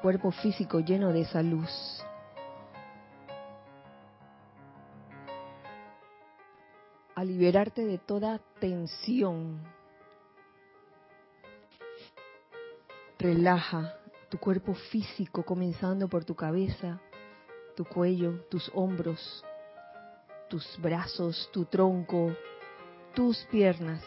cuerpo 0.00 0.30
físico 0.30 0.78
lleno 0.78 1.12
de 1.12 1.22
esa 1.22 1.42
luz. 1.42 1.68
A 7.16 7.24
liberarte 7.24 7.84
de 7.84 7.98
toda 7.98 8.38
tensión. 8.60 9.60
Relaja 13.18 13.96
tu 14.28 14.38
cuerpo 14.38 14.74
físico 14.74 15.44
comenzando 15.44 16.08
por 16.08 16.24
tu 16.24 16.36
cabeza, 16.36 17.00
tu 17.76 17.84
cuello, 17.84 18.44
tus 18.48 18.70
hombros, 18.74 19.44
tus 20.48 20.80
brazos, 20.80 21.50
tu 21.52 21.64
tronco, 21.64 22.32
tus 23.12 23.38
piernas. 23.50 24.04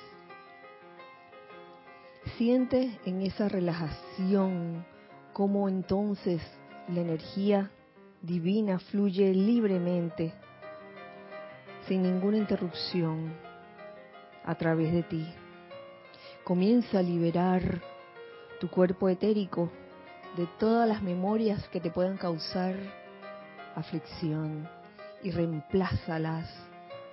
Siente 2.37 2.99
en 3.05 3.21
esa 3.21 3.49
relajación 3.49 4.94
cómo 5.35 5.67
entonces 5.67 6.41
la 6.87 7.01
energía 7.01 7.69
divina 8.21 8.79
fluye 8.79 9.33
libremente, 9.33 10.33
sin 11.89 12.03
ninguna 12.03 12.37
interrupción, 12.37 13.33
a 14.45 14.55
través 14.55 14.93
de 14.93 15.03
ti. 15.03 15.27
Comienza 16.45 16.99
a 16.99 17.01
liberar 17.01 17.81
tu 18.61 18.69
cuerpo 18.69 19.09
etérico 19.09 19.69
de 20.37 20.47
todas 20.57 20.87
las 20.87 21.03
memorias 21.03 21.67
que 21.67 21.81
te 21.81 21.91
puedan 21.91 22.15
causar 22.15 22.73
aflicción 23.75 24.69
y 25.21 25.31
reemplázalas 25.31 26.49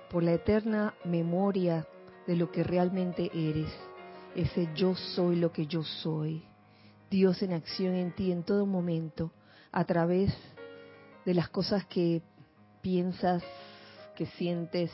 por 0.09 0.23
la 0.23 0.31
eterna 0.31 0.93
memoria 1.03 1.85
de 2.25 2.37
lo 2.37 2.49
que 2.53 2.63
realmente 2.63 3.29
eres, 3.33 3.75
ese 4.33 4.69
yo 4.73 4.95
soy 4.95 5.35
lo 5.35 5.51
que 5.51 5.67
yo 5.67 5.83
soy 5.83 6.52
Dios 7.13 7.43
en 7.43 7.53
acción 7.53 7.93
en 7.93 8.11
ti 8.11 8.31
en 8.31 8.41
todo 8.41 8.65
momento, 8.65 9.31
a 9.71 9.85
través 9.85 10.33
de 11.25 11.35
las 11.35 11.47
cosas 11.47 11.85
que 11.85 12.23
piensas, 12.81 13.43
que 14.15 14.25
sientes, 14.25 14.89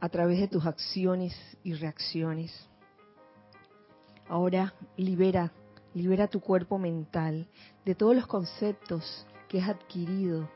a 0.00 0.08
través 0.08 0.40
de 0.40 0.48
tus 0.48 0.64
acciones 0.64 1.34
y 1.62 1.74
reacciones. 1.74 2.50
Ahora 4.26 4.72
libera, 4.96 5.52
libera 5.92 6.28
tu 6.28 6.40
cuerpo 6.40 6.78
mental 6.78 7.46
de 7.84 7.94
todos 7.94 8.16
los 8.16 8.26
conceptos 8.26 9.26
que 9.50 9.60
has 9.60 9.68
adquirido 9.68 10.48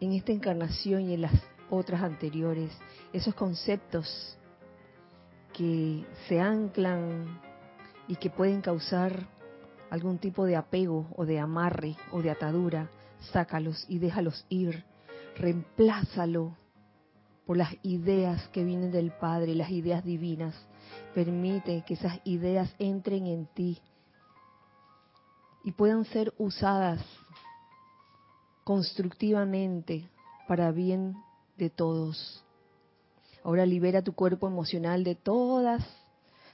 en 0.00 0.14
esta 0.14 0.32
encarnación 0.32 1.02
y 1.02 1.12
en 1.12 1.20
las 1.20 1.34
otras 1.68 2.00
anteriores, 2.00 2.72
esos 3.12 3.34
conceptos 3.34 4.37
que 5.58 6.06
se 6.28 6.40
anclan 6.40 7.40
y 8.06 8.14
que 8.14 8.30
pueden 8.30 8.60
causar 8.60 9.26
algún 9.90 10.18
tipo 10.18 10.44
de 10.44 10.54
apego 10.54 11.08
o 11.16 11.24
de 11.24 11.40
amarre 11.40 11.96
o 12.12 12.22
de 12.22 12.30
atadura, 12.30 12.88
sácalos 13.32 13.84
y 13.88 13.98
déjalos 13.98 14.46
ir. 14.48 14.84
Reemplázalo 15.36 16.56
por 17.44 17.56
las 17.56 17.74
ideas 17.82 18.46
que 18.48 18.62
vienen 18.62 18.92
del 18.92 19.10
Padre, 19.10 19.56
las 19.56 19.70
ideas 19.70 20.04
divinas. 20.04 20.54
Permite 21.12 21.82
que 21.84 21.94
esas 21.94 22.20
ideas 22.22 22.72
entren 22.78 23.26
en 23.26 23.46
ti 23.46 23.82
y 25.64 25.72
puedan 25.72 26.04
ser 26.04 26.32
usadas 26.38 27.04
constructivamente 28.62 30.08
para 30.46 30.70
bien 30.70 31.16
de 31.56 31.68
todos. 31.68 32.44
Ahora 33.42 33.64
libera 33.66 34.02
tu 34.02 34.12
cuerpo 34.12 34.46
emocional 34.46 35.04
de 35.04 35.14
todas, 35.14 35.84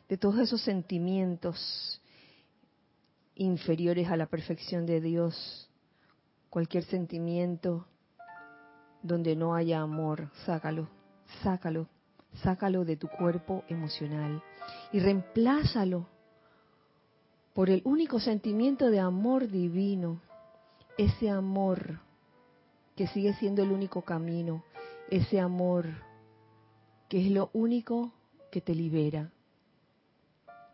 de 0.09 0.17
todos 0.17 0.39
esos 0.39 0.61
sentimientos 0.63 2.01
inferiores 3.37 4.09
a 4.09 4.17
la 4.17 4.27
perfección 4.27 4.87
de 4.87 5.01
Dios. 5.01 5.69
Cualquier 6.51 6.85
sentimiento 6.85 7.87
donde 9.03 9.37
no 9.37 9.55
haya 9.55 9.81
amor, 9.81 10.31
sácalo, 10.47 10.89
sácalo, 11.43 11.89
sácalo 12.43 12.85
de 12.85 12.97
tu 12.97 13.09
cuerpo 13.09 13.65
emocional 13.69 14.43
y 14.93 15.01
reemplázalo 15.01 16.07
por 17.55 17.71
el 17.71 17.83
único 17.85 18.19
sentimiento 18.19 18.91
de 18.91 19.01
amor 19.01 19.49
divino, 19.49 20.21
ese 20.99 21.31
amor 21.31 22.01
que 22.97 23.07
sigue 23.09 23.35
siendo 23.35 23.63
el 23.63 23.71
único 23.71 24.03
camino, 24.03 24.65
ese 25.11 25.41
amor 25.41 25.87
que 27.09 27.25
es 27.25 27.31
lo 27.31 27.51
único 27.53 28.13
que 28.51 28.61
te 28.61 28.75
libera. 28.75 29.31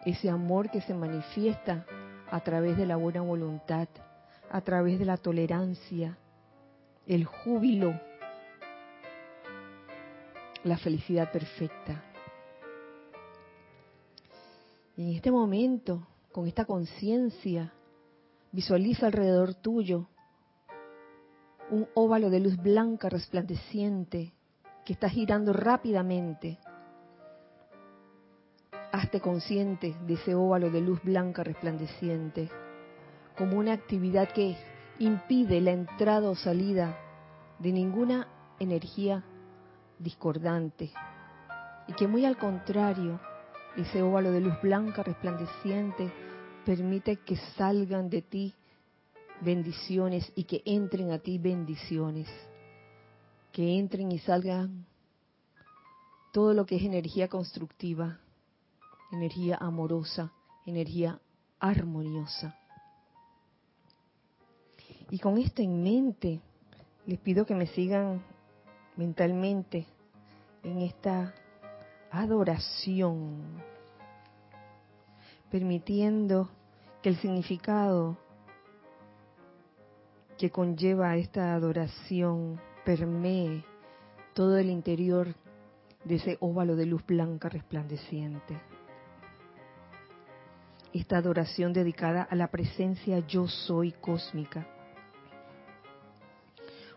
Ese 0.05 0.31
amor 0.31 0.71
que 0.71 0.81
se 0.81 0.95
manifiesta 0.95 1.87
a 2.31 2.41
través 2.41 2.77
de 2.77 2.87
la 2.87 2.97
buena 2.97 3.23
voluntad, 3.23 3.89
a 4.51 4.61
través 4.61 4.99
de 4.99 5.05
la 5.05 5.17
tolerancia, 5.17 6.17
el 7.07 7.25
júbilo, 7.25 8.01
la 10.65 10.79
felicidad 10.79 11.31
perfecta. 11.33 12.05
Y 14.97 15.11
en 15.11 15.17
este 15.17 15.31
momento, 15.31 16.07
con 16.33 16.47
esta 16.47 16.65
conciencia, 16.65 17.73
visualiza 18.53 19.07
alrededor 19.07 19.55
tuyo 19.55 20.09
un 21.71 21.89
óvalo 21.95 22.31
de 22.31 22.41
luz 22.41 22.57
blanca 22.57 23.09
resplandeciente 23.09 24.33
que 24.91 24.95
está 24.95 25.09
girando 25.09 25.53
rápidamente. 25.53 26.59
Hazte 28.91 29.21
consciente 29.21 29.95
de 30.05 30.15
ese 30.15 30.35
óvalo 30.35 30.69
de 30.69 30.81
luz 30.81 31.01
blanca 31.05 31.45
resplandeciente, 31.45 32.51
como 33.39 33.57
una 33.57 33.73
actividad 33.73 34.33
que 34.33 34.57
impide 34.99 35.61
la 35.61 35.71
entrada 35.71 36.29
o 36.29 36.35
salida 36.35 36.99
de 37.61 37.71
ninguna 37.71 38.27
energía 38.59 39.23
discordante. 40.01 40.91
Y 41.87 41.93
que 41.93 42.09
muy 42.09 42.25
al 42.25 42.37
contrario, 42.37 43.21
ese 43.77 44.03
óvalo 44.03 44.33
de 44.33 44.41
luz 44.41 44.61
blanca 44.61 45.05
resplandeciente 45.05 46.13
permite 46.67 47.19
que 47.19 47.37
salgan 47.57 48.11
de 48.11 48.23
ti 48.23 48.55
bendiciones 49.41 50.33
y 50.35 50.43
que 50.43 50.63
entren 50.65 51.13
a 51.13 51.21
ti 51.21 51.39
bendiciones 51.39 52.27
que 53.53 53.79
entren 53.79 54.13
y 54.13 54.19
salgan 54.19 54.87
todo 56.33 56.55
lo 56.55 56.67
que 56.67 56.77
es 56.77 56.83
energía 56.83 57.29
constructiva, 57.29 58.21
energía 59.13 59.57
amorosa, 59.61 60.33
energía 60.65 61.21
armoniosa. 61.59 62.57
Y 65.11 65.19
con 65.19 65.39
esto 65.39 65.61
en 65.63 65.83
mente, 65.83 66.41
les 67.07 67.19
pido 67.19 67.45
que 67.45 67.55
me 67.55 67.67
sigan 67.67 68.23
mentalmente 68.97 69.87
en 70.63 70.83
esta 70.83 71.35
adoración, 72.13 73.43
permitiendo 75.51 76.49
que 77.03 77.09
el 77.09 77.17
significado 77.17 78.17
que 80.39 80.51
conlleva 80.51 81.17
esta 81.17 81.55
adoración 81.55 82.61
permee 82.85 83.65
todo 84.35 84.59
el 84.59 84.71
interior 84.71 85.35
de 86.05 86.17
ese 86.17 86.37
óvalo 86.41 86.77
de 86.77 86.87
luz 86.87 87.05
blanca 87.07 87.49
resplandeciente. 87.49 88.59
Esta 90.93 91.19
adoración 91.19 91.73
dedicada 91.73 92.23
a 92.23 92.35
la 92.35 92.49
presencia 92.49 93.21
yo 93.27 93.47
soy 93.47 93.93
cósmica. 93.93 94.67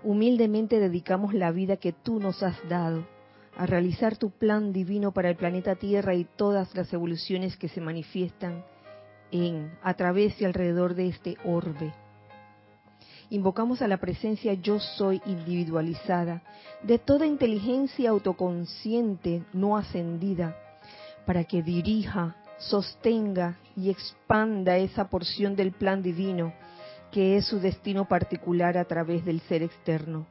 Humildemente 0.03 0.79
dedicamos 0.79 1.33
la 1.33 1.51
vida 1.51 1.77
que 1.77 1.93
tú 1.93 2.19
nos 2.19 2.41
has 2.43 2.57
dado 2.67 3.05
a 3.55 3.66
realizar 3.66 4.17
tu 4.17 4.31
plan 4.31 4.73
divino 4.73 5.13
para 5.13 5.29
el 5.29 5.35
planeta 5.35 5.75
Tierra 5.75 6.16
y 6.16 6.25
todas 6.25 6.73
las 6.75 6.91
evoluciones 6.91 7.55
que 7.55 7.69
se 7.69 7.81
manifiestan 7.81 8.66
en, 9.31 9.72
a 9.84 9.93
través 9.93 10.41
y 10.41 10.46
alrededor 10.46 10.96
de 10.96 11.08
este 11.08 11.37
orbe 11.46 11.93
invocamos 13.34 13.82
a 13.82 13.88
la 13.88 13.97
presencia 13.97 14.53
yo 14.53 14.80
soy 14.80 15.20
individualizada 15.26 16.44
de 16.84 17.00
toda 17.00 17.26
inteligencia 17.26 18.12
autoconsciente 18.12 19.41
no 19.53 19.76
ascendida 19.76 20.56
para 21.26 21.44
que 21.44 21.64
dirija, 21.64 22.35
sostenga 22.59 23.58
y 23.76 23.90
expanda 23.90 24.78
esa 24.78 25.09
porción 25.09 25.56
del 25.56 25.72
plan 25.72 26.03
divino 26.03 26.53
que 27.12 27.35
es 27.35 27.47
su 27.47 27.59
destino 27.59 28.08
particular 28.08 28.78
a 28.78 28.85
través 28.85 29.26
del 29.26 29.41
ser 29.41 29.64
externo, 29.64 30.28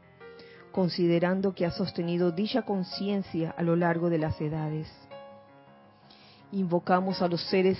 considerando 0.71 1.57
que 1.57 1.67
ha 1.67 1.73
sostenido 1.73 2.31
dicha 2.31 2.63
conciencia 2.63 3.51
a 3.51 3.65
lo 3.65 3.75
largo 3.75 4.11
de 4.11 4.19
las 4.19 4.41
edades. 4.41 4.89
Invocamos 6.53 7.21
a 7.21 7.27
los 7.27 7.43
seres 7.49 7.79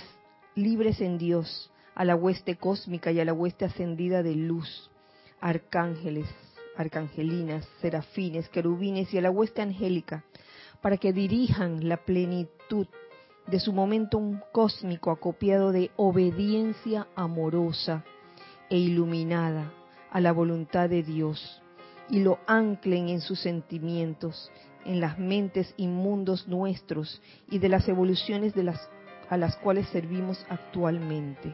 libres 0.53 0.99
en 0.99 1.17
Dios, 1.17 1.71
a 1.95 2.03
la 2.03 2.17
hueste 2.17 2.57
cósmica 2.57 3.09
y 3.13 3.21
a 3.21 3.25
la 3.25 3.33
hueste 3.33 3.63
ascendida 3.63 4.21
de 4.21 4.35
luz, 4.35 4.89
arcángeles, 5.43 6.25
arcangelinas, 6.77 7.67
serafines, 7.81 8.47
querubines 8.47 9.13
y 9.13 9.17
a 9.17 9.21
la 9.21 9.29
hueste 9.29 9.61
angélica, 9.61 10.23
para 10.81 10.95
que 10.95 11.11
dirijan 11.11 11.87
la 11.89 11.97
plenitud 11.97 12.87
de 13.47 13.59
su 13.59 13.73
momentum 13.73 14.39
cósmico 14.53 15.11
acopiado 15.11 15.73
de 15.73 15.91
obediencia 15.97 17.07
amorosa 17.15 18.05
e 18.69 18.77
iluminada 18.77 19.73
a 20.11 20.21
la 20.21 20.31
voluntad 20.31 20.89
de 20.89 21.03
Dios 21.03 21.61
y 22.09 22.21
lo 22.21 22.39
anclen 22.47 23.09
en 23.09 23.19
sus 23.19 23.41
sentimientos, 23.41 24.49
en 24.85 25.01
las 25.01 25.19
mentes 25.19 25.73
inmundos 25.75 26.47
nuestros 26.47 27.21
y 27.49 27.59
de 27.59 27.67
las 27.67 27.89
evoluciones 27.89 28.53
a 29.29 29.37
las 29.37 29.57
cuales 29.57 29.89
servimos 29.89 30.45
actualmente. 30.47 31.53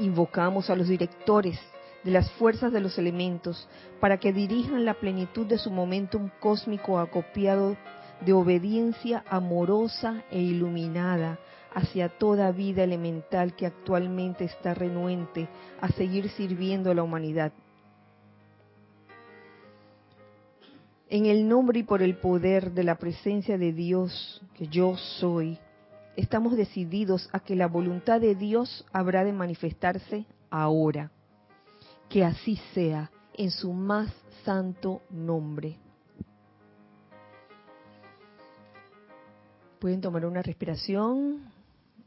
Invocamos 0.00 0.70
a 0.70 0.76
los 0.76 0.88
directores 0.88 1.60
de 2.02 2.10
las 2.10 2.30
fuerzas 2.32 2.72
de 2.72 2.80
los 2.80 2.96
elementos 2.96 3.68
para 4.00 4.18
que 4.18 4.32
dirijan 4.32 4.86
la 4.86 4.94
plenitud 4.94 5.46
de 5.46 5.58
su 5.58 5.70
momentum 5.70 6.30
cósmico 6.40 6.98
acopiado 6.98 7.76
de 8.24 8.32
obediencia 8.32 9.22
amorosa 9.28 10.24
e 10.30 10.40
iluminada 10.40 11.38
hacia 11.74 12.08
toda 12.08 12.50
vida 12.50 12.82
elemental 12.82 13.54
que 13.54 13.66
actualmente 13.66 14.44
está 14.44 14.72
renuente 14.72 15.48
a 15.80 15.88
seguir 15.92 16.30
sirviendo 16.30 16.90
a 16.90 16.94
la 16.94 17.02
humanidad. 17.02 17.52
En 21.10 21.26
el 21.26 21.46
nombre 21.46 21.80
y 21.80 21.82
por 21.82 22.02
el 22.02 22.16
poder 22.16 22.72
de 22.72 22.84
la 22.84 22.94
presencia 22.94 23.58
de 23.58 23.72
Dios, 23.72 24.40
que 24.54 24.68
yo 24.68 24.96
soy, 24.96 25.58
estamos 26.16 26.56
decididos 26.56 27.28
a 27.32 27.40
que 27.40 27.56
la 27.56 27.66
voluntad 27.66 28.20
de 28.20 28.34
Dios 28.34 28.84
habrá 28.92 29.24
de 29.24 29.32
manifestarse 29.32 30.26
ahora. 30.50 31.10
Que 32.08 32.24
así 32.24 32.56
sea 32.74 33.10
en 33.34 33.50
su 33.50 33.72
más 33.72 34.12
santo 34.44 35.02
nombre. 35.10 35.76
Pueden 39.78 40.00
tomar 40.00 40.26
una 40.26 40.42
respiración 40.42 41.50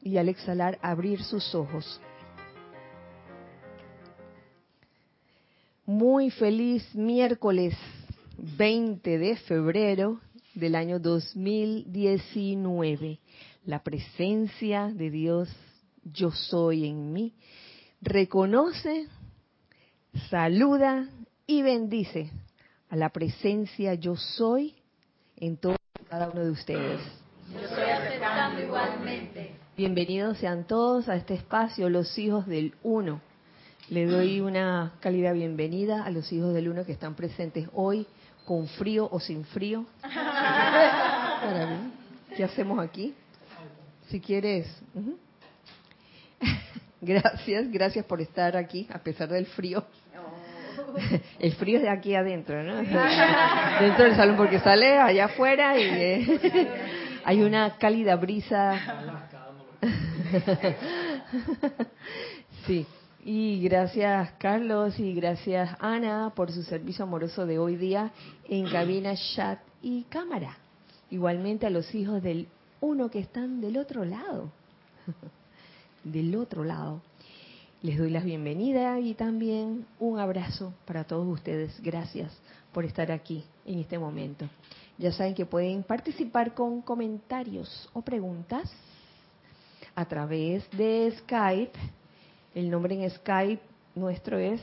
y 0.01 0.17
al 0.17 0.29
exhalar 0.29 0.77
abrir 0.81 1.23
sus 1.23 1.55
ojos. 1.55 1.99
Muy 5.85 6.29
feliz 6.29 6.93
miércoles 6.93 7.75
20 8.37 9.17
de 9.17 9.35
febrero 9.37 10.19
del 10.53 10.75
año 10.75 10.99
2019. 10.99 13.19
La 13.65 13.81
presencia 13.81 14.91
de 14.93 15.09
Dios, 15.09 15.49
yo 16.03 16.31
soy 16.31 16.85
en 16.85 17.13
mí, 17.13 17.33
reconoce, 18.01 19.07
saluda 20.29 21.07
y 21.47 21.61
bendice 21.61 22.29
a 22.89 22.97
la 22.97 23.07
presencia 23.07 23.93
yo 23.93 24.17
soy 24.17 24.75
en 25.37 25.55
todo 25.55 25.77
cada 26.09 26.29
uno 26.29 26.43
de 26.43 26.51
ustedes. 26.51 26.99
Yo 27.53 27.61
estoy 27.61 27.89
aceptando 27.89 28.61
igualmente. 28.61 29.55
Bienvenidos 29.77 30.39
sean 30.39 30.67
todos 30.67 31.07
a 31.07 31.15
este 31.15 31.35
espacio, 31.35 31.89
los 31.89 32.17
hijos 32.17 32.45
del 32.45 32.75
uno. 32.83 33.21
Le 33.87 34.07
doy 34.07 34.41
una 34.41 34.95
cálida 34.99 35.31
bienvenida 35.31 36.03
a 36.03 36.09
los 36.09 36.33
hijos 36.33 36.53
del 36.53 36.67
uno 36.67 36.83
que 36.83 36.91
están 36.91 37.15
presentes 37.15 37.69
hoy, 37.71 38.07
con 38.43 38.67
frío 38.67 39.07
o 39.09 39.21
sin 39.21 39.45
frío. 39.45 39.85
Para 40.01 41.67
mí. 41.67 41.93
¿Qué 42.35 42.43
hacemos 42.43 42.79
aquí? 42.79 43.13
Si 44.13 44.19
quieres. 44.19 44.67
Gracias, 47.01 47.71
gracias 47.71 48.05
por 48.05 48.21
estar 48.21 48.55
aquí 48.55 48.87
a 48.93 48.99
pesar 48.99 49.27
del 49.27 49.47
frío. 49.47 49.83
El 51.39 51.53
frío 51.53 51.77
es 51.77 51.81
de 51.81 51.89
aquí 51.89 52.13
adentro, 52.13 52.61
¿no? 52.61 52.75
Dentro 53.81 54.05
del 54.05 54.15
salón, 54.15 54.37
porque 54.37 54.59
sale 54.59 54.99
allá 54.99 55.25
afuera 55.25 55.79
y 55.79 55.83
eh, 55.83 56.69
hay 57.25 57.41
una 57.41 57.75
cálida 57.77 58.15
brisa. 58.15 58.79
Sí, 62.67 62.85
y 63.25 63.63
gracias 63.63 64.33
Carlos 64.37 64.99
y 64.99 65.15
gracias 65.15 65.75
Ana 65.79 66.33
por 66.35 66.51
su 66.51 66.61
servicio 66.61 67.03
amoroso 67.03 67.47
de 67.47 67.57
hoy 67.57 67.77
día 67.77 68.11
en 68.47 68.69
cabina, 68.69 69.15
chat 69.35 69.59
y 69.81 70.03
cámara. 70.03 70.55
Igualmente 71.09 71.65
a 71.65 71.71
los 71.71 71.95
hijos 71.95 72.21
del 72.21 72.47
uno 72.83 73.09
que 73.09 73.19
están 73.19 73.61
del 73.61 73.77
otro 73.77 74.03
lado. 74.03 74.51
Del 76.03 76.35
otro 76.35 76.65
lado. 76.65 77.01
Les 77.81 77.97
doy 77.97 78.09
la 78.09 78.19
bienvenida 78.19 78.99
y 78.99 79.13
también 79.13 79.85
un 79.99 80.19
abrazo 80.19 80.73
para 80.85 81.05
todos 81.05 81.25
ustedes. 81.25 81.81
Gracias 81.81 82.37
por 82.73 82.83
estar 82.83 83.09
aquí 83.09 83.45
en 83.65 83.79
este 83.79 83.97
momento. 83.97 84.49
Ya 84.97 85.13
saben 85.13 85.33
que 85.33 85.45
pueden 85.45 85.83
participar 85.83 86.53
con 86.53 86.81
comentarios 86.81 87.89
o 87.93 88.01
preguntas 88.01 88.69
a 89.95 90.03
través 90.03 90.69
de 90.71 91.13
Skype. 91.19 91.79
El 92.53 92.69
nombre 92.69 93.01
en 93.01 93.09
Skype 93.09 93.61
nuestro 93.95 94.37
es 94.37 94.61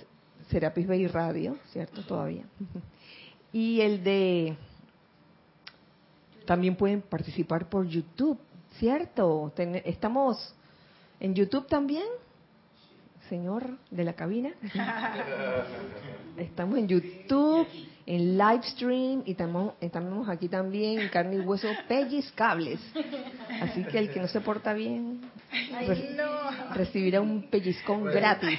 Serapis 0.51 0.87
Bay 0.87 1.07
Radio, 1.07 1.57
¿cierto? 1.73 2.03
Todavía. 2.03 2.45
Y 3.53 3.81
el 3.81 4.05
de... 4.05 4.57
También 6.51 6.75
pueden 6.75 7.01
participar 7.01 7.69
por 7.69 7.87
YouTube, 7.87 8.37
¿cierto? 8.81 9.53
Estamos 9.85 10.53
en 11.21 11.33
YouTube 11.33 11.69
también, 11.69 12.03
señor 13.29 13.79
de 13.89 14.03
la 14.03 14.15
cabina. 14.15 14.51
Estamos 16.37 16.77
en 16.79 16.89
YouTube, 16.89 17.69
en 18.05 18.37
Livestream 18.37 19.23
y 19.27 19.37
estamos 19.81 20.29
aquí 20.29 20.49
también 20.49 20.99
en 20.99 21.09
carne 21.09 21.37
y 21.37 21.39
hueso 21.39 21.69
pellizcables. 21.87 22.81
Así 23.63 23.85
que 23.85 24.01
el 24.01 24.11
que 24.11 24.19
no 24.19 24.27
se 24.27 24.41
porta 24.41 24.73
bien 24.73 25.21
recibirá 26.75 27.21
un 27.21 27.49
pellizcón 27.49 28.07
gratis. 28.07 28.59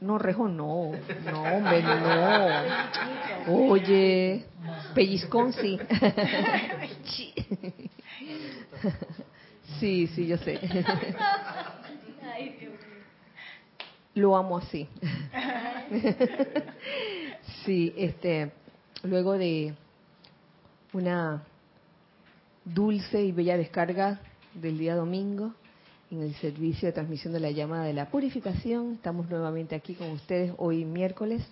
No, 0.00 0.18
rejo, 0.18 0.48
no. 0.48 0.92
No, 1.30 1.42
hombre, 1.42 1.82
no. 1.82 3.70
Oye, 3.70 4.44
pellizcón 4.94 5.52
sí. 5.52 5.78
Sí, 9.80 10.06
sí, 10.08 10.26
yo 10.26 10.38
sé. 10.38 10.58
Lo 14.14 14.36
amo 14.36 14.58
así. 14.58 14.88
Sí, 17.64 17.92
este, 17.96 18.52
luego 19.02 19.32
de 19.32 19.74
una 20.92 21.42
dulce 22.64 23.22
y 23.22 23.32
bella 23.32 23.56
descarga 23.56 24.20
del 24.54 24.78
día 24.78 24.94
domingo 24.94 25.54
en 26.14 26.22
el 26.22 26.34
servicio 26.36 26.86
de 26.86 26.92
transmisión 26.92 27.32
de 27.32 27.40
la 27.40 27.50
llamada 27.50 27.84
de 27.84 27.92
la 27.92 28.08
purificación, 28.08 28.92
estamos 28.94 29.28
nuevamente 29.28 29.74
aquí 29.74 29.94
con 29.94 30.10
ustedes 30.10 30.52
hoy 30.58 30.84
miércoles. 30.84 31.42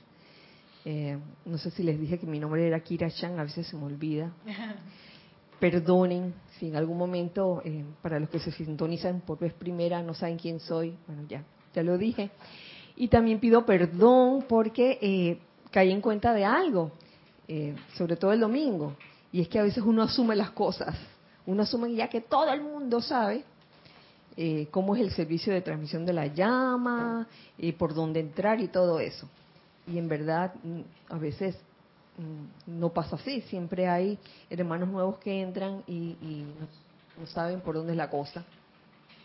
Eh, 0.85 1.19
no 1.45 1.59
sé 1.59 1.71
si 1.71 1.83
les 1.83 1.99
dije 2.01 2.19
que 2.19 2.27
mi 2.27 2.39
nombre 2.39 2.67
era 2.67 2.81
Kira 2.81 3.11
Chan, 3.11 3.39
a 3.39 3.45
veces 3.45 3.67
se 3.67 3.77
me 3.77 3.85
olvida. 3.85 4.33
Perdonen 5.61 6.35
si 6.59 6.69
en 6.69 6.77
algún 6.77 6.97
momento, 6.97 7.63
eh, 7.65 7.85
para 8.03 8.19
los 8.19 8.29
que 8.29 8.39
se 8.39 8.53
sintonizan 8.53 9.21
por 9.21 9.39
vez 9.39 9.53
primera, 9.53 10.03
no 10.03 10.15
saben 10.15 10.39
quién 10.39 10.61
soy, 10.61 10.97
bueno, 11.07 11.25
ya, 11.29 11.45
ya 11.75 11.83
lo 11.83 11.99
dije. 11.99 12.31
Y 12.97 13.09
también 13.09 13.41
pido 13.41 13.65
perdón 13.67 14.45
porque 14.49 14.99
eh, 15.01 15.39
caí 15.71 15.91
en 15.91 16.01
cuenta 16.01 16.33
de 16.33 16.45
algo, 16.45 16.93
eh, 17.49 17.75
sobre 17.97 18.17
todo 18.17 18.33
el 18.33 18.41
domingo, 18.41 18.97
y 19.33 19.41
es 19.41 19.49
que 19.49 19.59
a 19.59 19.63
veces 19.63 19.83
uno 19.85 20.03
asume 20.03 20.37
las 20.37 20.51
cosas, 20.51 20.97
uno 21.47 21.63
asume 21.63 21.95
ya 21.95 22.09
que 22.09 22.21
todo 22.21 22.53
el 22.53 22.61
mundo 22.61 23.01
sabe 23.01 23.45
eh, 24.37 24.69
cómo 24.71 24.95
es 24.97 25.03
el 25.03 25.11
servicio 25.13 25.53
de 25.53 25.61
transmisión 25.61 26.07
de 26.07 26.13
la 26.13 26.27
llama, 26.27 27.27
y 27.59 27.73
por 27.73 27.95
dónde 27.95 28.21
entrar 28.21 28.61
y 28.61 28.69
todo 28.69 29.01
eso. 29.01 29.29
Y 29.87 29.99
en 29.99 30.09
verdad, 30.09 30.55
mm, 30.63 30.81
a 31.11 31.19
veces 31.19 31.57
mm, 32.19 32.79
no 32.79 32.91
pasa 32.91 33.17
así, 33.17 33.43
siempre 33.43 33.89
hay 33.89 34.19
hermanos 34.49 34.89
nuevos 34.89 35.19
que 35.19 35.41
entran 35.41 35.83
y, 35.87 36.45
no 37.19 37.27
saben 37.27 37.61
por 37.61 37.75
dónde 37.75 37.93
es 37.93 37.99
la 37.99 38.09
cosa 38.09 38.43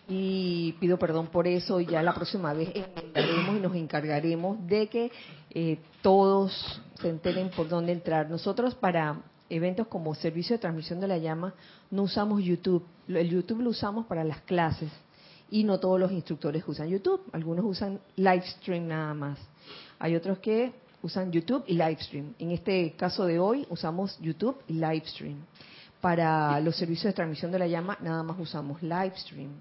y 0.09 0.73
pido 0.73 0.99
perdón 0.99 1.27
por 1.27 1.47
eso 1.47 1.79
y 1.79 1.85
ya 1.85 2.03
la 2.03 2.13
próxima 2.13 2.53
vez 2.53 2.69
y 2.75 3.59
nos 3.61 3.73
encargaremos 3.75 4.57
de 4.67 4.87
que 4.87 5.11
eh, 5.51 5.79
todos 6.01 6.81
se 6.99 7.09
enteren 7.09 7.49
por 7.49 7.69
dónde 7.69 7.93
entrar. 7.93 8.29
Nosotros 8.29 8.75
para 8.75 9.21
eventos 9.49 9.87
como 9.87 10.13
servicio 10.15 10.55
de 10.55 10.59
transmisión 10.59 10.99
de 10.99 11.07
la 11.07 11.17
llama 11.17 11.53
no 11.91 12.03
usamos 12.03 12.43
YouTube. 12.43 12.85
El 13.07 13.29
YouTube 13.29 13.61
lo 13.61 13.69
usamos 13.69 14.05
para 14.05 14.23
las 14.23 14.41
clases 14.41 14.91
y 15.49 15.63
no 15.63 15.79
todos 15.79 15.99
los 15.99 16.11
instructores 16.11 16.63
usan 16.67 16.89
YouTube. 16.89 17.21
Algunos 17.31 17.65
usan 17.65 17.99
Livestream 18.15 18.87
nada 18.87 19.13
más. 19.13 19.39
Hay 19.99 20.15
otros 20.15 20.39
que 20.39 20.73
usan 21.01 21.31
YouTube 21.31 21.63
y 21.67 21.73
Livestream. 21.73 22.33
En 22.39 22.51
este 22.51 22.93
caso 22.97 23.25
de 23.25 23.39
hoy 23.39 23.65
usamos 23.69 24.17
YouTube 24.19 24.57
y 24.67 24.73
Livestream. 24.73 25.37
Para 26.01 26.59
los 26.59 26.75
servicios 26.75 27.05
de 27.05 27.13
transmisión 27.13 27.51
de 27.51 27.59
la 27.59 27.67
llama 27.67 27.97
nada 28.01 28.23
más 28.23 28.37
usamos 28.39 28.81
Livestream. 28.81 29.51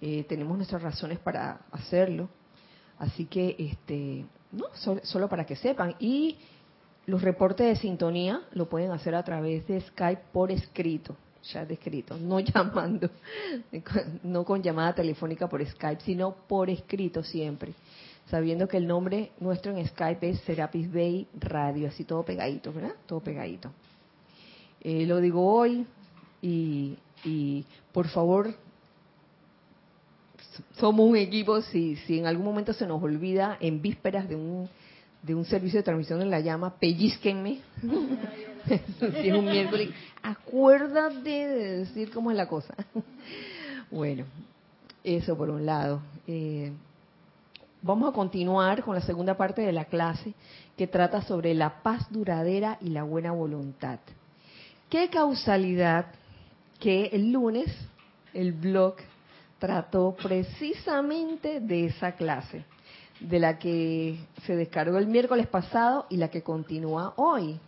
Eh, 0.00 0.24
tenemos 0.28 0.56
nuestras 0.56 0.82
razones 0.82 1.18
para 1.18 1.60
hacerlo. 1.72 2.28
Así 2.98 3.26
que, 3.26 3.54
este, 3.58 4.24
no, 4.52 4.66
solo, 5.02 5.28
para 5.28 5.46
que 5.46 5.56
sepan. 5.56 5.94
Y 6.00 6.36
los 7.08 7.22
reportes 7.22 7.66
de 7.66 7.76
sintonía 7.76 8.42
lo 8.52 8.68
pueden 8.68 8.90
hacer 8.90 9.14
a 9.14 9.22
través 9.22 9.66
de 9.66 9.80
Skype 9.80 10.24
por 10.30 10.52
escrito, 10.52 11.16
ya 11.42 11.64
de 11.64 11.72
escrito, 11.72 12.18
no 12.18 12.38
llamando, 12.40 13.08
no 14.22 14.44
con 14.44 14.62
llamada 14.62 14.94
telefónica 14.94 15.48
por 15.48 15.64
Skype, 15.66 16.02
sino 16.02 16.34
por 16.46 16.68
escrito 16.68 17.24
siempre, 17.24 17.72
sabiendo 18.30 18.68
que 18.68 18.76
el 18.76 18.86
nombre 18.86 19.32
nuestro 19.40 19.74
en 19.74 19.86
Skype 19.86 20.28
es 20.28 20.40
Serapis 20.40 20.92
Bay 20.92 21.26
Radio, 21.40 21.88
así 21.88 22.04
todo 22.04 22.22
pegadito, 22.24 22.74
¿verdad? 22.74 22.92
Todo 23.06 23.20
pegadito. 23.20 23.72
Eh, 24.82 25.06
lo 25.06 25.18
digo 25.18 25.42
hoy 25.50 25.86
y, 26.42 26.98
y 27.24 27.64
por 27.90 28.08
favor 28.08 28.54
somos 30.78 31.08
un 31.08 31.16
equipo, 31.16 31.62
si, 31.62 31.96
si 31.96 32.18
en 32.18 32.26
algún 32.26 32.44
momento 32.44 32.74
se 32.74 32.86
nos 32.86 33.02
olvida 33.02 33.56
en 33.60 33.80
vísperas 33.80 34.28
de 34.28 34.36
un 34.36 34.68
de 35.28 35.34
un 35.34 35.44
servicio 35.44 35.80
de 35.80 35.84
transmisión 35.84 36.22
en 36.22 36.30
la 36.30 36.40
llama, 36.40 36.74
pellizquenme. 36.74 37.60
es 38.68 39.34
un 39.34 39.44
miércoles, 39.44 39.90
acuérdate 40.22 41.28
de 41.28 41.76
decir 41.80 42.10
cómo 42.10 42.30
es 42.30 42.36
la 42.36 42.48
cosa. 42.48 42.74
bueno, 43.90 44.24
eso 45.04 45.36
por 45.36 45.50
un 45.50 45.66
lado. 45.66 46.00
Eh, 46.26 46.72
vamos 47.82 48.08
a 48.08 48.12
continuar 48.12 48.82
con 48.82 48.94
la 48.94 49.02
segunda 49.02 49.36
parte 49.36 49.60
de 49.60 49.72
la 49.72 49.84
clase 49.84 50.32
que 50.78 50.86
trata 50.86 51.20
sobre 51.20 51.52
la 51.52 51.82
paz 51.82 52.10
duradera 52.10 52.78
y 52.80 52.88
la 52.88 53.02
buena 53.02 53.32
voluntad. 53.32 53.98
Qué 54.88 55.10
causalidad 55.10 56.06
que 56.80 57.06
el 57.12 57.32
lunes 57.32 57.70
el 58.32 58.52
blog 58.52 58.94
trató 59.58 60.16
precisamente 60.22 61.60
de 61.60 61.86
esa 61.86 62.12
clase 62.12 62.64
de 63.20 63.38
la 63.38 63.58
que 63.58 64.18
se 64.44 64.56
descargó 64.56 64.98
el 64.98 65.06
miércoles 65.06 65.46
pasado 65.46 66.06
y 66.08 66.16
la 66.16 66.28
que 66.28 66.42
continúa 66.42 67.14
hoy. 67.16 67.58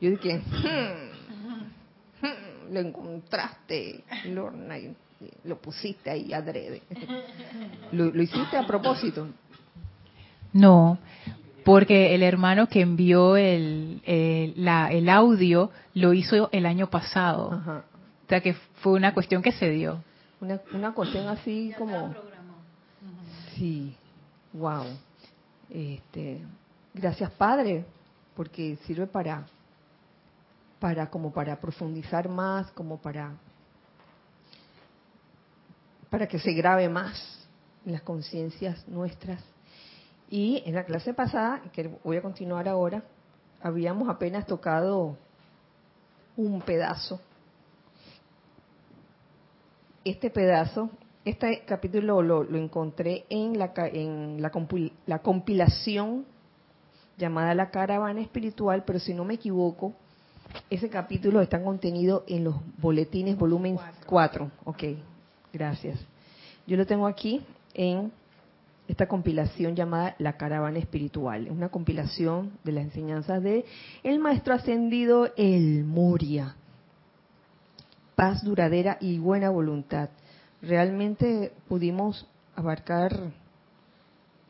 Yo 0.00 0.10
dije, 0.10 0.38
hmm, 0.38 2.26
hmm, 2.26 2.72
lo 2.72 2.80
encontraste, 2.80 4.04
Lorna, 4.26 4.78
y 4.78 4.94
lo 5.44 5.56
pusiste 5.58 6.10
ahí 6.10 6.32
adrede. 6.32 6.82
¿Lo, 7.92 8.06
¿Lo, 8.06 8.22
hiciste 8.22 8.56
a 8.56 8.66
propósito? 8.66 9.26
No, 10.52 10.98
porque 11.64 12.14
el 12.14 12.22
hermano 12.22 12.68
que 12.68 12.80
envió 12.80 13.36
el, 13.36 14.00
el, 14.04 14.54
la, 14.56 14.90
el 14.90 15.08
audio 15.08 15.70
lo 15.94 16.12
hizo 16.12 16.48
el 16.52 16.66
año 16.66 16.88
pasado. 16.88 17.52
Ajá. 17.52 17.84
O 18.24 18.28
sea 18.28 18.40
que 18.40 18.54
fue 18.82 18.92
una 18.92 19.14
cuestión 19.14 19.42
que 19.42 19.52
se 19.52 19.70
dio. 19.70 20.02
Una, 20.40 20.60
una 20.72 20.92
cuestión 20.92 21.26
así 21.28 21.72
como... 21.76 22.14
Sí. 23.56 23.96
Wow. 24.58 24.86
Este, 25.70 26.40
gracias 26.92 27.30
Padre, 27.32 27.84
porque 28.34 28.76
sirve 28.86 29.06
para 29.06 29.46
para 30.80 31.08
como 31.10 31.32
para 31.32 31.60
profundizar 31.60 32.28
más, 32.28 32.70
como 32.72 32.98
para 32.98 33.34
para 36.10 36.26
que 36.26 36.40
se 36.40 36.52
grabe 36.54 36.88
más 36.88 37.46
en 37.86 37.92
las 37.92 38.02
conciencias 38.02 38.86
nuestras. 38.88 39.40
Y 40.28 40.62
en 40.66 40.74
la 40.74 40.84
clase 40.84 41.14
pasada, 41.14 41.62
que 41.72 41.88
voy 42.02 42.16
a 42.16 42.22
continuar 42.22 42.68
ahora, 42.68 43.04
habíamos 43.62 44.08
apenas 44.08 44.44
tocado 44.44 45.16
un 46.36 46.60
pedazo. 46.62 47.20
Este 50.04 50.30
pedazo 50.30 50.90
este 51.28 51.62
capítulo 51.66 52.22
lo, 52.22 52.56
encontré 52.56 53.26
en, 53.28 53.58
la, 53.58 53.72
en 53.92 54.40
la, 54.40 54.50
la, 55.06 55.18
compilación 55.18 56.24
llamada 57.18 57.54
La 57.54 57.70
Caravana 57.70 58.20
Espiritual, 58.20 58.84
pero 58.86 58.98
si 58.98 59.12
no 59.12 59.24
me 59.24 59.34
equivoco, 59.34 59.92
ese 60.70 60.88
capítulo 60.88 61.42
está 61.42 61.62
contenido 61.62 62.24
en 62.26 62.44
los 62.44 62.54
boletines 62.78 63.36
volumen 63.36 63.78
4. 64.06 64.50
Ok, 64.64 64.84
gracias. 65.52 65.98
Yo 66.66 66.78
lo 66.78 66.86
tengo 66.86 67.06
aquí 67.06 67.42
en 67.74 68.10
esta 68.88 69.06
compilación 69.06 69.76
llamada 69.76 70.14
La 70.18 70.38
Caravana 70.38 70.78
Espiritual. 70.78 71.46
Es 71.46 71.52
una 71.52 71.68
compilación 71.68 72.52
de 72.64 72.72
las 72.72 72.84
enseñanzas 72.84 73.42
de 73.42 73.66
el 74.02 74.18
maestro 74.18 74.54
ascendido 74.54 75.30
El 75.36 75.84
Moria. 75.84 76.56
Paz 78.14 78.42
duradera 78.42 78.96
y 79.00 79.18
buena 79.18 79.50
voluntad 79.50 80.08
realmente 80.62 81.52
pudimos 81.68 82.26
abarcar 82.56 83.30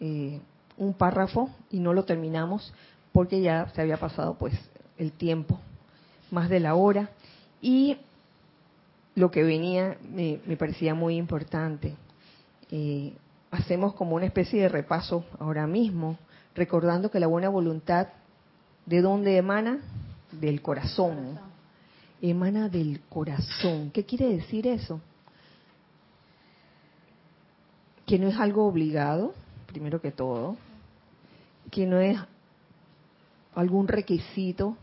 eh, 0.00 0.40
un 0.76 0.94
párrafo 0.94 1.50
y 1.70 1.80
no 1.80 1.92
lo 1.92 2.04
terminamos 2.04 2.72
porque 3.12 3.40
ya 3.40 3.68
se 3.74 3.82
había 3.82 3.96
pasado 3.96 4.34
pues 4.34 4.54
el 4.96 5.12
tiempo, 5.12 5.58
más 6.30 6.48
de 6.48 6.60
la 6.60 6.74
hora, 6.74 7.10
y 7.60 7.96
lo 9.14 9.30
que 9.30 9.42
venía 9.42 9.96
me, 10.12 10.38
parecía 10.56 10.94
muy 10.94 11.16
importante. 11.16 11.96
Eh, 12.70 13.14
hacemos 13.50 13.94
como 13.94 14.16
una 14.16 14.26
especie 14.26 14.62
de 14.62 14.68
repaso 14.68 15.24
ahora 15.38 15.66
mismo, 15.66 16.18
recordando 16.54 17.10
que 17.10 17.20
la 17.20 17.26
buena 17.26 17.48
voluntad, 17.48 18.08
¿de 18.86 19.00
dónde 19.00 19.36
emana? 19.36 19.78
Del 20.32 20.60
corazón. 20.62 21.38
Emana 22.20 22.68
del 22.68 23.00
corazón. 23.08 23.90
¿Qué 23.92 24.04
quiere 24.04 24.28
decir 24.28 24.66
eso? 24.66 25.00
Que 28.08 28.18
no 28.18 28.26
es 28.26 28.38
algo 28.40 28.66
obligado, 28.66 29.34
primero 29.66 30.00
que 30.00 30.10
todo, 30.10 30.56
que 31.70 31.86
no 31.86 32.00
es 32.00 32.18
algún 33.54 33.86
requisito 33.86 34.78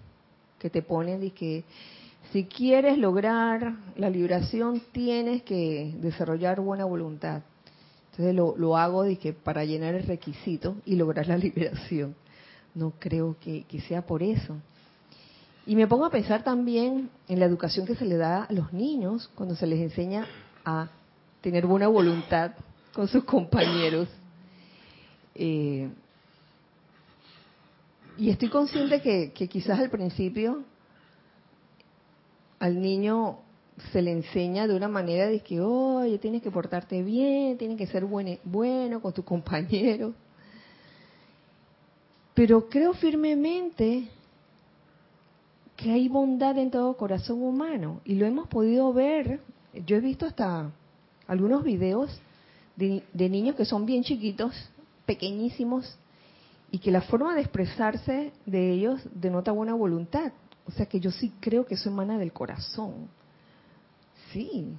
que 0.59 0.69
te 0.69 0.83
ponen 0.83 1.19
de 1.19 1.31
que 1.31 1.63
si 2.31 2.45
quieres 2.45 2.99
lograr 2.99 3.73
la 3.97 4.11
liberación 4.11 4.79
tienes 4.91 5.41
que 5.41 5.95
desarrollar 6.01 6.61
buena 6.61 6.85
voluntad. 6.85 7.41
Entonces 8.11 8.35
lo, 8.35 8.55
lo 8.57 8.77
hago 8.77 9.03
que 9.19 9.33
para 9.33 9.65
llenar 9.65 9.95
el 9.95 10.03
requisito 10.03 10.75
y 10.85 10.95
lograr 10.95 11.27
la 11.27 11.37
liberación. 11.45 12.13
No 12.75 12.93
creo 12.99 13.37
que, 13.39 13.63
que 13.63 13.81
sea 13.81 14.03
por 14.03 14.21
eso. 14.21 14.55
Y 15.65 15.75
me 15.75 15.87
pongo 15.87 16.05
a 16.05 16.11
pensar 16.11 16.43
también 16.43 17.09
en 17.27 17.39
la 17.39 17.45
educación 17.47 17.87
que 17.87 17.95
se 17.95 18.05
le 18.05 18.17
da 18.17 18.43
a 18.43 18.53
los 18.53 18.71
niños 18.71 19.31
cuando 19.33 19.55
se 19.55 19.65
les 19.65 19.79
enseña 19.79 20.27
a 20.63 20.89
tener 21.41 21.65
buena 21.65 21.87
voluntad 21.87 22.51
con 22.95 23.09
sus 23.09 23.25
compañeros. 23.25 24.07
Eh, 25.35 25.89
y 28.17 28.29
estoy 28.29 28.47
consciente 28.47 29.01
que, 29.01 29.49
quizás 29.49 29.77
al 29.79 29.89
principio 29.89 30.63
al 32.57 32.81
niño 32.81 33.39
se 33.91 34.01
le 34.01 34.13
enseña 34.13 34.65
de 34.65 34.75
una 34.75 34.87
manera 34.87 35.27
de 35.27 35.41
que, 35.41 35.59
oye, 35.59 36.17
tienes 36.19 36.41
que 36.41 36.49
portarte 36.49 37.03
bien, 37.03 37.57
tienes 37.57 37.77
que 37.77 37.85
ser 37.85 38.05
bueno, 38.05 38.37
bueno 38.45 39.01
con 39.01 39.11
tus 39.11 39.25
compañeros. 39.25 40.13
Pero 42.33 42.69
creo 42.69 42.93
firmemente 42.93 44.07
que 45.75 45.91
hay 45.91 46.07
bondad 46.07 46.57
en 46.57 46.71
todo 46.71 46.95
corazón 46.95 47.43
humano 47.43 47.99
y 48.05 48.15
lo 48.15 48.25
hemos 48.25 48.47
podido 48.47 48.93
ver. 48.93 49.41
Yo 49.85 49.97
he 49.97 49.99
visto 49.99 50.25
hasta 50.25 50.71
algunos 51.27 51.61
videos 51.65 52.21
de, 52.75 53.29
niños 53.29 53.55
que 53.55 53.65
son 53.65 53.85
bien 53.85 54.03
chiquitos, 54.03 54.53
pequeñísimos, 55.05 55.97
y 56.71 56.79
que 56.79 56.91
la 56.91 57.01
forma 57.01 57.35
de 57.35 57.41
expresarse 57.41 58.33
de 58.45 58.71
ellos 58.71 59.01
denota 59.13 59.51
buena 59.51 59.73
voluntad. 59.73 60.33
O 60.67 60.71
sea 60.71 60.85
que 60.87 60.99
yo 60.99 61.11
sí 61.11 61.31
creo 61.39 61.65
que 61.65 61.75
eso 61.75 61.89
emana 61.89 62.17
del 62.17 62.33
corazón. 62.33 63.07
Sí. 64.33 64.73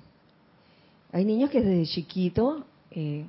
Hay 1.12 1.24
niños 1.24 1.50
que 1.50 1.62
desde 1.62 1.86
chiquito 1.86 2.66
eh, 2.90 3.24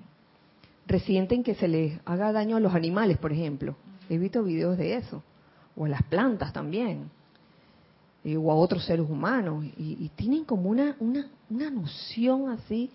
resienten 0.88 1.44
que 1.44 1.56
se 1.56 1.68
les 1.68 2.00
haga 2.04 2.32
daño 2.32 2.58
a 2.58 2.60
los 2.60 2.74
animales, 2.74 3.18
por 3.20 3.32
ejemplo. 3.32 3.76
He 4.10 4.18
visto 4.18 4.44
videos 4.44 4.78
de 4.78 4.96
eso. 4.96 5.24
O 5.76 5.86
a 5.86 5.90
las 5.90 6.04
plantas 6.04 6.52
también. 6.52 7.10
Eh, 8.24 8.36
o 8.36 8.52
a 8.52 8.56
otros 8.56 8.84
seres 8.84 9.08
humanos. 9.08 9.64
Y, 9.78 10.04
y 10.04 10.12
tienen 10.16 10.44
como 10.44 10.70
una, 10.70 10.98
una, 11.00 11.30
una 11.50 11.70
noción 11.70 12.50
así 12.50 12.90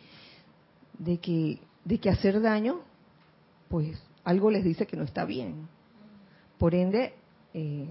de 0.99 1.19
que, 1.19 1.59
de 1.85 1.99
que 1.99 2.11
hacer 2.11 2.41
daño, 2.41 2.81
pues 3.69 4.03
algo 4.25 4.51
les 4.51 4.65
dice 4.65 4.87
que 4.87 4.97
no 4.97 5.05
está 5.05 5.25
bien. 5.25 5.69
Por 6.59 6.75
ende, 6.75 7.15
eh, 7.55 7.89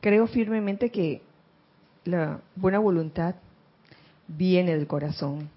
creo 0.00 0.26
firmemente 0.26 0.90
que 0.90 1.22
la 2.04 2.40
buena 2.56 2.78
voluntad 2.78 3.36
viene 4.26 4.74
del 4.74 4.86
corazón. 4.86 5.48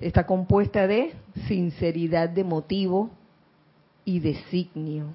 Está 0.00 0.26
compuesta 0.26 0.86
de 0.86 1.12
sinceridad 1.48 2.28
de 2.28 2.44
motivo 2.44 3.10
y 4.04 4.20
designio. 4.20 5.06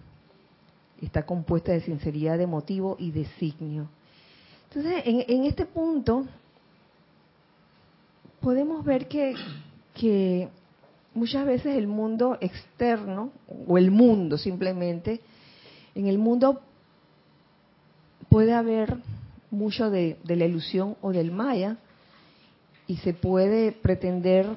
Está 1.01 1.25
compuesta 1.25 1.71
de 1.71 1.81
sinceridad 1.81 2.37
de 2.37 2.47
motivo 2.47 2.95
y 2.99 3.11
designio. 3.11 3.87
Entonces, 4.67 5.03
en, 5.05 5.23
en 5.27 5.45
este 5.45 5.65
punto, 5.65 6.25
podemos 8.39 8.83
ver 8.83 9.07
que 9.07 9.35
que 9.93 10.49
muchas 11.13 11.45
veces 11.45 11.77
el 11.77 11.87
mundo 11.87 12.37
externo, 12.41 13.31
o 13.67 13.77
el 13.77 13.91
mundo 13.91 14.37
simplemente, 14.37 15.21
en 15.95 16.07
el 16.07 16.17
mundo 16.17 16.61
puede 18.29 18.53
haber 18.53 18.97
mucho 19.51 19.89
de, 19.89 20.17
la 20.25 20.45
ilusión 20.45 20.97
o 21.01 21.11
del 21.11 21.31
maya 21.31 21.77
y 22.87 22.97
se 22.97 23.13
puede 23.13 23.71
pretender 23.71 24.47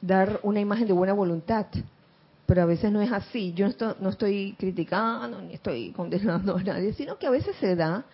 dar 0.00 0.40
una 0.42 0.60
imagen 0.60 0.88
de 0.88 0.92
buena 0.92 1.12
voluntad, 1.12 1.66
pero 2.46 2.62
a 2.62 2.66
veces 2.66 2.90
no 2.90 3.00
es 3.00 3.12
así. 3.12 3.52
Yo 3.54 3.68
no 4.00 4.08
estoy, 4.08 4.56
criticando 4.58 5.40
ni 5.40 5.54
estoy 5.54 5.92
condenando 5.92 6.56
a 6.56 6.62
nadie, 6.62 6.92
sino 6.92 7.18
que 7.18 7.28
a 7.28 7.30
veces 7.30 7.54
se 7.56 7.76
da 7.76 8.04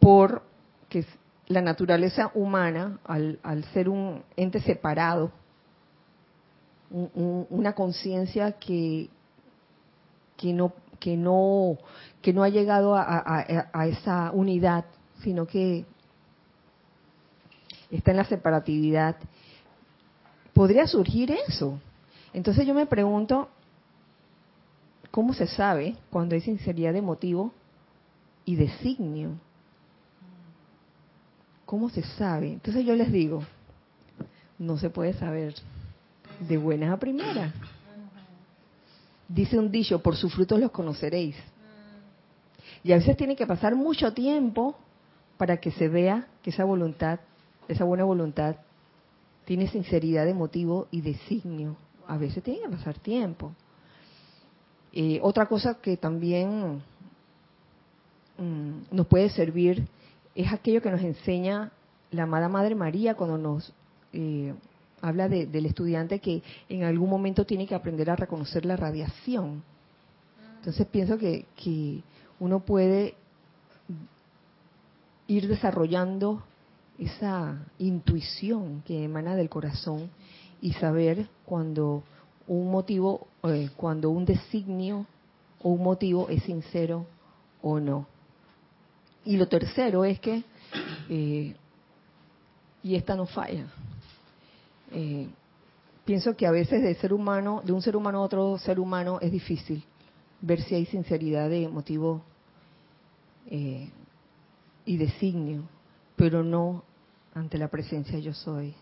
por 0.00 0.42
que 0.88 1.04
la 1.48 1.62
naturaleza 1.62 2.30
humana, 2.34 2.98
al, 3.04 3.64
ser 3.72 3.88
un 3.88 4.22
ente 4.36 4.60
separado, 4.60 5.30
una 6.90 7.72
conciencia 7.74 8.52
que, 8.52 9.08
que 10.36 10.52
no 10.52 10.72
que 11.00 11.16
no 11.16 11.78
que 12.22 12.32
no 12.32 12.42
ha 12.42 12.48
llegado 12.48 12.94
a, 12.96 13.86
esa 13.88 14.30
unidad, 14.32 14.84
sino 15.22 15.46
que 15.46 15.84
está 17.90 18.10
en 18.10 18.16
la 18.16 18.24
separatividad, 18.24 19.16
podría 20.52 20.86
surgir 20.86 21.30
eso. 21.48 21.78
Entonces 22.32 22.66
yo 22.66 22.74
me 22.74 22.86
pregunto, 22.86 23.48
¿cómo 25.10 25.34
se 25.34 25.46
sabe 25.46 25.96
cuando 26.10 26.34
hay 26.34 26.40
sinceridad 26.40 26.92
de 26.92 27.02
motivo 27.02 27.52
y 28.44 28.56
designio? 28.56 29.38
¿Cómo 31.66 31.90
se 31.90 32.02
sabe? 32.02 32.52
Entonces 32.52 32.86
yo 32.86 32.94
les 32.94 33.10
digo, 33.10 33.42
no 34.58 34.78
se 34.78 34.88
puede 34.88 35.12
saber 35.14 35.54
de 36.40 36.56
buenas 36.56 36.92
a 36.92 36.96
primeras. 36.96 37.52
Dice 39.28 39.58
un 39.58 39.72
dicho, 39.72 40.00
por 40.00 40.16
sus 40.16 40.32
frutos 40.32 40.60
los 40.60 40.70
conoceréis. 40.70 41.36
Y 42.84 42.92
a 42.92 42.96
veces 42.96 43.16
tiene 43.16 43.34
que 43.34 43.48
pasar 43.48 43.74
mucho 43.74 44.12
tiempo 44.12 44.76
para 45.36 45.56
que 45.56 45.72
se 45.72 45.88
vea 45.88 46.28
que 46.42 46.50
esa 46.50 46.64
voluntad, 46.64 47.18
esa 47.66 47.84
buena 47.84 48.04
voluntad, 48.04 48.56
tiene 49.44 49.68
sinceridad 49.68 50.24
de 50.24 50.34
motivo 50.34 50.86
y 50.92 51.00
designio. 51.00 51.76
A 52.06 52.16
veces 52.16 52.44
tiene 52.44 52.60
que 52.60 52.68
pasar 52.68 52.96
tiempo. 53.00 53.52
Eh, 54.92 55.18
otra 55.20 55.46
cosa 55.46 55.74
que 55.74 55.96
también 55.96 56.80
mm, 58.38 58.94
nos 58.94 59.06
puede 59.08 59.30
servir 59.30 59.86
es 60.36 60.52
aquello 60.52 60.82
que 60.82 60.90
nos 60.90 61.00
enseña 61.00 61.72
la 62.10 62.24
amada 62.24 62.48
Madre 62.48 62.74
María 62.74 63.14
cuando 63.14 63.38
nos 63.38 63.72
eh, 64.12 64.54
habla 65.00 65.28
del 65.28 65.66
estudiante 65.66 66.20
que 66.20 66.42
en 66.68 66.84
algún 66.84 67.10
momento 67.10 67.44
tiene 67.44 67.66
que 67.66 67.74
aprender 67.74 68.10
a 68.10 68.16
reconocer 68.16 68.64
la 68.66 68.76
radiación. 68.76 69.62
Entonces 70.58 70.86
pienso 70.86 71.16
que, 71.18 71.46
que 71.56 72.02
uno 72.38 72.60
puede 72.60 73.14
ir 75.26 75.48
desarrollando 75.48 76.42
esa 76.98 77.58
intuición 77.78 78.82
que 78.86 79.04
emana 79.04 79.36
del 79.36 79.48
corazón 79.48 80.10
y 80.60 80.72
saber 80.74 81.28
cuando 81.44 82.02
un 82.46 82.70
motivo, 82.70 83.26
eh, 83.44 83.70
cuando 83.76 84.10
un 84.10 84.24
designio 84.24 85.06
o 85.62 85.70
un 85.70 85.82
motivo 85.82 86.28
es 86.28 86.42
sincero 86.44 87.06
o 87.62 87.80
no. 87.80 88.06
Y 89.26 89.36
lo 89.36 89.48
tercero 89.48 90.04
es 90.04 90.20
que, 90.20 90.44
eh, 91.08 91.54
y 92.82 92.94
esta 92.94 93.16
no 93.16 93.26
falla, 93.26 93.66
eh, 94.92 95.28
pienso 96.04 96.36
que 96.36 96.46
a 96.46 96.52
veces 96.52 96.80
de 96.80 96.94
ser 96.94 97.12
humano, 97.12 97.60
de 97.64 97.72
un 97.72 97.82
ser 97.82 97.96
humano 97.96 98.18
a 98.18 98.22
otro 98.22 98.56
ser 98.58 98.78
humano 98.78 99.18
es 99.20 99.32
difícil 99.32 99.82
ver 100.40 100.62
si 100.62 100.76
hay 100.76 100.86
sinceridad 100.86 101.50
de 101.50 101.68
motivo 101.68 102.22
eh, 103.50 103.90
y 104.84 104.96
designio, 104.96 105.64
pero 106.14 106.44
no 106.44 106.84
ante 107.34 107.58
la 107.58 107.66
presencia 107.66 108.20
yo 108.20 108.32
soy, 108.32 108.74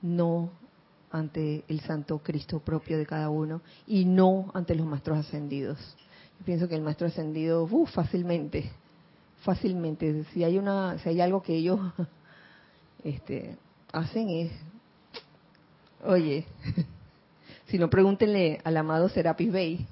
no 0.00 0.50
ante 1.10 1.64
el 1.66 1.80
Santo 1.80 2.20
Cristo 2.20 2.60
propio 2.60 2.96
de 2.98 3.06
cada 3.06 3.30
uno 3.30 3.62
y 3.86 4.04
no 4.04 4.52
ante 4.54 4.76
los 4.76 4.86
maestros 4.86 5.18
ascendidos. 5.18 5.78
Yo 6.38 6.44
pienso 6.44 6.68
que 6.68 6.76
el 6.76 6.82
maestro 6.82 7.08
ascendido, 7.08 7.64
uh, 7.64 7.86
fácilmente, 7.86 8.70
fácilmente, 9.42 10.24
si 10.32 10.44
hay 10.44 10.58
una, 10.58 10.98
si 10.98 11.08
hay 11.08 11.20
algo 11.20 11.42
que 11.42 11.54
ellos 11.54 11.80
este, 13.04 13.56
hacen 13.92 14.28
es, 14.30 14.52
oye, 16.04 16.44
si 17.66 17.78
no 17.78 17.90
pregúntenle 17.90 18.60
al 18.64 18.76
amado 18.76 19.08
Serapis 19.08 19.52
Bey, 19.52 19.86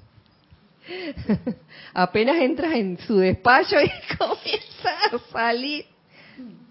Apenas 1.93 2.37
entras 2.37 2.73
en 2.73 2.97
su 2.99 3.17
despacho 3.17 3.75
y 3.81 3.91
comienza 4.17 4.89
a 5.11 5.31
salir 5.31 5.85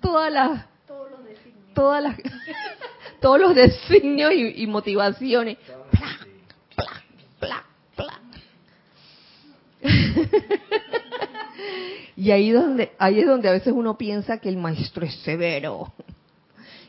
todas 0.00 0.32
las 0.32 0.66
todas 1.74 2.02
las 2.02 2.16
todos 3.20 3.40
los 3.40 3.54
designios 3.54 4.32
y, 4.34 4.66
motivaciones. 4.66 5.58
Y 12.16 12.30
ahí 12.30 12.50
donde 12.50 12.92
ahí 12.98 13.20
es 13.20 13.26
donde 13.26 13.48
a 13.48 13.52
veces 13.52 13.72
uno 13.72 13.98
piensa 13.98 14.38
que 14.38 14.48
el 14.48 14.56
maestro 14.56 15.04
es 15.04 15.14
severo 15.22 15.92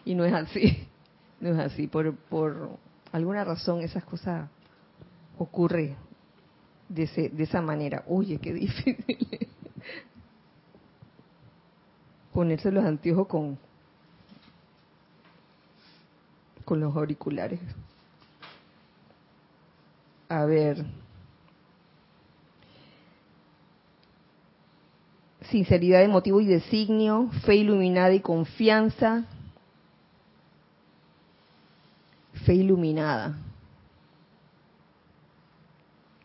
y 0.05 0.15
no 0.15 0.25
es 0.25 0.33
así, 0.33 0.87
no 1.39 1.49
es 1.49 1.59
así 1.59 1.87
por 1.87 2.15
por 2.15 2.69
alguna 3.11 3.43
razón 3.43 3.81
esas 3.81 4.03
cosas 4.03 4.49
ocurren 5.37 5.95
de, 6.89 7.29
de 7.33 7.43
esa 7.43 7.61
manera. 7.61 8.03
Oye, 8.07 8.39
qué 8.39 8.53
difícil. 8.53 9.49
Ponerse 12.33 12.71
los 12.71 12.85
anteojos 12.85 13.27
con, 13.27 13.57
con 16.65 16.79
los 16.79 16.95
auriculares. 16.95 17.59
A 20.29 20.45
ver. 20.45 20.85
Sinceridad 25.49 26.01
de 26.01 26.09
motivo 26.09 26.41
y 26.41 26.45
designio, 26.45 27.29
fe 27.45 27.55
iluminada 27.55 28.13
y 28.13 28.19
confianza. 28.19 29.25
Fe 32.45 32.55
iluminada. 32.55 33.37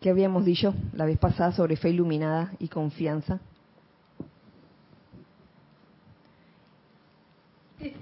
¿Qué 0.00 0.10
habíamos 0.10 0.44
dicho 0.44 0.74
la 0.94 1.04
vez 1.04 1.18
pasada 1.18 1.52
sobre 1.52 1.76
fe 1.76 1.90
iluminada 1.90 2.52
y 2.58 2.66
confianza? 2.66 3.38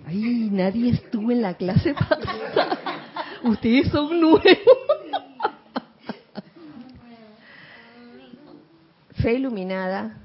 Ay, 0.06 0.48
nadie 0.50 0.90
estuvo 0.92 1.30
en 1.30 1.42
la 1.42 1.54
clase 1.54 1.92
pasada. 1.92 2.78
Ustedes 3.44 3.88
son 3.88 4.18
nuevos. 4.18 4.42
fe 9.16 9.34
iluminada 9.34 10.16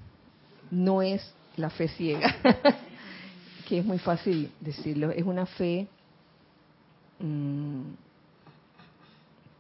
no 0.71 1.01
es 1.01 1.33
la 1.57 1.69
fe 1.69 1.87
ciega, 1.87 2.35
que 3.67 3.79
es 3.79 3.85
muy 3.85 3.99
fácil 3.99 4.51
decirlo. 4.59 5.11
Es 5.11 5.23
una 5.23 5.45
fe 5.45 5.87
mm, 7.19 7.81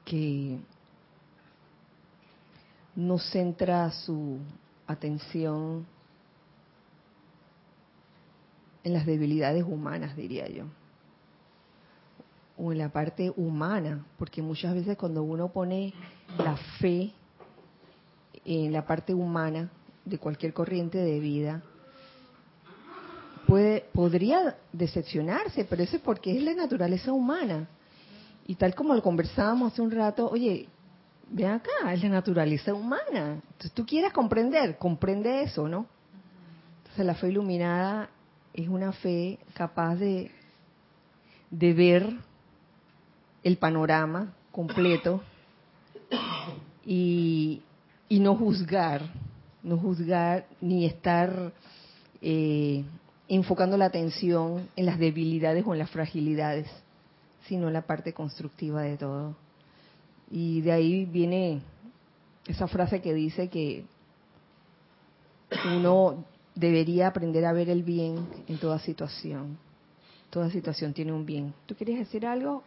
que 0.03 0.59
no 2.95 3.17
centra 3.17 3.91
su 3.91 4.39
atención 4.87 5.85
en 8.83 8.93
las 8.93 9.05
debilidades 9.05 9.63
humanas, 9.63 10.15
diría 10.15 10.47
yo, 10.47 10.65
o 12.57 12.71
en 12.71 12.77
la 12.77 12.89
parte 12.89 13.33
humana, 13.35 14.05
porque 14.17 14.41
muchas 14.41 14.75
veces 14.75 14.95
cuando 14.95 15.23
uno 15.23 15.49
pone 15.49 15.93
la 16.37 16.55
fe 16.79 17.11
en 18.45 18.71
la 18.71 18.85
parte 18.85 19.13
humana 19.13 19.71
de 20.05 20.17
cualquier 20.17 20.53
corriente 20.53 20.99
de 20.99 21.19
vida, 21.19 21.63
puede, 23.47 23.85
podría 23.93 24.55
decepcionarse, 24.71 25.65
pero 25.65 25.83
eso 25.83 25.97
es 25.97 26.01
porque 26.01 26.37
es 26.37 26.43
la 26.43 26.53
naturaleza 26.53 27.11
humana. 27.11 27.67
Y 28.47 28.55
tal 28.55 28.75
como 28.75 28.93
lo 28.93 29.01
conversábamos 29.01 29.73
hace 29.73 29.81
un 29.81 29.91
rato, 29.91 30.29
oye, 30.29 30.67
Ve 31.29 31.47
acá, 31.47 31.91
es 31.91 32.03
la 32.03 32.09
naturaleza 32.09 32.73
humana. 32.73 33.41
Entonces 33.43 33.71
tú 33.71 33.85
quieres 33.85 34.13
comprender, 34.13 34.77
comprende 34.77 35.43
eso, 35.43 35.67
¿no? 35.67 35.87
Entonces 36.77 37.05
la 37.05 37.15
fe 37.15 37.29
iluminada 37.29 38.09
es 38.53 38.67
una 38.67 38.91
fe 38.91 39.39
capaz 39.53 39.95
de, 39.95 40.31
de 41.49 41.73
ver 41.73 42.15
el 43.43 43.57
panorama 43.57 44.33
completo 44.51 45.21
y, 46.85 47.61
y 48.07 48.19
no 48.19 48.35
juzgar, 48.35 49.01
no 49.65 49.77
juzgar 49.77 50.45
ni 50.61 50.85
estar 50.85 51.51
eh, 52.21 52.83
enfocando 53.27 53.77
la 53.77 53.85
atención 53.85 54.69
en 54.75 54.85
las 54.85 54.99
debilidades 54.99 55.65
o 55.65 55.73
en 55.73 55.79
las 55.79 55.89
fragilidades, 55.89 56.67
sino 57.47 57.67
en 57.67 57.73
la 57.73 57.81
parte 57.81 58.13
constructiva 58.13 58.83
de 58.83 58.97
todo. 58.97 59.35
Y 60.31 60.61
de 60.61 60.71
ahí 60.71 61.05
viene 61.05 61.61
esa 62.47 62.67
frase 62.67 63.01
que 63.01 63.13
dice 63.13 63.49
que 63.49 63.85
uno 65.65 66.23
debería 66.53 67.07
aprender 67.07 67.45
a 67.45 67.53
ver 67.53 67.69
el 67.69 67.83
bien 67.83 68.27
en 68.47 68.57
toda 68.57 68.79
situación. 68.79 69.57
Toda 70.29 70.49
situación 70.51 70.93
tiene 70.93 71.11
un 71.11 71.25
bien. 71.25 71.53
¿Tú 71.65 71.75
querías 71.75 71.99
decir 71.99 72.25
algo? 72.25 72.63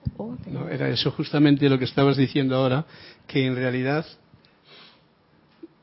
no, 0.46 0.68
era 0.68 0.88
eso 0.88 1.10
justamente 1.12 1.68
lo 1.68 1.78
que 1.78 1.84
estabas 1.84 2.16
diciendo 2.16 2.56
ahora, 2.56 2.86
que 3.26 3.46
en 3.46 3.54
realidad 3.54 4.06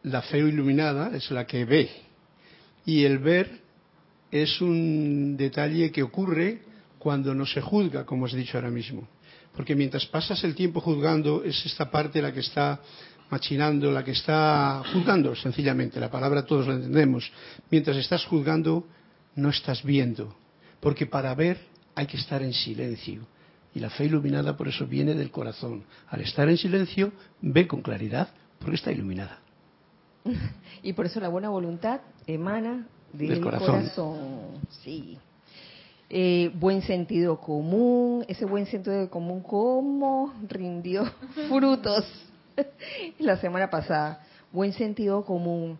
la 0.06 0.22
fe 0.22 0.38
iluminada 0.40 1.16
es 1.16 1.32
la 1.32 1.46
que 1.46 1.66
ve. 1.66 1.90
Y 2.86 3.04
el 3.04 3.18
ver 3.18 3.62
es 4.32 4.62
un 4.62 5.36
detalle 5.36 5.92
que 5.92 6.04
ocurre 6.04 6.62
cuando 7.00 7.34
no 7.34 7.46
se 7.46 7.62
juzga, 7.62 8.06
como 8.06 8.26
has 8.26 8.34
dicho 8.34 8.58
ahora 8.58 8.70
mismo. 8.70 9.08
Porque 9.56 9.76
mientras 9.76 10.06
pasas 10.06 10.44
el 10.44 10.54
tiempo 10.54 10.80
juzgando, 10.80 11.44
es 11.44 11.66
esta 11.66 11.90
parte 11.90 12.22
la 12.22 12.32
que 12.32 12.42
está 12.42 12.80
machinando, 13.32 13.92
la 13.92 14.04
que 14.04 14.12
está 14.12 14.84
juzgando, 14.94 15.36
sencillamente. 15.36 16.00
La 16.00 16.12
palabra 16.12 16.46
todos 16.46 16.68
la 16.68 16.76
entendemos. 16.76 17.32
Mientras 17.72 17.98
estás 17.98 18.26
juzgando, 18.26 18.86
no 19.36 19.50
estás 19.50 19.84
viendo. 19.84 20.36
Porque 20.82 21.08
para 21.08 21.34
ver 21.34 21.58
hay 21.96 22.06
que 22.06 22.18
estar 22.18 22.44
en 22.44 22.54
silencio. 22.54 23.26
Y 23.74 23.80
la 23.80 23.90
fe 23.90 24.06
iluminada 24.06 24.56
por 24.56 24.68
eso 24.68 24.86
viene 24.86 25.16
del 25.16 25.32
corazón. 25.32 25.84
Al 26.10 26.22
estar 26.22 26.48
en 26.48 26.58
silencio, 26.58 27.12
ve 27.42 27.68
con 27.68 27.82
claridad 27.82 28.30
porque 28.60 28.76
está 28.76 28.92
iluminada. 28.92 29.45
y 30.84 30.94
por 30.94 31.06
eso 31.06 31.20
la 31.20 31.30
buena 31.30 31.50
voluntad 31.50 32.02
emana 32.28 32.88
del, 33.14 33.42
corazón. 33.42 33.90
Sí. 34.84 35.18
Eh, 36.10 36.52
buen 36.54 36.82
sentido 36.82 37.40
común, 37.40 38.26
ese 38.28 38.46
buen 38.46 38.66
sentido 38.68 39.10
común, 39.10 39.42
¿cómo 39.42 40.34
rindió 40.48 41.06
frutos 41.50 42.06
la 43.20 43.38
semana 43.38 43.70
pasada? 43.70 44.22
Buen 44.52 44.74
sentido 44.74 45.26
común. 45.26 45.78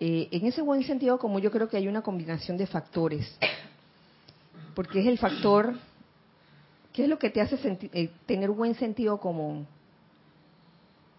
Eh, 0.00 0.28
en 0.32 0.46
ese 0.46 0.62
buen 0.62 0.82
sentido 0.84 1.18
común 1.18 1.40
yo 1.40 1.50
creo 1.50 1.68
que 1.68 1.76
hay 1.76 1.88
una 1.88 2.02
combinación 2.02 2.56
de 2.56 2.66
factores, 2.66 3.38
porque 4.74 5.00
es 5.00 5.06
el 5.06 5.18
factor, 5.18 5.74
¿qué 6.92 7.04
es 7.04 7.08
lo 7.08 7.18
que 7.18 7.30
te 7.30 7.40
hace 7.40 7.56
eh, 7.92 8.10
tener 8.26 8.50
buen 8.50 8.74
sentido 8.74 9.18
común? 9.18 9.66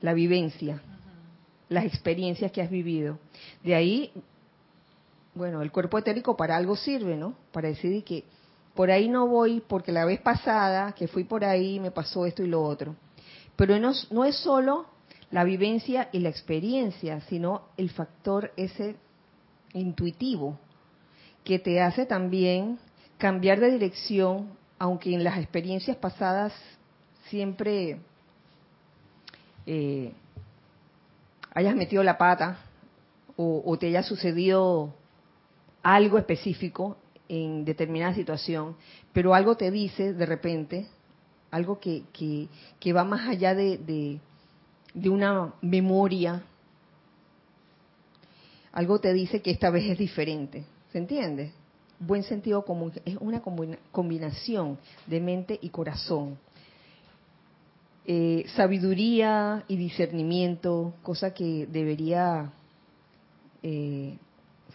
La 0.01 0.13
vivencia 0.13 0.81
las 1.69 1.85
experiencias 1.85 2.51
que 2.51 2.61
has 2.61 2.69
vivido. 2.69 3.19
De 3.63 3.75
ahí, 3.75 4.11
bueno, 5.33 5.61
el 5.61 5.71
cuerpo 5.71 5.97
etérico 5.97 6.37
para 6.37 6.55
algo 6.55 6.75
sirve, 6.75 7.15
¿no? 7.15 7.35
Para 7.51 7.69
decidir 7.69 8.03
que 8.03 8.23
por 8.73 8.91
ahí 8.91 9.07
no 9.07 9.27
voy 9.27 9.61
porque 9.65 9.91
la 9.91 10.05
vez 10.05 10.19
pasada 10.19 10.91
que 10.93 11.07
fui 11.07 11.23
por 11.23 11.43
ahí 11.43 11.79
me 11.79 11.91
pasó 11.91 12.25
esto 12.25 12.43
y 12.43 12.47
lo 12.47 12.61
otro. 12.63 12.95
Pero 13.55 13.79
no, 13.79 13.93
no 14.11 14.25
es 14.25 14.35
solo 14.37 14.85
la 15.31 15.43
vivencia 15.43 16.09
y 16.11 16.19
la 16.19 16.29
experiencia, 16.29 17.21
sino 17.21 17.63
el 17.77 17.89
factor 17.89 18.51
ese 18.57 18.95
intuitivo 19.73 20.59
que 21.43 21.59
te 21.59 21.81
hace 21.81 22.05
también 22.05 22.79
cambiar 23.17 23.59
de 23.59 23.71
dirección, 23.71 24.49
aunque 24.77 25.13
en 25.13 25.23
las 25.23 25.37
experiencias 25.37 25.95
pasadas 25.97 26.53
siempre 27.29 27.99
eh, 29.65 30.13
hayas 31.55 31.75
metido 31.75 32.03
la 32.03 32.17
pata 32.17 32.59
o, 33.37 33.77
te 33.77 33.87
haya 33.87 34.03
sucedido 34.03 34.93
algo 35.81 36.17
específico 36.17 36.97
en 37.27 37.65
determinada 37.65 38.13
situación, 38.13 38.75
pero 39.11 39.33
algo 39.33 39.57
te 39.57 39.71
dice 39.71 40.13
de 40.13 40.25
repente, 40.25 40.87
algo 41.51 41.79
que, 41.79 42.03
que, 42.79 42.93
va 42.93 43.03
más 43.03 43.27
allá 43.27 43.55
de, 43.55 44.19
de, 44.93 45.09
una 45.09 45.53
memoria, 45.61 46.43
algo 48.71 48.99
te 48.99 49.11
dice 49.13 49.41
que 49.41 49.51
esta 49.51 49.69
vez 49.69 49.89
es 49.89 49.97
diferente, 49.97 50.65
¿se 50.91 50.97
entiende? 50.97 51.51
Buen 51.99 52.23
sentido 52.23 52.63
común, 52.63 52.93
es 53.03 53.17
una 53.17 53.41
combinación 53.91 54.77
de 55.07 55.19
mente 55.19 55.57
y 55.61 55.69
corazón. 55.69 56.37
Eh, 58.07 58.45
sabiduría 58.55 59.63
y 59.67 59.77
discernimiento, 59.77 60.93
cosa 61.01 61.33
que 61.33 61.65
debería 61.65 62.51
eh, 63.63 64.19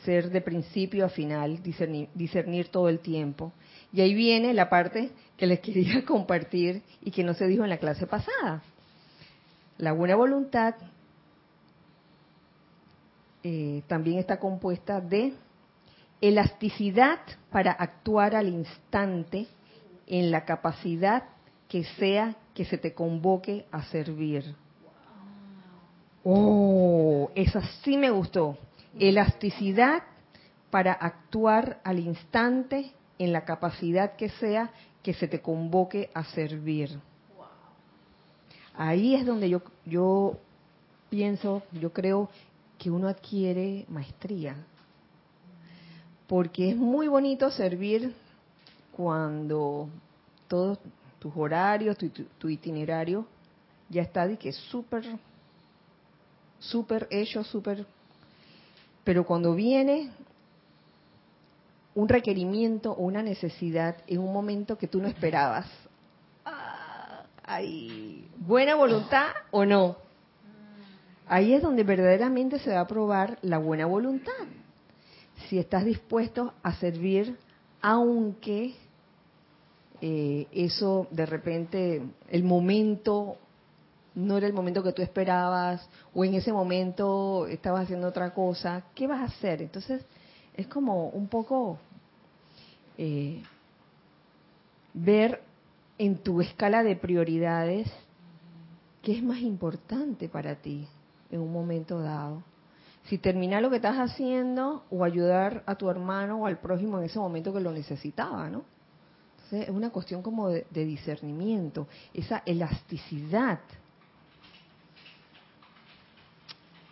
ser 0.05 0.31
de 0.31 0.40
principio 0.40 1.05
a 1.05 1.09
final, 1.09 1.62
discernir, 1.62 2.69
todo 2.73 2.88
el 2.88 2.99
tiempo. 2.99 3.53
Y 3.93 4.01
ahí 4.01 4.14
viene 4.14 4.53
la 4.53 4.69
parte 4.69 5.12
que 5.37 5.47
les 5.47 5.61
quería 5.61 6.05
compartir 6.05 6.83
y 7.03 7.12
que 7.12 7.23
no 7.23 7.35
se 7.35 7.47
dijo 7.47 7.62
en 7.62 7.71
la 7.71 7.79
clase 7.79 8.09
pasada. 8.09 8.64
La 9.79 9.93
buena 9.93 10.16
voluntad 10.16 10.75
eh, 13.45 13.83
también 13.87 14.19
está 14.19 14.40
compuesta 14.40 15.01
de 15.01 15.35
elasticidad 16.21 17.21
para 17.53 17.71
actuar 17.71 18.35
al 18.35 18.49
instante 18.49 19.47
en 20.09 20.33
la 20.33 20.45
capacidad 20.45 21.23
que 21.69 21.85
sea 21.85 22.37
que 22.55 22.65
se 22.65 22.79
te 22.79 22.95
convoque 22.95 23.67
a 23.71 23.83
servir. 23.85 24.55
Oh, 26.25 27.31
esa 27.35 27.63
sí 27.83 27.97
me 27.97 28.11
gustó. 28.11 28.59
Elasticidad 28.99 30.03
para 30.71 30.93
actuar 30.93 31.81
al 31.85 31.99
instante 31.99 32.93
en 33.19 33.33
la 33.33 33.45
capacidad 33.45 34.17
que 34.17 34.29
sea 34.31 34.71
que 35.03 35.15
se 35.15 35.29
te 35.29 35.41
convoque 35.41 36.11
a 36.15 36.25
servir. 36.25 36.99
Ahí 38.77 39.15
es 39.15 39.27
donde 39.27 39.49
yo, 39.49 39.63
yo 39.85 40.39
pienso, 41.09 41.63
yo 41.73 41.93
creo 41.93 42.31
que 42.79 42.91
uno 42.91 43.09
adquiere 43.09 43.85
maestría. 43.89 44.57
Porque 46.27 46.71
es 46.71 46.77
muy 46.77 47.09
bonito 47.09 47.51
servir 47.51 48.15
cuando 48.93 49.89
todos 50.49 50.79
tus 51.20 51.33
horarios, 51.37 51.96
tu, 52.38 52.48
itinerario, 52.48 53.26
ya 53.88 54.02
está 54.02 54.26
de 54.26 54.37
que 54.37 54.52
súper, 54.52 55.04
súper 56.59 57.06
hecho, 57.11 57.44
súper... 57.44 57.87
Pero 59.04 59.24
cuando 59.24 59.54
viene 59.54 60.11
un 61.94 62.09
requerimiento 62.09 62.92
o 62.92 63.02
una 63.02 63.22
necesidad 63.22 63.96
en 64.06 64.20
un 64.20 64.33
momento 64.33 64.78
que 64.78 64.88
tú 64.88 65.00
no 65.00 65.09
esperabas, 65.09 65.66
ah, 66.44 67.24
buena 68.38 68.74
voluntad 68.74 69.28
o 69.50 69.64
no. 69.64 69.96
Ahí 71.26 71.52
es 71.52 71.62
donde 71.62 71.85
verdaderamente 71.85 72.59
se 72.59 72.72
va 72.72 72.80
a 72.80 72.87
probar 72.87 73.38
la 73.42 73.59
buena 73.59 73.87
voluntad. 73.87 74.33
Si 75.48 75.59
estás 75.59 75.85
dispuesto 75.85 76.54
a 76.62 76.74
servir 76.74 77.37
aunque 77.83 78.74
eh, 80.01 80.47
eso 80.53 81.07
de 81.11 81.27
repente, 81.27 82.03
el 82.29 82.45
momento 82.45 83.37
no 84.15 84.37
era 84.37 84.47
el 84.47 84.53
momento 84.53 84.83
que 84.83 84.93
tú 84.93 85.03
esperabas, 85.03 85.89
o 86.15 86.25
en 86.25 86.35
ese 86.35 86.53
momento 86.53 87.47
estabas 87.47 87.85
haciendo 87.85 88.09
otra 88.09 88.35
cosa, 88.35 88.85
¿qué 88.95 89.07
vas 89.07 89.21
a 89.21 89.25
hacer? 89.25 89.63
Entonces, 89.63 90.05
es 90.55 90.67
como 90.67 91.09
un 91.09 91.29
poco 91.29 91.79
eh, 92.99 93.43
ver 94.95 95.43
en 95.99 96.19
tu 96.19 96.41
escala 96.41 96.83
de 96.83 96.97
prioridades 96.97 97.91
qué 99.03 99.17
es 99.17 99.23
más 99.23 99.39
importante 99.39 100.29
para 100.29 100.57
ti 100.57 100.87
en 101.31 101.41
un 101.41 101.53
momento 101.53 102.01
dado. 102.01 102.43
Si 103.05 103.19
terminar 103.19 103.63
lo 103.63 103.71
que 103.71 103.77
estás 103.77 103.97
haciendo 103.97 104.85
o 104.91 105.05
ayudar 105.05 105.63
a 105.67 105.75
tu 105.77 105.89
hermano 105.89 106.43
o 106.43 106.47
al 106.47 106.59
prójimo 106.59 106.99
en 106.99 107.05
ese 107.05 107.19
momento 107.19 107.53
que 107.53 107.61
lo 107.61 107.73
necesitaba, 107.73 108.51
¿no? 108.51 108.65
Es 109.53 109.69
una 109.69 109.91
cuestión 109.91 110.23
como 110.23 110.49
de, 110.49 110.65
discernimiento, 110.73 111.87
esa 112.15 112.43
elasticidad. 112.47 113.61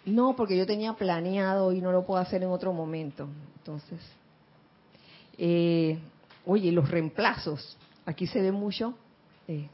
No, 0.05 0.35
porque 0.35 0.57
yo 0.57 0.67
tenía 0.67 0.95
planeado 0.95 1.73
y 1.73 1.81
no 1.81 1.93
lo 1.93 2.05
puedo 2.05 2.21
hacer 2.21 2.43
en 2.43 2.51
otro 2.51 2.73
momento. 2.73 3.29
Entonces, 3.59 4.01
eh, 5.37 5.99
oye, 6.47 6.73
los 6.73 6.91
reemplazos. 6.91 7.77
Aquí 8.07 8.27
se 8.27 8.41
ve 8.41 8.53
mucho, 8.53 8.95
eh, 9.47 9.69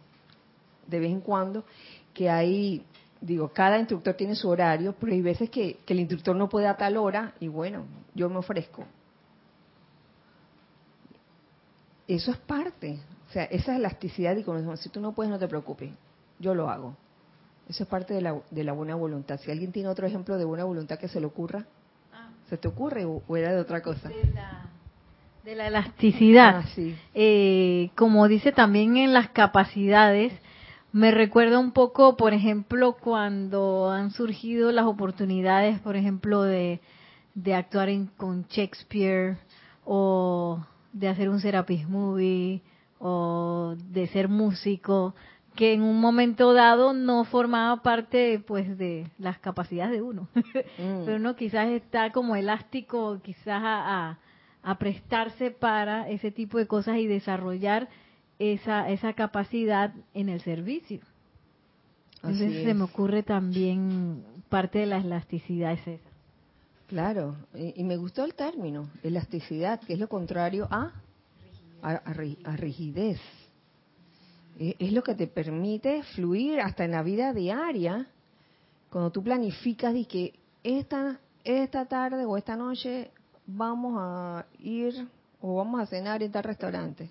de 0.87 1.01
vez 1.01 1.11
en 1.11 1.21
cuando, 1.21 1.65
que 2.13 2.29
hay, 2.29 2.85
digo, 3.21 3.49
cada 3.49 3.79
instructor 3.79 4.15
tiene 4.15 4.35
su 4.35 4.49
horario, 4.49 4.95
pero 4.99 5.13
hay 5.13 5.23
veces 5.23 5.51
que 5.51 5.79
el 5.87 6.01
instructor 6.01 6.35
no 6.35 6.49
puede 6.49 6.67
a 6.67 6.77
tal 6.77 6.97
hora 6.97 7.35
y 7.39 7.47
bueno, 7.47 7.85
yo 8.15 8.29
me 8.29 8.39
ofrezco. 8.39 8.85
Eso 12.09 12.31
es 12.31 12.37
parte. 12.39 12.99
O 13.29 13.33
sea, 13.33 13.45
esa 13.45 13.77
elasticidad 13.77 14.37
y 14.37 14.43
como 14.43 14.77
si 14.77 14.89
tú 14.89 15.01
no 15.01 15.13
puedes, 15.13 15.31
no 15.31 15.39
te 15.39 15.49
preocupes. 15.49 15.91
Yo 16.39 16.55
lo 16.55 16.69
hago. 16.71 16.97
Eso 17.69 17.85
es 17.85 17.89
parte 17.89 18.15
de 18.15 18.21
la, 18.21 18.41
de 18.51 18.65
la 18.65 18.73
buena 18.73 18.95
voluntad. 18.95 19.41
Si 19.41 19.51
alguien 19.51 19.73
tiene 19.73 19.89
otro 19.89 20.07
ejemplo 20.07 20.37
de 20.37 20.45
buena 20.45 20.65
voluntad 20.65 20.99
que 20.99 21.09
se 21.09 21.21
le 21.21 21.27
ocurra, 21.27 21.67
ah. 22.13 22.29
¿se 22.49 22.57
te 22.57 22.69
ocurre 22.69 23.05
o, 23.05 23.23
era 23.37 23.53
de 23.53 23.61
otra 23.61 23.83
cosa? 23.83 24.11
De 25.45 25.55
la, 25.55 25.67
elasticidad. 25.67 26.57
Ah, 26.59 26.67
sí. 26.75 26.97
eh, 27.15 27.91
como 27.97 28.29
dice 28.29 28.53
también 28.53 28.97
en 28.97 29.13
las 29.13 29.31
capacidades, 29.31 30.33
me 30.93 31.11
recuerda 31.11 31.59
un 31.59 31.73
poco, 31.73 32.17
por 32.17 32.35
ejemplo, 32.35 32.97
cuando 33.01 33.91
han 33.91 34.11
surgido 34.11 34.71
las 34.73 34.87
oportunidades, 34.87 35.81
por 35.81 35.97
ejemplo, 35.97 36.43
de 36.43 36.81
de 37.35 37.55
actuar 37.55 37.89
con 38.17 38.47
Shakespeare 38.49 39.37
o 39.85 40.65
de 40.95 41.09
hacer 41.09 41.29
un 41.29 41.41
Serapis 41.41 41.87
Movie 41.89 42.63
o 42.99 43.75
de 43.91 44.07
ser 44.07 44.29
músico 44.29 45.15
que 45.55 45.73
en 45.73 45.83
un 45.83 46.01
momento 46.01 46.53
dado 46.53 46.95
no 46.95 47.25
formaba 47.25 47.83
parte 47.83 48.43
pues 48.45 48.79
de 48.79 49.07
las 49.19 49.39
capacidades 49.39 49.93
de 49.93 50.03
uno. 50.03 50.29
Mm. 50.79 51.05
pero 51.05 51.17
uno 51.19 51.37
quizás 51.37 51.69
está 51.69 52.11
como 52.11 52.35
elástico 52.35 53.21
quizás 53.23 53.63
a, 53.63 54.19
a, 54.63 54.79
prestarse 54.79 55.51
para 55.51 56.09
ese 56.09 56.31
tipo 56.31 56.59
de 56.59 56.67
cosas 56.67 56.99
y 56.99 57.07
desarrollar 57.07 57.89
esa 58.39 58.89
esa 58.89 59.13
capacidad 59.13 59.95
en 60.15 60.29
el 60.29 60.41
servicio. 60.41 61.01
Entonces 62.17 62.65
se 62.65 62.75
me 62.75 62.85
ocurre 62.85 63.23
también 63.23 64.25
parte 64.49 64.81
de 64.81 64.87
la 64.87 64.99
elasticidad 64.99 65.73
es 65.73 65.87
esa 65.87 66.14
claro 66.87 67.37
y, 67.55 67.83
me 67.85 67.97
gustó 67.97 68.25
el 68.25 68.35
término 68.35 68.91
elasticidad 69.03 69.81
que 69.81 69.95
es 69.95 69.99
lo 69.99 70.09
contrario 70.09 70.69
a 70.71 70.93
a, 71.83 71.91
a 71.91 72.57
rigidez 72.57 73.21
es 74.59 74.93
lo 74.93 75.03
que 75.03 75.15
te 75.15 75.27
permite 75.27 76.03
fluir 76.15 76.61
hasta 76.61 76.85
en 76.85 76.93
la 76.93 77.03
vida 77.03 77.33
diaria. 77.33 78.07
Cuando 78.91 79.11
tú 79.11 79.23
planificas 79.23 79.95
y 79.97 80.05
que 80.05 80.33
esta, 80.63 81.19
esta 81.43 81.87
tarde 81.87 82.25
o 82.25 82.37
esta 82.37 82.57
noche 82.57 83.11
vamos 83.47 83.97
a 83.99 84.47
ir 84.61 85.09
o 85.41 85.57
vamos 85.57 85.81
a 85.81 85.87
cenar 85.87 86.23
en 86.23 86.31
tal 86.31 86.45
restaurante. 86.45 87.11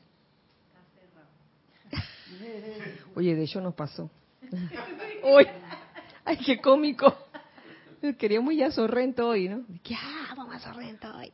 Oye, 3.15 3.35
de 3.35 3.43
hecho 3.43 3.59
nos 3.59 3.75
pasó. 3.75 4.09
Uy, 5.23 5.45
ay, 6.25 6.37
qué 6.37 6.59
cómico. 6.61 7.13
Queríamos 8.17 8.53
ir 8.53 8.65
a 8.65 8.71
Sorrento 8.71 9.27
hoy, 9.27 9.47
¿no? 9.47 9.63
Que, 9.81 9.95
ah, 9.95 10.33
vamos 10.35 10.55
a 10.55 10.59
Sorrento 10.59 11.07
hoy. 11.17 11.31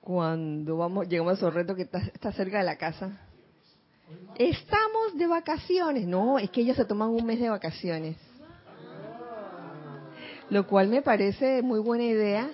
Cuando 0.00 0.76
vamos, 0.76 1.08
llegamos 1.08 1.34
a 1.34 1.36
Sorrento, 1.36 1.74
que 1.74 1.82
está 1.82 2.32
cerca 2.32 2.58
de 2.58 2.64
la 2.64 2.76
casa, 2.76 3.18
Estamos 4.38 5.16
de 5.16 5.26
vacaciones. 5.26 6.06
No, 6.06 6.38
es 6.38 6.50
que 6.50 6.60
ellos 6.60 6.76
se 6.76 6.84
toman 6.84 7.08
un 7.08 7.24
mes 7.24 7.40
de 7.40 7.48
vacaciones. 7.48 8.16
Lo 10.50 10.66
cual 10.66 10.88
me 10.88 11.02
parece 11.02 11.62
muy 11.62 11.80
buena 11.80 12.04
idea 12.04 12.48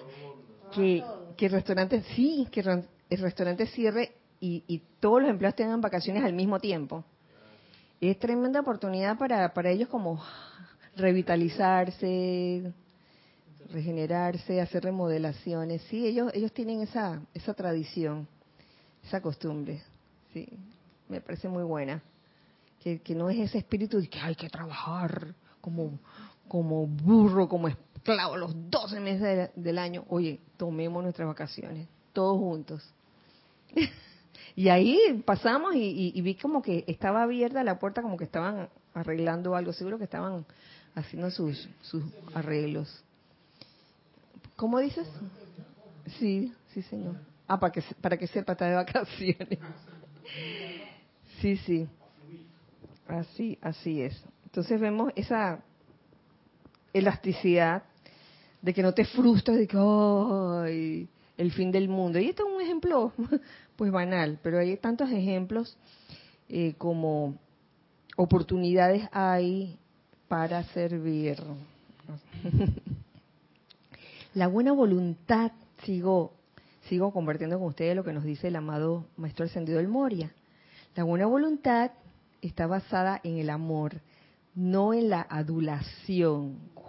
que, 0.74 1.04
que 1.36 1.46
el 1.46 1.52
restaurante, 1.52 2.02
sí, 2.14 2.48
que 2.50 2.60
el 2.60 3.18
restaurante 3.18 3.66
cierre 3.66 4.12
y, 4.40 4.64
y 4.66 4.82
todos 4.98 5.20
los 5.20 5.30
empleados 5.30 5.56
tengan 5.56 5.80
vacaciones 5.80 6.24
al 6.24 6.32
mismo 6.32 6.58
tiempo. 6.58 7.04
Es 8.00 8.18
tremenda 8.18 8.60
oportunidad 8.60 9.18
para, 9.18 9.52
para 9.52 9.70
ellos 9.70 9.88
como 9.88 10.22
revitalizarse, 10.96 12.72
regenerarse, 13.70 14.60
hacer 14.60 14.84
remodelaciones. 14.84 15.82
Sí, 15.82 16.06
ellos 16.06 16.30
ellos 16.34 16.52
tienen 16.52 16.82
esa 16.82 17.20
esa 17.34 17.54
tradición, 17.54 18.26
esa 19.04 19.20
costumbre. 19.20 19.82
Sí 20.32 20.48
me 21.12 21.20
parece 21.20 21.48
muy 21.48 21.62
buena. 21.62 22.02
Que, 22.80 23.00
no 23.14 23.30
es 23.30 23.38
ese 23.38 23.58
espíritu 23.58 24.00
de 24.00 24.08
que 24.08 24.18
hay 24.18 24.34
que 24.34 24.48
trabajar 24.48 25.34
como, 25.60 26.00
como 26.48 26.84
burro, 26.86 27.48
como 27.48 27.68
esclavo 27.68 28.36
los 28.36 28.52
12 28.70 28.98
meses 28.98 29.50
del 29.54 29.78
año. 29.78 30.04
Oye, 30.08 30.40
tomemos 30.56 31.00
nuestras 31.00 31.28
vacaciones, 31.28 31.86
todos 32.12 32.38
juntos. 32.38 32.82
y 34.56 34.68
ahí 34.68 35.22
pasamos 35.24 35.76
y, 35.76 36.20
vi 36.22 36.34
como 36.34 36.60
que 36.60 36.84
estaba 36.88 37.22
abierta 37.22 37.62
la 37.62 37.78
puerta, 37.78 38.02
como 38.02 38.16
que 38.16 38.24
estaban 38.24 38.68
arreglando 38.94 39.54
algo, 39.54 39.72
seguro 39.72 39.98
que 39.98 40.04
estaban 40.04 40.44
haciendo 40.96 41.30
sus, 41.30 41.68
sus 41.82 42.02
arreglos. 42.34 43.04
¿Cómo 44.62 44.78
dices? 44.78 45.08
Sí, 46.20 46.52
sí, 46.72 46.82
señor. 46.82 47.16
Ah, 47.48 47.58
para 47.58 47.72
que, 47.72 47.82
para 48.00 48.16
que 48.16 48.28
de 48.28 48.74
vacaciones. 48.74 49.58
Sí, 51.40 51.56
sí. 51.56 51.88
Así, 53.08 53.58
así 53.60 54.02
es. 54.02 54.22
Entonces 54.44 54.80
vemos 54.80 55.12
esa 55.16 55.64
elasticidad 56.92 57.82
de 58.60 58.72
que 58.72 58.84
no 58.84 58.94
te 58.94 59.04
frustras 59.04 59.56
de 59.56 59.66
que 59.66 59.76
¡ay! 59.76 61.08
el 61.36 61.50
fin 61.50 61.72
del 61.72 61.88
mundo. 61.88 62.20
Y 62.20 62.28
este 62.28 62.44
es 62.44 62.48
un 62.48 62.62
ejemplo, 62.62 63.12
pues 63.74 63.90
banal, 63.90 64.38
pero 64.44 64.60
hay 64.60 64.76
tantos 64.76 65.10
ejemplos 65.10 65.76
eh, 66.48 66.74
como 66.78 67.34
oportunidades 68.16 69.08
hay 69.10 69.76
para 70.28 70.62
servir. 70.66 71.38
La 74.34 74.46
buena 74.46 74.72
voluntad, 74.72 75.52
sigo, 75.84 76.32
sigo 76.88 77.12
compartiendo 77.12 77.58
con 77.58 77.68
ustedes 77.68 77.94
lo 77.94 78.02
que 78.02 78.14
nos 78.14 78.24
dice 78.24 78.48
el 78.48 78.56
amado 78.56 79.04
Maestro 79.18 79.44
Ascendido 79.44 79.76
del 79.76 79.88
Moria. 79.88 80.32
La 80.94 81.04
buena 81.04 81.26
voluntad 81.26 81.90
está 82.40 82.66
basada 82.66 83.20
en 83.24 83.36
el 83.36 83.50
amor, 83.50 84.00
no 84.54 84.94
en 84.94 85.10
la 85.10 85.20
adulación. 85.20 86.58
¡Wow! 86.74 86.84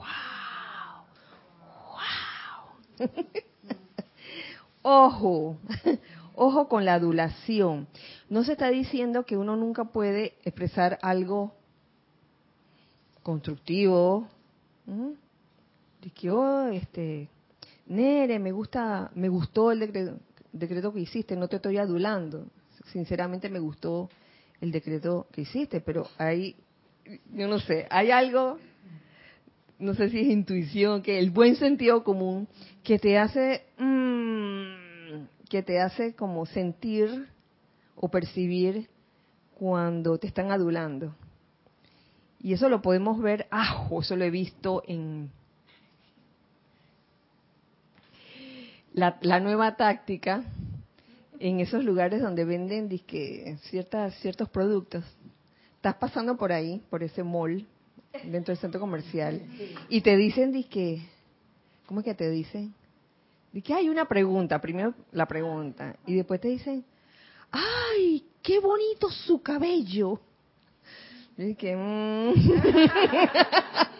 ¡Wow! 2.99 3.09
Ojo, 4.81 5.57
ojo 6.35 6.69
con 6.69 6.85
la 6.85 6.93
adulación. 6.93 7.87
No 8.29 8.45
se 8.45 8.53
está 8.53 8.69
diciendo 8.69 9.25
que 9.25 9.35
uno 9.35 9.57
nunca 9.57 9.83
puede 9.83 10.35
expresar 10.45 10.97
algo 11.01 11.51
constructivo. 13.21 14.29
De 14.85 16.09
que, 16.09 16.29
oh, 16.29 16.67
este, 16.67 17.29
Nere, 17.85 18.39
me 18.39 18.51
gusta, 18.51 19.11
me 19.15 19.29
gustó 19.29 19.71
el 19.71 19.79
decreto, 19.79 20.17
decreto 20.51 20.93
que 20.93 21.01
hiciste, 21.01 21.35
no 21.35 21.47
te 21.47 21.57
estoy 21.57 21.77
adulando 21.77 22.47
sinceramente 22.91 23.49
me 23.49 23.59
gustó 23.59 24.09
el 24.61 24.71
decreto 24.71 25.27
que 25.31 25.41
hiciste, 25.41 25.81
pero 25.81 26.07
hay, 26.17 26.55
yo 27.33 27.47
no 27.47 27.59
sé, 27.59 27.87
hay 27.89 28.11
algo, 28.11 28.57
no 29.79 29.93
sé 29.93 30.09
si 30.09 30.19
es 30.19 30.27
intuición, 30.27 31.01
que 31.01 31.19
el 31.19 31.31
buen 31.31 31.55
sentido 31.55 32.03
común 32.03 32.47
que 32.83 32.99
te 32.99 33.17
hace, 33.17 33.65
mm, 33.77 35.25
que 35.49 35.63
te 35.63 35.79
hace 35.79 36.15
como 36.15 36.45
sentir 36.45 37.27
o 37.95 38.09
percibir 38.09 38.89
cuando 39.55 40.17
te 40.17 40.27
están 40.27 40.51
adulando. 40.51 41.15
Y 42.39 42.53
eso 42.53 42.67
lo 42.67 42.81
podemos 42.81 43.21
ver, 43.21 43.47
ah, 43.51 43.87
eso 44.01 44.15
lo 44.15 44.25
he 44.25 44.29
visto 44.29 44.83
en 44.87 45.31
la, 48.93 49.17
la 49.21 49.39
nueva 49.39 49.75
táctica 49.75 50.43
en 51.39 51.59
esos 51.59 51.83
lugares 51.83 52.21
donde 52.21 52.45
venden 52.45 52.87
disque, 52.87 53.57
ciertas, 53.63 54.15
ciertos 54.19 54.49
productos. 54.49 55.03
Estás 55.75 55.95
pasando 55.95 56.37
por 56.37 56.53
ahí, 56.53 56.81
por 56.89 57.03
ese 57.03 57.23
mall, 57.23 57.65
dentro 58.23 58.53
del 58.53 58.57
centro 58.57 58.79
comercial, 58.79 59.41
y 59.89 60.01
te 60.01 60.15
dicen 60.15 60.51
disque, 60.51 61.01
¿cómo 61.85 61.99
es 61.99 62.05
que 62.05 62.13
te 62.13 62.29
dicen? 62.29 62.73
que 63.63 63.73
hay 63.73 63.89
una 63.89 64.05
pregunta, 64.05 64.59
primero 64.59 64.93
la 65.11 65.27
pregunta, 65.27 65.95
y 66.05 66.15
después 66.15 66.39
te 66.39 66.47
dicen, 66.47 66.85
¡ay, 67.51 68.25
qué 68.41 68.59
bonito 68.59 69.09
su 69.09 69.41
cabello! 69.41 70.19
Que, 71.35 71.75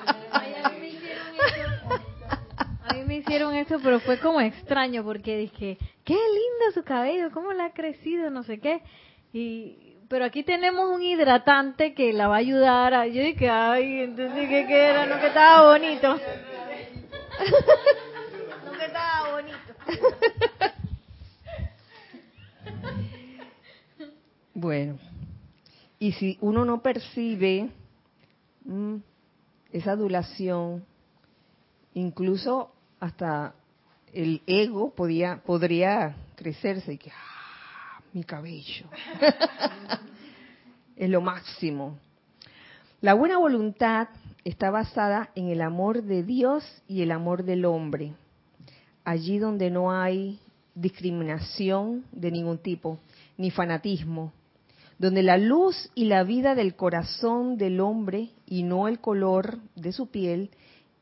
hicieron 3.23 3.55
eso, 3.55 3.79
pero 3.81 4.01
fue 4.01 4.19
como 4.19 4.41
extraño 4.41 5.03
porque 5.03 5.37
dije, 5.37 5.77
qué 6.03 6.13
lindo 6.13 6.71
su 6.73 6.83
cabello, 6.83 7.31
cómo 7.31 7.53
le 7.53 7.63
ha 7.63 7.71
crecido, 7.71 8.29
no 8.29 8.43
sé 8.43 8.59
qué. 8.59 8.81
Y, 9.31 9.95
pero 10.09 10.25
aquí 10.25 10.43
tenemos 10.43 10.89
un 10.93 11.01
hidratante 11.01 11.93
que 11.93 12.11
la 12.11 12.27
va 12.27 12.35
a 12.35 12.39
ayudar. 12.39 12.93
A, 12.93 13.07
yo 13.07 13.23
dije, 13.23 13.49
ay, 13.49 14.01
entonces, 14.01 14.49
¿qué, 14.49 14.65
qué 14.67 14.77
era? 14.77 15.05
No, 15.05 15.19
que 15.21 15.27
estaba 15.27 15.71
bonito. 15.71 16.15
no, 18.65 18.71
que 18.77 18.85
estaba 18.85 19.31
bonito. 19.31 19.57
Bueno, 24.53 24.99
y 25.97 26.11
si 26.11 26.37
uno 26.41 26.63
no 26.63 26.81
percibe 26.81 27.69
mm, 28.65 28.97
esa 29.71 29.93
adulación, 29.93 30.85
incluso 31.95 32.71
hasta 33.03 33.53
el 34.13 34.41
ego 34.47 34.91
podía, 34.95 35.41
podría 35.45 36.15
crecerse 36.37 36.93
y 36.93 36.97
que, 36.97 37.11
ah, 37.11 38.01
mi 38.13 38.23
cabello. 38.23 38.85
es 40.95 41.09
lo 41.09 41.19
máximo. 41.19 41.97
La 43.01 43.13
buena 43.13 43.37
voluntad 43.37 44.07
está 44.45 44.71
basada 44.71 45.31
en 45.35 45.49
el 45.49 45.61
amor 45.61 46.03
de 46.03 46.23
Dios 46.23 46.63
y 46.87 47.01
el 47.01 47.11
amor 47.11 47.43
del 47.43 47.65
hombre. 47.65 48.13
Allí 49.03 49.37
donde 49.37 49.69
no 49.69 49.91
hay 49.91 50.39
discriminación 50.73 52.05
de 52.13 52.31
ningún 52.31 52.59
tipo, 52.59 52.99
ni 53.37 53.51
fanatismo, 53.51 54.31
donde 54.97 55.23
la 55.23 55.37
luz 55.37 55.91
y 55.93 56.05
la 56.05 56.23
vida 56.23 56.55
del 56.55 56.77
corazón 56.77 57.57
del 57.57 57.81
hombre 57.81 58.29
y 58.47 58.63
no 58.63 58.87
el 58.87 58.99
color 58.99 59.59
de 59.75 59.91
su 59.91 60.07
piel 60.07 60.51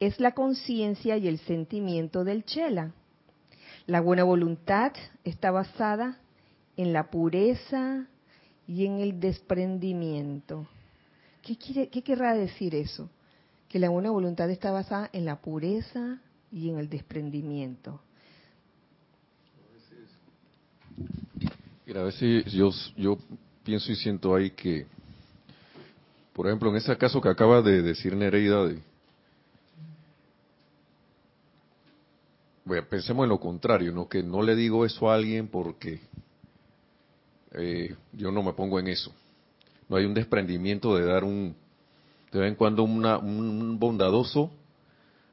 es 0.01 0.19
la 0.19 0.31
conciencia 0.31 1.15
y 1.17 1.27
el 1.27 1.37
sentimiento 1.37 2.23
del 2.25 2.43
chela, 2.43 2.91
La 3.85 4.01
buena 4.01 4.23
voluntad 4.23 4.93
está 5.23 5.51
basada 5.51 6.17
en 6.75 6.91
la 6.91 7.09
pureza 7.09 8.07
y 8.67 8.85
en 8.85 8.99
el 8.99 9.19
desprendimiento. 9.19 10.67
¿Qué, 11.41 11.55
quiere, 11.55 11.89
qué 11.89 12.01
querrá 12.01 12.33
decir 12.33 12.73
eso? 12.73 13.09
Que 13.69 13.79
la 13.79 13.89
buena 13.89 14.09
voluntad 14.09 14.49
está 14.49 14.71
basada 14.71 15.09
en 15.13 15.25
la 15.25 15.39
pureza 15.39 16.19
y 16.51 16.69
en 16.69 16.79
el 16.79 16.89
desprendimiento. 16.89 18.01
A 21.93 22.03
veces 22.03 22.51
yo, 22.51 22.71
yo 22.97 23.17
pienso 23.63 23.91
y 23.91 23.95
siento 23.95 24.33
ahí 24.33 24.51
que, 24.51 24.87
por 26.33 26.47
ejemplo, 26.47 26.69
en 26.69 26.77
ese 26.77 26.97
caso 26.97 27.21
que 27.21 27.29
acaba 27.29 27.61
de 27.61 27.81
decir 27.81 28.15
Nereida, 28.15 28.65
de, 28.65 28.90
bueno, 32.71 32.87
pensemos 32.89 33.25
en 33.25 33.29
lo 33.29 33.37
contrario, 33.37 33.91
¿no? 33.91 34.07
que 34.07 34.23
no 34.23 34.41
le 34.41 34.55
digo 34.55 34.85
eso 34.85 35.11
a 35.11 35.15
alguien 35.15 35.49
porque 35.49 35.99
eh, 37.51 37.93
yo 38.13 38.31
no 38.31 38.43
me 38.43 38.53
pongo 38.53 38.79
en 38.79 38.87
eso. 38.87 39.11
No 39.89 39.97
hay 39.97 40.05
un 40.05 40.13
desprendimiento 40.13 40.95
de 40.95 41.03
dar 41.03 41.25
un, 41.25 41.53
de 42.31 42.39
vez 42.39 42.47
en 42.47 42.55
cuando 42.55 42.83
un 42.83 43.77
bondadoso 43.77 44.51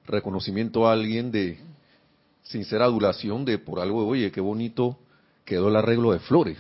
reconocimiento 0.05 0.89
a 0.89 0.93
alguien 0.93 1.31
de 1.31 1.61
sincera 2.43 2.87
adulación 2.87 3.45
de 3.45 3.59
por 3.59 3.79
algo, 3.79 4.05
oye, 4.05 4.33
qué 4.33 4.41
bonito 4.41 4.99
quedó 5.45 5.69
el 5.69 5.77
arreglo 5.77 6.11
de 6.11 6.19
flores. 6.19 6.59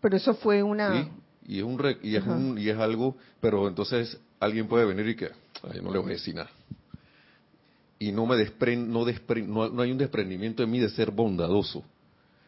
Pero 0.00 0.16
eso 0.16 0.34
fue 0.34 0.60
una... 0.64 1.08
y 1.46 1.58
es, 1.58 1.62
un, 1.62 1.80
y, 2.02 2.16
es 2.16 2.26
un, 2.26 2.58
y 2.58 2.68
es 2.68 2.78
algo, 2.78 3.16
pero 3.40 3.68
entonces 3.68 4.18
alguien 4.40 4.66
puede 4.66 4.86
venir 4.86 5.08
y 5.08 5.14
que, 5.14 5.26
ay, 5.72 5.80
no 5.80 5.92
le 5.92 6.00
voy 6.00 6.10
a 6.10 6.14
decir 6.14 6.34
nada. 6.34 6.50
Y 7.98 8.12
no 8.12 8.26
me 8.26 8.36
desprend, 8.36 8.88
no, 8.88 9.04
no, 9.04 9.68
no 9.70 9.82
hay 9.82 9.90
un 9.90 9.98
desprendimiento 9.98 10.62
en 10.62 10.70
mí 10.70 10.78
de 10.78 10.90
ser 10.90 11.10
bondadoso 11.10 11.84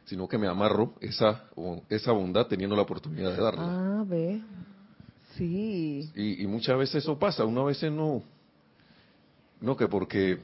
sino 0.09 0.27
que 0.27 0.39
me 0.39 0.49
amarro 0.49 0.95
esa, 1.01 1.45
esa 1.91 2.13
bondad 2.13 2.47
teniendo 2.47 2.75
la 2.75 2.83
oportunidad 2.83 3.31
de 3.31 3.43
darla. 3.43 3.63
Ah, 3.63 4.05
ve. 4.07 4.41
Sí. 5.37 6.11
Y, 6.15 6.47
muchas 6.47 6.79
veces 6.79 7.05
eso 7.05 7.19
pasa, 7.19 7.45
uno 7.45 7.61
a 7.61 7.67
veces 7.67 7.93
no, 7.93 8.23
no 9.61 9.77
que 9.77 9.87
porque 9.87 10.39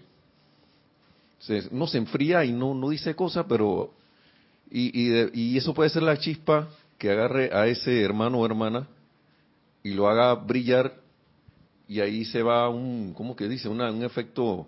se, 1.39 1.69
no 1.73 1.87
se 1.87 1.97
enfría 1.97 2.45
y 2.45 2.53
no, 2.53 2.75
no 2.75 2.91
dice 2.91 3.17
cosas, 3.17 3.47
pero, 3.49 3.93
y, 4.71 4.93
y, 4.93 5.31
y 5.33 5.57
eso 5.57 5.73
puede 5.73 5.89
ser 5.89 6.03
la 6.03 6.19
chispa 6.19 6.69
que 6.99 7.11
agarre 7.11 7.51
a 7.53 7.67
ese 7.67 8.03
hermano 8.03 8.41
o 8.41 8.47
hermana 8.47 8.87
y 9.83 9.95
lo 9.95 10.09
haga 10.09 10.35
brillar 10.35 10.95
y 11.89 12.01
ahí 12.01 12.27
se 12.27 12.43
va 12.43 12.69
un, 12.69 13.15
¿cómo 13.15 13.35
que 13.35 13.49
dice? 13.49 13.69
un 13.69 13.81
efecto 14.03 14.67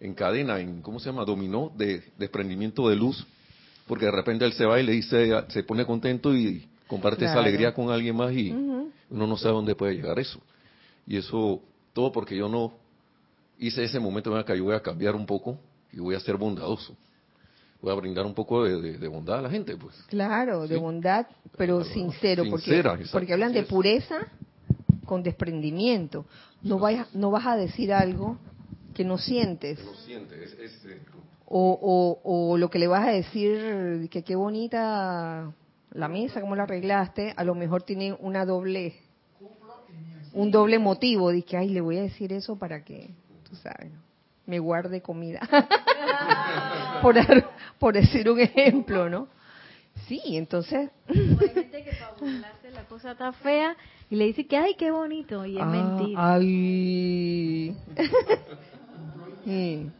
en 0.00 0.14
cadena, 0.14 0.58
en, 0.58 0.82
¿cómo 0.82 0.98
se 0.98 1.06
llama? 1.10 1.24
Dominó 1.24 1.70
de 1.76 2.02
desprendimiento 2.18 2.88
de 2.88 2.96
luz 2.96 3.26
porque 3.90 4.06
de 4.06 4.12
repente 4.12 4.44
él 4.44 4.52
se 4.52 4.64
va 4.64 4.78
y 4.80 4.84
le 4.84 4.92
dice, 4.92 5.32
se 5.48 5.64
pone 5.64 5.84
contento 5.84 6.32
y 6.32 6.68
comparte 6.86 7.24
esa 7.24 7.40
alegría 7.40 7.74
con 7.74 7.90
alguien 7.90 8.14
más 8.14 8.32
y 8.32 8.52
uno 8.52 9.26
no 9.26 9.36
sabe 9.36 9.54
dónde 9.54 9.74
puede 9.74 9.96
llegar 9.96 10.16
eso. 10.20 10.40
Y 11.08 11.16
eso, 11.16 11.60
todo 11.92 12.12
porque 12.12 12.36
yo 12.36 12.48
no 12.48 12.72
hice 13.58 13.82
ese 13.82 13.98
momento 13.98 14.36
en 14.38 14.44
que 14.44 14.56
yo 14.56 14.62
voy 14.62 14.76
a 14.76 14.80
cambiar 14.80 15.16
un 15.16 15.26
poco 15.26 15.58
y 15.92 15.98
voy 15.98 16.14
a 16.14 16.20
ser 16.20 16.36
bondadoso. 16.36 16.94
Voy 17.82 17.90
a 17.90 17.94
brindar 17.96 18.26
un 18.26 18.34
poco 18.34 18.62
de, 18.62 19.08
bondad 19.08 19.40
a 19.40 19.42
la 19.42 19.50
gente, 19.50 19.76
pues. 19.76 19.96
Claro, 20.06 20.68
de 20.68 20.76
bondad, 20.76 21.26
pero 21.56 21.82
sincero, 21.82 22.44
porque, 22.48 22.84
porque 23.10 23.32
hablan 23.32 23.52
de 23.52 23.64
pureza 23.64 24.18
con 25.04 25.24
desprendimiento. 25.24 26.26
No, 26.62 26.78
vayas, 26.78 27.12
no 27.12 27.32
vas 27.32 27.46
a 27.46 27.56
decir 27.56 27.92
algo 27.92 28.38
que 29.00 29.04
no 29.06 29.16
sientes. 29.16 29.82
no 29.82 29.94
sientes, 29.94 30.52
es, 30.60 30.86
o, 31.46 32.20
o, 32.22 32.58
lo 32.58 32.68
que 32.68 32.78
le 32.78 32.86
vas 32.86 33.08
a 33.08 33.12
decir, 33.12 34.10
que 34.10 34.22
qué 34.22 34.36
bonita 34.36 35.50
la 35.92 36.08
mesa, 36.08 36.42
cómo 36.42 36.54
la 36.54 36.64
arreglaste, 36.64 37.32
a 37.34 37.42
lo 37.42 37.54
mejor 37.54 37.82
tiene 37.82 38.12
una 38.12 38.44
doble, 38.44 38.94
un 40.34 40.50
doble 40.50 40.78
motivo, 40.78 41.30
que, 41.46 41.56
ay, 41.56 41.70
le 41.70 41.80
voy 41.80 41.96
a 41.96 42.02
decir 42.02 42.30
eso 42.34 42.58
para 42.58 42.84
que, 42.84 43.08
tú 43.48 43.56
sabes, 43.56 43.90
me 44.44 44.58
guarde 44.58 45.00
comida. 45.00 45.40
por, 47.00 47.16
por 47.78 47.94
decir 47.94 48.28
un 48.28 48.38
ejemplo, 48.38 49.08
¿no? 49.08 49.28
Sí, 50.08 50.20
entonces... 50.36 50.90
Hay 51.08 51.48
gente 51.48 51.84
que 51.84 51.92
para 51.92 52.12
burlarse 52.20 52.70
la 52.70 52.84
cosa 52.84 53.12
está 53.12 53.32
fea 53.32 53.74
y 54.10 54.16
le 54.16 54.26
dice 54.26 54.46
que, 54.46 54.58
ay, 54.58 54.74
qué 54.74 54.90
bonito, 54.90 55.46
y 55.46 55.56
es 55.56 55.62
ah, 55.62 55.64
mentira. 55.64 56.34
Ay... 56.34 57.74
sí. 59.44 59.90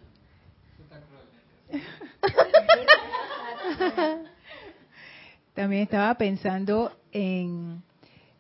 También 5.55 5.83
estaba 5.83 6.15
pensando 6.15 6.93
en, 7.13 7.83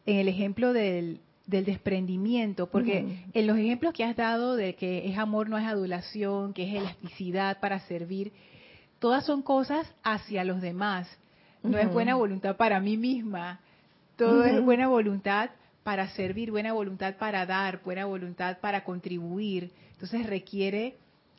el 0.06 0.28
ejemplo 0.28 0.72
del, 0.72 1.20
desprendimiento, 1.46 2.68
porque 2.70 3.24
en 3.32 3.46
los 3.46 3.58
ejemplos 3.58 3.92
que 3.92 4.04
has 4.04 4.14
dado 4.14 4.54
de 4.54 4.74
que 4.74 5.10
es 5.10 5.18
amor, 5.18 5.48
no 5.48 5.58
es 5.58 5.66
adulación, 5.66 6.52
que 6.52 6.68
es 6.68 6.74
elasticidad 6.76 7.58
para 7.58 7.80
servir, 7.80 8.32
todas 9.00 9.26
son 9.26 9.42
cosas 9.42 9.92
hacia 10.04 10.44
los 10.44 10.60
demás. 10.60 11.08
No 11.62 11.76
es 11.76 11.92
buena 11.92 12.14
voluntad 12.14 12.56
para 12.56 12.80
mí 12.80 12.96
misma. 12.96 13.60
Todo 14.16 14.44
es 14.44 14.62
buena 14.62 14.86
voluntad 14.86 15.50
para 15.82 16.08
servir, 16.10 16.50
buena 16.50 16.72
voluntad 16.72 17.16
para 17.16 17.46
dar, 17.46 17.80
buena 17.84 18.04
voluntad 18.04 18.58
para 18.60 18.84
contribuir. 18.84 19.72
Entonces 20.00 20.26
requiere 20.26 20.96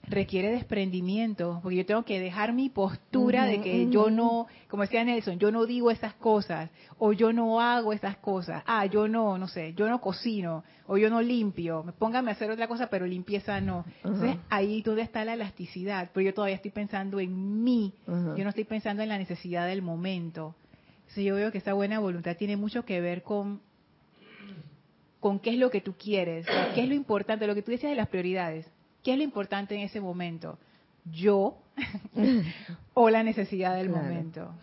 requiere 0.08 0.52
desprendimiento, 0.52 1.60
porque 1.62 1.78
yo 1.78 1.86
tengo 1.86 2.04
que 2.04 2.20
dejar 2.20 2.54
mi 2.54 2.70
postura 2.70 3.46
de 3.46 3.62
que 3.62 3.90
yo 3.90 4.10
no, 4.10 4.48
como 4.68 4.84
decía 4.84 5.04
Nelson, 5.04 5.40
yo 5.40 5.52
no 5.52 5.66
digo 5.66 5.92
estas 5.92 6.14
cosas, 6.16 6.70
o 6.98 7.14
yo 7.14 7.32
no 7.34 7.62
hago 7.62 7.94
estas 7.94 8.18
cosas, 8.18 8.64
ah, 8.66 8.86
yo 8.86 9.08
no, 9.08 9.38
no 9.38 9.48
sé, 9.48 9.74
yo 9.74 9.88
no 9.88 10.02
cocino, 10.02 10.64
o 10.88 10.98
yo 10.98 11.10
no 11.10 11.22
limpio, 11.22 11.86
póngame 12.00 12.32
a 12.32 12.34
hacer 12.34 12.50
otra 12.52 12.68
cosa, 12.68 12.88
pero 12.88 13.06
limpieza 13.06 13.62
no. 13.62 13.86
Entonces, 14.04 14.38
ahí 14.50 14.82
donde 14.82 15.04
está 15.04 15.24
la 15.24 15.36
elasticidad, 15.36 16.10
pero 16.14 16.26
yo 16.26 16.34
todavía 16.34 16.56
estoy 16.56 16.72
pensando 16.72 17.20
en 17.20 17.64
mí, 17.64 17.94
yo 18.08 18.44
no 18.44 18.50
estoy 18.50 18.66
pensando 18.66 19.04
en 19.04 19.10
la 19.10 19.18
necesidad 19.18 19.68
del 19.68 19.82
momento. 19.82 20.56
Entonces, 21.02 21.26
yo 21.26 21.36
veo 21.36 21.52
que 21.52 21.60
esa 21.60 21.74
buena 21.74 22.00
voluntad 22.00 22.38
tiene 22.38 22.58
mucho 22.58 22.86
que 22.86 23.02
ver 23.02 23.22
con 23.22 23.62
con 25.22 25.40
qué 25.40 25.52
es 25.52 25.58
lo 25.58 25.70
que 25.70 25.80
tú 25.80 25.94
quieres, 25.94 26.46
qué 26.76 26.84
es 26.84 26.90
lo 26.90 26.96
importante, 26.96 27.48
lo 27.48 27.56
que 27.56 27.62
tú 27.62 27.72
decías 27.72 27.92
de 27.92 27.96
las 27.96 28.10
prioridades 28.10 28.68
¿Qué 29.04 29.14
es 29.14 29.18
lo 29.18 29.24
importante 29.24 29.76
en 29.76 29.82
ese 29.82 30.00
momento? 30.00 30.58
¿Yo 31.06 31.58
o 32.94 33.10
la 33.10 33.24
necesidad 33.24 33.76
del 33.76 33.90
momento? 33.90 34.54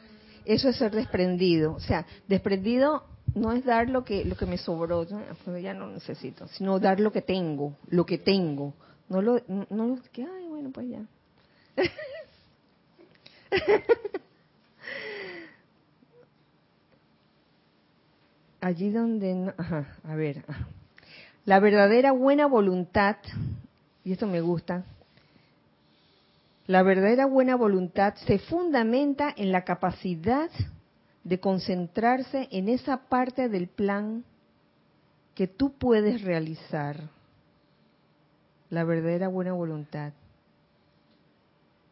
Eso 0.45 0.69
es 0.69 0.77
ser 0.77 0.93
desprendido. 0.93 1.75
O 1.75 1.81
sea, 1.81 2.07
desprendido 2.29 3.05
no 3.35 3.53
es 3.53 3.65
dar 3.65 3.91
lo 3.91 4.05
que 4.05 4.25
lo 4.25 4.37
que 4.37 4.47
me 4.47 4.57
sobró, 4.57 5.07
pues 5.45 5.63
ya 5.63 5.75
no 5.75 5.89
necesito, 5.89 6.47
sino 6.49 6.79
dar 6.79 7.01
lo 7.01 7.13
que 7.13 7.23
tengo, 7.23 7.77
lo 7.89 8.07
que 8.07 8.19
tengo. 8.19 8.75
No 9.09 9.23
lo, 9.23 9.41
no 9.49 9.99
que, 10.13 10.23
ay, 10.23 10.47
bueno, 10.49 10.71
pues 10.71 10.89
ya. 10.89 11.03
Allí 18.61 18.91
donde, 18.91 19.53
ajá, 19.57 19.97
a 20.05 20.15
ver, 20.15 20.45
la 21.45 21.61
verdadera 21.61 22.13
buena 22.13 22.47
voluntad 22.47 23.17
y 24.05 24.13
esto 24.13 24.27
me 24.27 24.41
gusta, 24.41 24.85
la 26.67 26.83
verdadera 26.83 27.27
buena 27.27 27.57
voluntad 27.57 28.15
se 28.27 28.39
fundamenta 28.39 29.33
en 29.37 29.53
la 29.53 29.65
capacidad 29.65 30.51
de 31.25 31.41
concentrarse 31.41 32.49
en 32.51 32.69
esa 32.69 33.09
parte 33.09 33.49
del 33.49 33.69
plan 33.69 34.25
que 35.35 35.47
tú 35.47 35.73
puedes 35.73 36.23
realizar. 36.23 37.11
La 38.71 38.85
verdadera 38.85 39.29
buena 39.29 39.53
voluntad. 39.53 40.13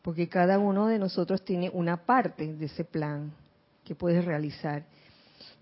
Porque 0.03 0.29
cada 0.29 0.59
uno 0.59 0.87
de 0.87 0.99
nosotros 0.99 1.45
tiene 1.45 1.71
una 1.71 1.99
parte 1.99 2.55
de 2.55 2.65
ese 2.67 2.85
plan 2.85 3.33
que 3.85 3.95
puedes 3.95 4.25
realizar. 4.25 4.85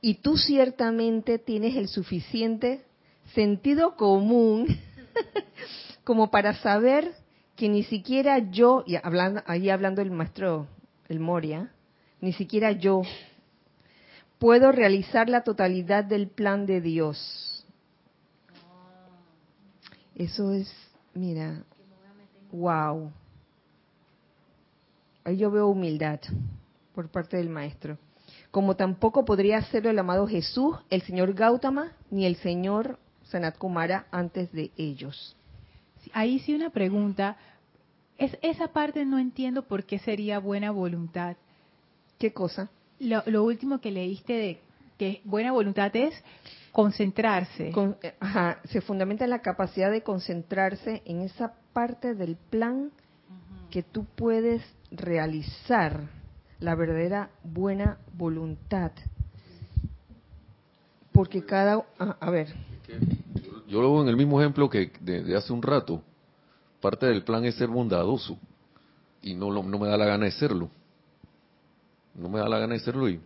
Y 0.01 0.17
tú 0.17 0.37
ciertamente 0.37 1.39
tienes 1.39 1.77
el 1.77 1.89
suficiente 1.89 2.85
sentido 3.35 3.97
común 3.97 4.67
como 6.05 6.31
para 6.31 6.55
saber 6.55 7.15
que 7.57 7.69
ni 7.69 7.85
siquiera 7.85 8.39
yo, 8.51 8.85
y 8.87 8.97
hablando, 8.97 9.43
ahí 9.47 9.71
hablando 9.71 10.03
el 10.03 10.11
maestro, 10.11 10.67
el 11.09 11.21
Moria, 11.21 11.73
ni 12.21 12.33
siquiera 12.33 12.73
yo 12.73 13.03
puedo 14.39 14.73
realizar 14.73 15.29
la 15.29 15.43
totalidad 15.43 16.05
del 16.05 16.29
plan 16.29 16.67
de 16.67 16.81
Dios. 16.81 17.65
Eso 20.15 20.53
es, 20.53 20.73
mira, 21.15 21.65
wow. 22.53 23.11
Ahí 25.25 25.39
yo 25.39 25.51
veo 25.51 25.69
humildad 25.69 26.21
por 26.95 27.09
parte 27.09 27.37
del 27.37 27.49
maestro. 27.49 27.99
Como 28.55 28.77
tampoco 28.77 29.25
podría 29.25 29.59
hacerlo 29.59 29.91
el 29.91 29.99
amado 29.99 30.29
Jesús, 30.29 30.77
el 30.89 31.03
señor 31.03 31.35
Gautama, 31.35 31.91
ni 32.13 32.25
el 32.25 32.37
señor 32.37 33.01
Sanat 33.25 33.59
Kumara 33.59 34.07
antes 34.13 34.53
de 34.53 34.71
ellos 34.77 35.37
ahí 36.13 36.39
sí 36.41 36.55
una 36.55 36.71
pregunta. 36.71 37.37
Es, 38.19 38.37
esa 38.43 38.69
parte 38.69 39.05
no 39.05 39.19
entiendo 39.19 39.63
por 39.63 39.85
qué 39.85 39.99
sería 39.99 40.39
buena 40.39 40.71
voluntad. 40.71 41.37
¿Qué 42.19 42.33
cosa? 42.33 42.69
Lo, 43.01 43.23
lo 43.27 43.43
último 43.43 43.81
que 43.81 43.91
leíste 43.91 44.33
de 44.35 44.61
que 44.99 45.21
buena 45.25 45.51
voluntad 45.51 45.95
es 45.97 46.15
concentrarse. 46.71 47.71
Con- 47.73 47.97
eh, 48.03 48.15
ajá, 48.21 48.61
se 48.71 48.81
fundamenta 48.81 49.25
en 49.25 49.31
la 49.31 49.43
capacidad 49.43 49.91
de 49.91 50.03
concentrarse 50.03 51.03
en 51.05 51.23
esa 51.23 51.55
parte 51.73 52.15
del 52.15 52.37
plan 52.37 52.93
que 53.71 53.83
tú 53.83 54.05
puedes 54.15 54.63
realizar, 54.93 56.03
la 56.65 56.75
verdadera 56.75 57.31
buena 57.45 57.99
voluntad. 58.17 58.91
Porque 61.13 61.45
cada... 61.45 61.85
ah, 61.99 62.17
a 62.19 62.31
ver, 62.31 62.49
Yo 63.69 63.83
lo 63.83 63.93
veo 63.93 64.03
en 64.03 64.09
el 64.09 64.17
mismo 64.17 64.41
ejemplo 64.41 64.69
que 64.69 64.91
de, 65.01 65.23
de 65.23 65.37
hace 65.37 65.53
un 65.53 65.63
rato. 65.63 66.03
Parte 66.81 67.07
del 67.07 67.23
plan 67.23 67.45
es 67.45 67.55
ser 67.55 67.69
bondadoso. 67.69 68.39
Y 69.23 69.35
no, 69.35 69.51
lo- 69.51 69.63
no 69.63 69.79
me 69.79 69.89
da 69.89 69.97
la 69.97 70.07
gana 70.07 70.25
de 70.25 70.33
serlo. 70.33 70.71
No 72.15 72.29
me 72.29 72.41
da 72.41 72.49
la 72.49 72.59
gana 72.59 72.75
de 72.75 72.81
serlo 72.81 73.09
y... 73.09 73.21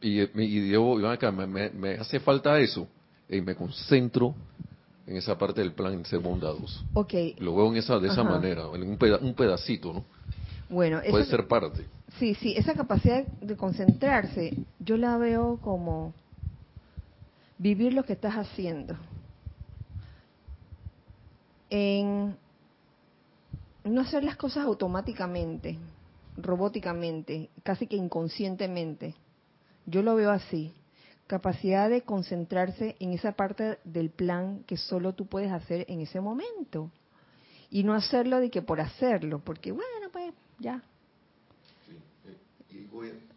Y, 0.00 0.20
y 0.20 0.70
ven 0.76 1.06
acá, 1.06 1.32
me, 1.32 1.46
me- 1.46 1.70
me 1.70 1.94
hace 1.94 2.20
falta 2.20 2.58
eso. 2.60 2.86
Y 3.28 3.40
me 3.40 3.54
concentro 3.56 4.34
en 5.06 5.16
esa 5.16 5.36
parte 5.36 5.60
del 5.60 5.72
plan, 5.72 5.92
en 5.94 6.04
ser 6.04 6.20
bondadoso. 6.20 6.82
ok, 6.94 7.14
Lo 7.38 7.56
veo 7.56 7.68
en 7.70 7.76
esa, 7.78 7.98
de 7.98 8.08
esa 8.08 8.20
Ajá. 8.20 8.30
manera, 8.30 8.64
en 8.74 8.82
un, 8.88 8.96
peda- 8.96 9.18
un 9.20 9.34
pedacito, 9.34 9.92
¿no? 9.92 10.04
Bueno, 10.68 11.00
Puede 11.08 11.24
esa- 11.24 11.36
ser 11.36 11.48
parte. 11.48 11.86
Sí, 12.18 12.34
sí, 12.36 12.54
esa 12.56 12.74
capacidad 12.74 13.26
de 13.26 13.56
concentrarse, 13.56 14.52
yo 14.78 14.96
la 14.96 15.16
veo 15.18 15.58
como 15.60 16.14
vivir 17.58 17.92
lo 17.92 18.04
que 18.04 18.12
estás 18.14 18.34
haciendo. 18.34 18.96
En 21.68 22.36
no 23.84 24.00
hacer 24.00 24.24
las 24.24 24.36
cosas 24.36 24.64
automáticamente, 24.64 25.78
robóticamente, 26.36 27.50
casi 27.62 27.86
que 27.86 27.96
inconscientemente. 27.96 29.14
Yo 29.86 30.02
lo 30.02 30.14
veo 30.14 30.30
así. 30.30 30.74
Capacidad 31.26 31.88
de 31.90 32.02
concentrarse 32.02 32.96
en 33.00 33.12
esa 33.12 33.32
parte 33.32 33.78
del 33.84 34.10
plan 34.10 34.62
que 34.66 34.76
solo 34.76 35.14
tú 35.14 35.26
puedes 35.26 35.50
hacer 35.52 35.84
en 35.88 36.00
ese 36.00 36.20
momento. 36.20 36.90
Y 37.68 37.82
no 37.82 37.94
hacerlo 37.94 38.38
de 38.38 38.50
que 38.50 38.62
por 38.62 38.80
hacerlo, 38.80 39.40
porque 39.44 39.72
bueno, 39.72 39.95
ya, 40.58 40.82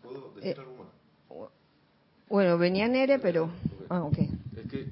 ¿Puedo 0.02 0.34
decir 0.36 0.56
Eh, 0.60 1.46
Bueno, 2.30 2.58
venía 2.58 2.88
Nere, 2.88 3.20
pero... 3.20 3.50
Ah, 3.90 4.04
ok. 4.04 4.18
Es 4.20 4.66
que 4.70 4.88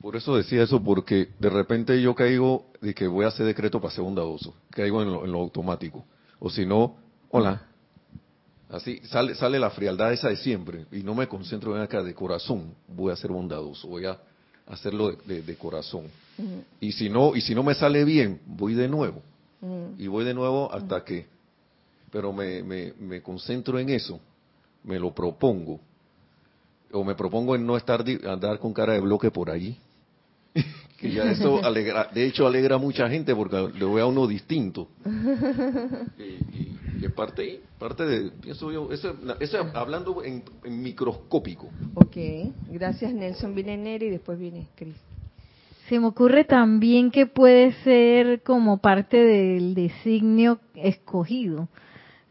por 0.00 0.14
eso 0.16 0.36
decía 0.36 0.62
eso, 0.62 0.82
porque 0.82 1.30
de 1.38 1.50
repente 1.50 2.00
yo 2.00 2.14
caigo 2.14 2.66
de 2.80 2.94
que 2.94 3.06
voy 3.08 3.24
a 3.24 3.28
hacer 3.28 3.44
decreto 3.46 3.80
para 3.80 3.92
ser 3.92 4.04
bondadoso, 4.04 4.54
caigo 4.70 5.02
en 5.02 5.12
lo, 5.12 5.24
en 5.24 5.32
lo 5.32 5.40
automático. 5.40 6.04
O 6.38 6.48
si 6.48 6.64
no, 6.64 6.96
hola. 7.30 7.62
Así 8.68 9.00
sale, 9.06 9.34
sale 9.36 9.58
la 9.60 9.70
frialdad 9.70 10.12
esa 10.12 10.28
de 10.28 10.36
siempre 10.36 10.86
y 10.92 11.02
no 11.02 11.14
me 11.14 11.28
concentro 11.28 11.76
en 11.76 11.82
acá 11.82 12.02
de 12.02 12.14
corazón, 12.14 12.74
voy 12.88 13.12
a 13.12 13.16
ser 13.16 13.30
bondadoso, 13.30 13.86
voy 13.88 14.06
a 14.06 14.18
hacerlo 14.66 15.10
de, 15.12 15.16
de- 15.36 15.42
de 15.42 15.56
corazón. 15.56 16.04
Y 16.80 16.92
si 16.92 17.08
no 17.08 17.34
y 17.36 17.40
si 17.40 17.54
no 17.54 17.62
me 17.62 17.74
sale 17.74 18.04
bien, 18.04 18.40
voy 18.46 18.74
de 18.74 18.88
nuevo 18.88 19.22
y 19.98 20.06
voy 20.08 20.24
de 20.24 20.34
nuevo 20.34 20.72
hasta 20.72 21.02
que, 21.04 21.26
pero 22.16 22.32
me, 22.32 22.62
me, 22.62 22.94
me 22.98 23.20
concentro 23.20 23.78
en 23.78 23.90
eso, 23.90 24.18
me 24.84 24.98
lo 24.98 25.12
propongo, 25.14 25.78
o 26.90 27.04
me 27.04 27.14
propongo 27.14 27.54
en 27.54 27.66
no 27.66 27.76
estar 27.76 28.02
di- 28.02 28.18
andar 28.26 28.58
con 28.58 28.72
cara 28.72 28.94
de 28.94 29.00
bloque 29.00 29.30
por 29.30 29.50
allí, 29.50 29.76
que 30.98 31.12
ya 31.12 31.24
eso 31.30 31.62
alegra, 31.62 32.08
de 32.14 32.24
hecho 32.24 32.46
alegra 32.46 32.76
a 32.76 32.78
mucha 32.78 33.06
gente 33.10 33.34
porque 33.36 33.68
le 33.78 33.84
voy 33.84 34.00
a 34.00 34.06
uno 34.06 34.26
distinto. 34.26 34.88
Y, 36.18 36.22
y- 36.22 36.78
y 37.02 37.04
es 37.04 37.10
parte, 37.12 37.60
parte 37.78 38.06
de, 38.06 38.30
pienso 38.30 38.72
yo, 38.72 38.90
eso, 38.90 39.14
eso 39.38 39.58
hablando 39.74 40.24
en, 40.24 40.42
en 40.64 40.82
microscópico. 40.82 41.68
Ok, 41.96 42.16
gracias 42.72 43.12
Nelson. 43.12 43.54
Viene 43.54 43.76
Nere 43.76 44.06
y 44.06 44.10
después 44.10 44.38
viene 44.38 44.68
Cris. 44.74 44.96
Se 45.90 46.00
me 46.00 46.06
ocurre 46.06 46.44
también 46.44 47.10
que 47.10 47.26
puede 47.26 47.74
ser 47.84 48.42
como 48.42 48.78
parte 48.78 49.18
del 49.22 49.74
designio 49.74 50.58
escogido. 50.74 51.68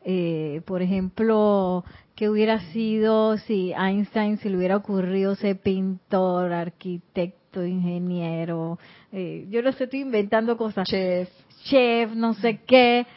Eh, 0.08 0.62
por 0.66 0.84
ejemplo, 0.84 1.84
que 2.16 2.30
hubiera 2.30 2.60
sido 2.72 3.38
si 3.40 3.74
Einstein 3.74 4.38
se 4.38 4.52
le 4.52 4.58
hubiera 4.58 4.78
ocurrido 4.78 5.34
ser 5.34 5.58
pintor, 5.58 6.54
arquitecto, 6.54 7.66
ingeniero, 7.66 8.78
eh, 9.12 9.48
yo 9.50 9.64
no 9.64 9.72
sé, 9.72 9.86
estoy 9.86 10.02
inventando 10.02 10.58
cosas, 10.58 10.88
Chef. 10.88 11.28
chef, 11.64 12.12
no 12.14 12.36
sé 12.36 12.60
qué, 12.68 13.08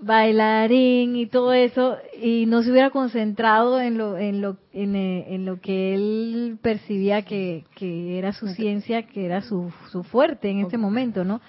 bailarín 0.00 1.14
y 1.14 1.26
todo 1.26 1.52
eso, 1.52 1.98
y 2.18 2.46
no 2.46 2.62
se 2.62 2.70
hubiera 2.70 2.88
concentrado 2.88 3.78
en 3.78 3.98
lo, 3.98 4.16
en 4.16 4.40
lo, 4.40 4.56
en, 4.72 4.96
eh, 4.96 5.34
en 5.34 5.44
lo 5.44 5.60
que 5.60 5.94
él 5.94 6.58
percibía 6.62 7.20
que, 7.20 7.64
que 7.74 8.18
era 8.18 8.32
su 8.32 8.48
ciencia, 8.48 9.02
que 9.02 9.26
era 9.26 9.42
su, 9.42 9.70
su 9.90 10.04
fuerte 10.04 10.48
en 10.48 10.60
este 10.60 10.78
momento, 10.78 11.22
¿no? 11.22 11.42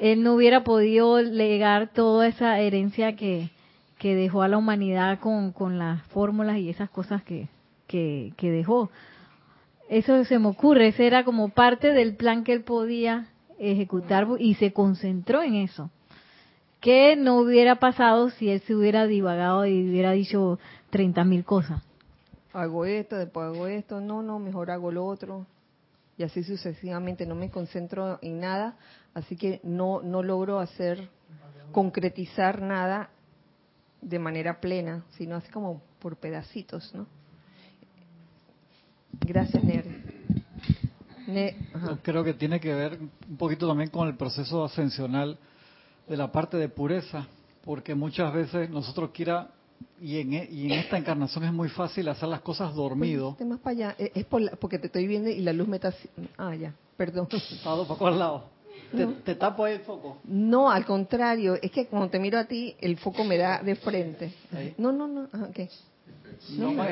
Él 0.00 0.22
no 0.22 0.34
hubiera 0.34 0.64
podido 0.64 1.20
legar 1.20 1.92
toda 1.92 2.26
esa 2.26 2.58
herencia 2.60 3.16
que, 3.16 3.50
que 3.98 4.14
dejó 4.14 4.42
a 4.42 4.48
la 4.48 4.58
humanidad 4.58 5.20
con, 5.20 5.52
con 5.52 5.78
las 5.78 6.02
fórmulas 6.08 6.58
y 6.58 6.68
esas 6.68 6.90
cosas 6.90 7.22
que, 7.22 7.48
que, 7.86 8.32
dejó. 8.40 8.90
Eso 9.88 10.24
se 10.24 10.38
me 10.38 10.48
ocurre, 10.48 10.88
ese 10.88 11.06
era 11.06 11.24
como 11.24 11.48
parte 11.48 11.92
del 11.92 12.16
plan 12.16 12.44
que 12.44 12.52
él 12.52 12.62
podía 12.62 13.28
ejecutar 13.58 14.26
y 14.38 14.54
se 14.54 14.72
concentró 14.72 15.42
en 15.42 15.54
eso. 15.54 15.90
¿Qué 16.80 17.16
no 17.16 17.38
hubiera 17.38 17.76
pasado 17.76 18.30
si 18.30 18.50
él 18.50 18.60
se 18.60 18.74
hubiera 18.74 19.06
divagado 19.06 19.64
y 19.66 19.88
hubiera 19.88 20.12
dicho 20.12 20.58
30 20.90 21.24
mil 21.24 21.44
cosas? 21.44 21.82
Hago 22.52 22.84
esto, 22.84 23.16
después 23.16 23.46
hago 23.46 23.66
esto. 23.66 24.00
No, 24.00 24.22
no, 24.22 24.38
mejor 24.38 24.70
hago 24.70 24.90
lo 24.90 25.04
otro. 25.04 25.46
Y 26.18 26.22
así 26.22 26.42
sucesivamente. 26.42 27.26
No 27.26 27.34
me 27.34 27.50
concentro 27.50 28.18
en 28.22 28.40
nada. 28.40 28.76
Así 29.14 29.36
que 29.36 29.60
no, 29.62 30.00
no 30.02 30.22
logro 30.22 30.58
hacer, 30.58 31.08
concretizar 31.72 32.62
nada 32.62 33.10
de 34.08 34.18
manera 34.20 34.60
plena, 34.60 35.04
sino 35.18 35.34
así 35.34 35.50
como 35.50 35.82
por 35.98 36.16
pedacitos, 36.16 36.94
¿no? 36.94 37.06
Gracias, 39.20 39.62
Nere. 39.64 40.02
Ne- 41.26 41.56
ajá. 41.74 41.98
Creo 42.02 42.22
que 42.22 42.34
tiene 42.34 42.60
que 42.60 42.72
ver 42.72 42.98
un 43.28 43.36
poquito 43.36 43.66
también 43.66 43.90
con 43.90 44.06
el 44.06 44.14
proceso 44.16 44.64
ascensional 44.64 45.36
de 46.08 46.16
la 46.16 46.30
parte 46.30 46.56
de 46.56 46.68
pureza, 46.68 47.26
porque 47.64 47.96
muchas 47.96 48.32
veces 48.32 48.70
nosotros 48.70 49.10
quiera, 49.12 49.48
y 50.00 50.20
en, 50.20 50.34
e- 50.34 50.48
y 50.52 50.66
en 50.66 50.72
esta 50.78 50.96
encarnación 50.98 51.42
es 51.44 51.52
muy 51.52 51.68
fácil 51.68 52.08
hacer 52.08 52.28
las 52.28 52.42
cosas 52.42 52.72
dormido, 52.76 53.36
más 53.44 53.58
para 53.58 53.72
allá. 53.72 53.96
Eh, 53.98 54.12
Es 54.14 54.24
por 54.24 54.40
la- 54.40 54.52
porque 54.52 54.78
te 54.78 54.86
estoy 54.86 55.08
viendo 55.08 55.28
y 55.30 55.40
la 55.40 55.52
luz 55.52 55.66
me 55.66 55.76
está... 55.76 55.92
Ah, 56.38 56.54
ya, 56.54 56.72
perdón. 56.96 57.26
estado 57.32 57.88
para 57.88 58.08
al 58.12 58.18
lado. 58.20 58.55
Te, 58.94 59.06
te 59.06 59.34
tapo 59.34 59.64
ahí 59.64 59.74
el 59.74 59.80
foco. 59.80 60.18
No, 60.24 60.70
al 60.70 60.84
contrario, 60.84 61.58
es 61.60 61.70
que 61.70 61.86
cuando 61.86 62.08
te 62.08 62.18
miro 62.18 62.38
a 62.38 62.44
ti, 62.44 62.76
el 62.80 62.96
foco 62.98 63.24
me 63.24 63.36
da 63.36 63.62
de 63.62 63.74
frente. 63.76 64.32
No, 64.78 64.92
no, 64.92 65.06
no, 65.08 65.28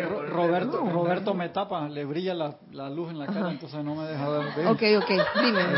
Ro- 0.02 0.26
Roberto, 0.26 0.78
Roberto 0.90 1.34
me 1.34 1.48
tapa, 1.50 1.88
le 1.88 2.04
brilla 2.04 2.34
la, 2.34 2.56
la 2.72 2.90
luz 2.90 3.10
en 3.10 3.18
la 3.18 3.26
cara, 3.26 3.40
Ajá. 3.40 3.50
entonces 3.52 3.84
no 3.84 3.94
me 3.94 4.04
deja 4.06 4.28
ver. 4.28 4.66
Ok, 4.66 4.82
ok, 4.98 5.10
dime. 5.42 5.66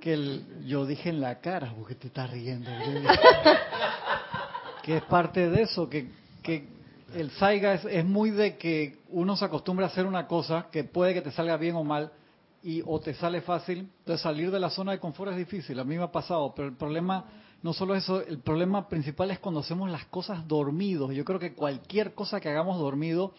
Que 0.00 0.12
el- 0.12 0.64
yo 0.66 0.86
dije 0.86 1.08
en 1.08 1.20
la 1.20 1.40
cara, 1.40 1.72
porque 1.76 1.96
te 1.96 2.06
estás 2.08 2.30
riendo. 2.30 2.70
que 4.82 4.98
es 4.98 5.02
parte 5.04 5.50
de 5.50 5.62
eso, 5.62 5.88
que, 5.90 6.08
que 6.42 6.68
el 7.14 7.30
saiga 7.32 7.74
es, 7.74 7.84
es 7.86 8.04
muy 8.04 8.30
de 8.30 8.56
que 8.56 8.98
uno 9.08 9.36
se 9.36 9.44
acostumbra 9.44 9.86
a 9.86 9.88
hacer 9.88 10.06
una 10.06 10.28
cosa 10.28 10.66
que 10.70 10.84
puede 10.84 11.12
que 11.12 11.22
te 11.22 11.32
salga 11.32 11.56
bien 11.56 11.74
o 11.74 11.82
mal 11.82 12.12
y 12.62 12.82
o 12.84 13.00
te 13.00 13.14
sale 13.14 13.40
fácil. 13.40 13.90
Entonces 13.98 14.22
salir 14.22 14.50
de 14.50 14.60
la 14.60 14.70
zona 14.70 14.92
de 14.92 14.98
confort 14.98 15.32
es 15.32 15.38
difícil, 15.38 15.78
a 15.78 15.84
mí 15.84 15.96
me 15.96 16.04
ha 16.04 16.12
pasado, 16.12 16.52
pero 16.54 16.68
el 16.68 16.74
problema 16.74 17.24
no 17.62 17.72
solo 17.72 17.94
eso, 17.94 18.20
el 18.20 18.38
problema 18.38 18.88
principal 18.88 19.30
es 19.30 19.38
cuando 19.38 19.60
hacemos 19.60 19.90
las 19.90 20.04
cosas 20.06 20.46
dormidos. 20.46 21.12
Yo 21.14 21.24
creo 21.24 21.38
que 21.38 21.54
cualquier 21.54 22.14
cosa 22.14 22.40
que 22.40 22.48
hagamos 22.48 22.78
dormido 22.78 23.32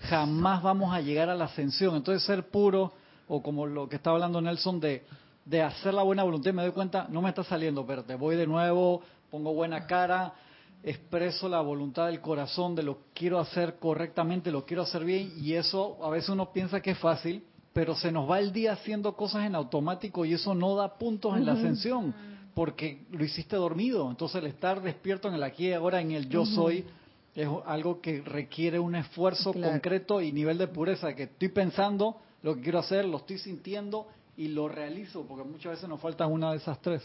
jamás 0.00 0.62
vamos 0.62 0.94
a 0.94 1.00
llegar 1.00 1.28
a 1.28 1.34
la 1.34 1.46
ascensión. 1.46 1.96
Entonces 1.96 2.22
ser 2.22 2.48
puro 2.48 2.92
o 3.28 3.42
como 3.42 3.66
lo 3.66 3.88
que 3.88 3.96
estaba 3.96 4.16
hablando 4.16 4.40
Nelson 4.40 4.80
de 4.80 5.04
de 5.46 5.62
hacer 5.62 5.94
la 5.94 6.02
buena 6.02 6.24
voluntad, 6.24 6.52
me 6.52 6.62
doy 6.62 6.72
cuenta, 6.72 7.06
no 7.08 7.22
me 7.22 7.28
está 7.28 7.44
saliendo, 7.44 7.86
pero 7.86 8.02
te 8.02 8.16
voy 8.16 8.36
de 8.36 8.48
nuevo, 8.48 9.00
pongo 9.30 9.54
buena 9.54 9.86
cara, 9.86 10.34
expreso 10.82 11.48
la 11.48 11.60
voluntad 11.60 12.06
del 12.06 12.20
corazón 12.20 12.74
de 12.74 12.82
lo 12.82 12.98
quiero 13.14 13.38
hacer 13.38 13.78
correctamente, 13.78 14.50
lo 14.50 14.66
quiero 14.66 14.82
hacer 14.82 15.04
bien, 15.04 15.32
y 15.36 15.54
eso 15.54 15.98
a 16.02 16.10
veces 16.10 16.30
uno 16.30 16.52
piensa 16.52 16.80
que 16.80 16.90
es 16.90 16.98
fácil, 16.98 17.44
pero 17.76 17.94
se 17.94 18.10
nos 18.10 18.28
va 18.28 18.38
el 18.40 18.54
día 18.54 18.72
haciendo 18.72 19.14
cosas 19.14 19.44
en 19.44 19.54
automático 19.54 20.24
y 20.24 20.32
eso 20.32 20.54
no 20.54 20.76
da 20.76 20.96
puntos 20.96 21.36
en 21.36 21.44
la 21.44 21.52
ascensión, 21.52 22.14
porque 22.54 23.04
lo 23.10 23.22
hiciste 23.22 23.54
dormido. 23.54 24.08
Entonces 24.10 24.40
el 24.42 24.46
estar 24.46 24.80
despierto 24.80 25.28
en 25.28 25.34
el 25.34 25.42
aquí 25.42 25.68
y 25.68 25.72
ahora, 25.74 26.00
en 26.00 26.12
el 26.12 26.26
yo 26.26 26.46
soy, 26.46 26.86
es 27.34 27.46
algo 27.66 28.00
que 28.00 28.22
requiere 28.22 28.78
un 28.78 28.94
esfuerzo 28.94 29.52
Claro. 29.52 29.72
concreto 29.72 30.22
y 30.22 30.32
nivel 30.32 30.56
de 30.56 30.68
pureza, 30.68 31.14
que 31.14 31.24
estoy 31.24 31.50
pensando 31.50 32.16
lo 32.42 32.54
que 32.54 32.62
quiero 32.62 32.78
hacer, 32.78 33.04
lo 33.04 33.18
estoy 33.18 33.36
sintiendo 33.36 34.06
y 34.38 34.48
lo 34.48 34.68
realizo, 34.68 35.26
porque 35.26 35.44
muchas 35.44 35.72
veces 35.72 35.86
nos 35.86 36.00
falta 36.00 36.26
una 36.26 36.52
de 36.52 36.56
esas 36.56 36.80
tres. 36.80 37.02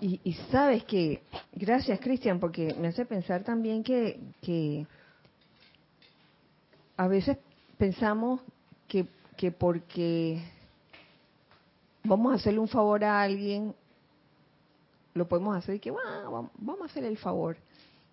Y, 0.00 0.18
y 0.24 0.32
sabes 0.50 0.82
que, 0.86 1.22
gracias 1.52 2.00
Cristian, 2.00 2.40
porque 2.40 2.74
me 2.80 2.88
hace 2.88 3.06
pensar 3.06 3.44
también 3.44 3.84
que, 3.84 4.18
que 4.42 4.88
a 6.96 7.06
veces 7.06 7.38
pensamos 7.78 8.40
que, 8.88 9.06
que 9.38 9.52
porque 9.52 10.42
vamos 12.02 12.32
a 12.32 12.34
hacerle 12.34 12.58
un 12.58 12.68
favor 12.68 13.04
a 13.04 13.22
alguien, 13.22 13.72
lo 15.14 15.28
podemos 15.28 15.56
hacer 15.56 15.76
y 15.76 15.78
que 15.78 15.92
"Bueno, 15.92 16.50
vamos 16.58 16.82
a 16.82 16.86
hacer 16.86 17.04
el 17.04 17.16
favor. 17.16 17.56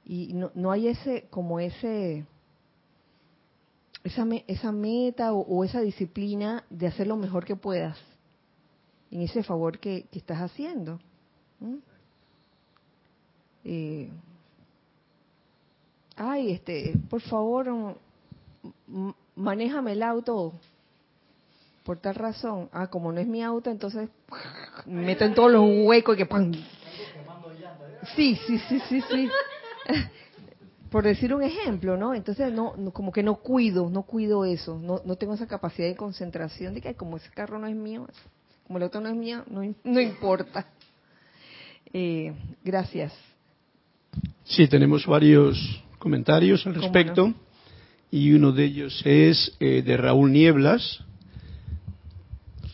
Y 0.06 0.34
no, 0.34 0.52
no 0.54 0.72
hay 0.72 0.88
ese, 0.88 1.26
como 1.32 1.60
ese, 1.60 2.26
esa, 4.04 4.24
esa 4.48 4.72
meta 4.72 5.34
o, 5.34 5.64
esa 5.64 5.82
disciplina 5.82 6.64
de 6.70 6.86
hacer 6.88 7.08
lo 7.08 7.18
mejor 7.18 7.44
que 7.44 7.56
puedas 7.56 7.98
en 9.10 9.22
ese 9.22 9.42
favor 9.42 9.80
que, 9.80 10.06
que 10.12 10.20
estás 10.20 10.40
haciendo. 10.40 11.00
Eh, 13.64 14.12
ay, 16.16 16.52
este, 16.52 16.94
por 17.10 17.22
favor, 17.22 17.98
manéjame 19.36 19.94
el 19.94 20.04
auto 20.04 20.54
por 21.86 22.00
tal 22.00 22.16
razón. 22.16 22.68
Ah, 22.74 22.88
como 22.88 23.12
no 23.12 23.20
es 23.22 23.28
mi 23.28 23.42
auto, 23.44 23.70
entonces 23.70 24.10
me 24.86 25.06
meto 25.06 25.24
en 25.24 25.34
todos 25.36 25.52
los 25.52 25.64
huecos 25.66 26.16
y 26.16 26.18
que 26.18 26.26
¡pam! 26.26 26.52
Sí, 28.16 28.36
sí, 28.46 28.60
sí, 28.68 28.80
sí, 28.90 29.02
sí. 29.10 29.30
Por 30.92 31.04
decir 31.04 31.34
un 31.34 31.44
ejemplo, 31.44 31.98
¿no? 31.98 32.14
Entonces, 32.14 32.54
no, 32.54 32.74
no- 32.78 32.92
como 32.92 33.12
que 33.12 33.22
no 33.24 33.36
cuido, 33.36 33.90
no 33.90 34.04
cuido 34.04 34.46
eso, 34.46 34.80
no, 34.80 35.02
no 35.04 35.16
tengo 35.16 35.34
esa 35.34 35.48
capacidad 35.48 35.88
de 35.88 35.96
concentración 35.96 36.74
de 36.74 36.82
que 36.82 36.90
"Ay, 36.90 36.94
como 36.96 37.18
ese 37.18 37.30
carro 37.32 37.60
no 37.60 37.68
es 37.68 37.76
mío, 37.76 38.08
como 38.66 38.78
el 38.78 38.84
otro 38.84 39.02
no 39.02 39.10
es 39.10 39.16
mío, 39.16 39.44
no, 39.50 39.62
no 39.84 40.00
importa. 40.02 40.68
Eh, 41.94 42.34
gracias. 42.64 43.14
Sí, 44.46 44.68
tenemos 44.68 45.06
varios 45.06 45.58
comentarios 45.98 46.66
al 46.66 46.74
¿Cómo 46.74 46.84
respecto. 46.84 47.34
Y 48.12 48.32
uno 48.34 48.52
de 48.52 48.64
ellos 48.66 49.02
es 49.06 49.56
eh, 49.60 49.82
de 49.82 49.98
Raúl 49.98 50.32
Nieblas. 50.32 51.04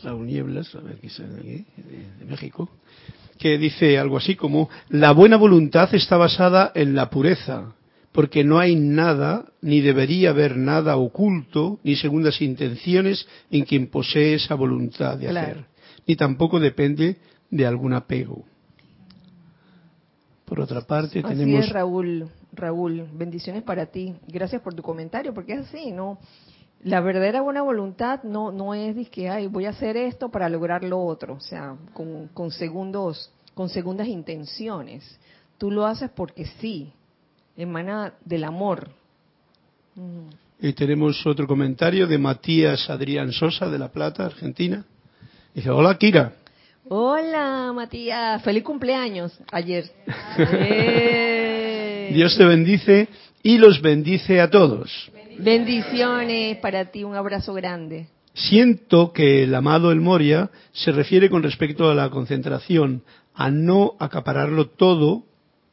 Raúl 0.02 0.26
Nieblas, 0.26 0.74
a 0.74 0.80
ver 0.80 0.96
qué 0.98 1.08
sale 1.08 1.38
aquí, 1.38 1.64
de, 1.76 2.24
México. 2.26 2.68
Que 3.38 3.58
dice 3.58 3.98
algo 3.98 4.16
así 4.16 4.36
como: 4.36 4.68
La 4.88 5.12
buena 5.12 5.36
voluntad 5.36 5.92
está 5.94 6.16
basada 6.16 6.72
en 6.74 6.94
la 6.94 7.10
pureza, 7.10 7.74
porque 8.12 8.44
no 8.44 8.58
hay 8.58 8.76
nada, 8.76 9.46
ni 9.60 9.80
debería 9.80 10.30
haber 10.30 10.56
nada 10.56 10.96
oculto, 10.96 11.80
ni 11.82 11.96
segundas 11.96 12.40
intenciones 12.40 13.26
en 13.50 13.64
quien 13.64 13.88
posee 13.88 14.34
esa 14.34 14.54
voluntad 14.54 15.16
de 15.18 15.28
Claro. 15.28 15.50
hacer, 15.50 15.64
ni 16.06 16.16
tampoco 16.16 16.60
depende 16.60 17.16
de 17.50 17.66
algún 17.66 17.94
apego. 17.94 18.44
Por 20.44 20.60
otra 20.60 20.82
parte, 20.82 21.20
Así 21.20 21.28
tenemos 21.28 21.64
es, 21.64 21.70
Raúl. 21.70 22.28
Raúl, 22.52 23.06
bendiciones 23.14 23.62
para 23.62 23.86
ti. 23.86 24.14
Gracias 24.28 24.60
por 24.60 24.74
tu 24.74 24.82
comentario, 24.82 25.32
porque 25.32 25.54
es 25.54 25.60
así, 25.60 25.90
¿no? 25.90 26.18
La 26.84 27.00
verdadera 27.00 27.40
buena 27.42 27.62
voluntad 27.62 28.24
no 28.24 28.50
no 28.50 28.74
es 28.74 29.08
que 29.08 29.28
ay, 29.28 29.46
voy 29.46 29.66
a 29.66 29.70
hacer 29.70 29.96
esto 29.96 30.30
para 30.30 30.48
lograr 30.48 30.82
lo 30.82 31.00
otro, 31.00 31.34
o 31.34 31.40
sea, 31.40 31.76
con, 31.94 32.28
con 32.28 32.50
segundos, 32.50 33.30
con 33.54 33.68
segundas 33.68 34.08
intenciones. 34.08 35.18
Tú 35.58 35.70
lo 35.70 35.86
haces 35.86 36.10
porque 36.10 36.44
sí, 36.60 36.92
emana 37.56 38.14
del 38.24 38.44
amor. 38.44 38.88
Mm. 39.94 40.28
Y 40.60 40.72
tenemos 40.72 41.24
otro 41.26 41.46
comentario 41.46 42.06
de 42.06 42.18
Matías 42.18 42.88
Adrián 42.90 43.32
Sosa 43.32 43.68
de 43.68 43.78
La 43.78 43.88
Plata, 43.90 44.26
Argentina. 44.26 44.84
Dice, 45.54 45.70
hola 45.70 45.96
Kira. 45.98 46.32
Hola, 46.88 47.72
Matías, 47.72 48.42
feliz 48.42 48.64
cumpleaños 48.64 49.38
ayer. 49.50 49.90
Eh. 50.38 52.10
Dios 52.12 52.36
te 52.36 52.44
bendice 52.44 53.08
y 53.42 53.58
los 53.58 53.80
bendice 53.80 54.40
a 54.40 54.48
todos. 54.50 55.10
Bendiciones 55.38 56.58
para 56.58 56.86
ti, 56.90 57.04
un 57.04 57.14
abrazo 57.16 57.54
grande. 57.54 58.06
Siento 58.34 59.12
que 59.12 59.42
el 59.44 59.54
amado 59.54 59.92
El 59.92 60.00
Moria 60.00 60.50
se 60.72 60.92
refiere 60.92 61.28
con 61.28 61.42
respecto 61.42 61.90
a 61.90 61.94
la 61.94 62.08
concentración, 62.10 63.02
a 63.34 63.50
no 63.50 63.92
acapararlo 63.98 64.68
todo, 64.68 65.24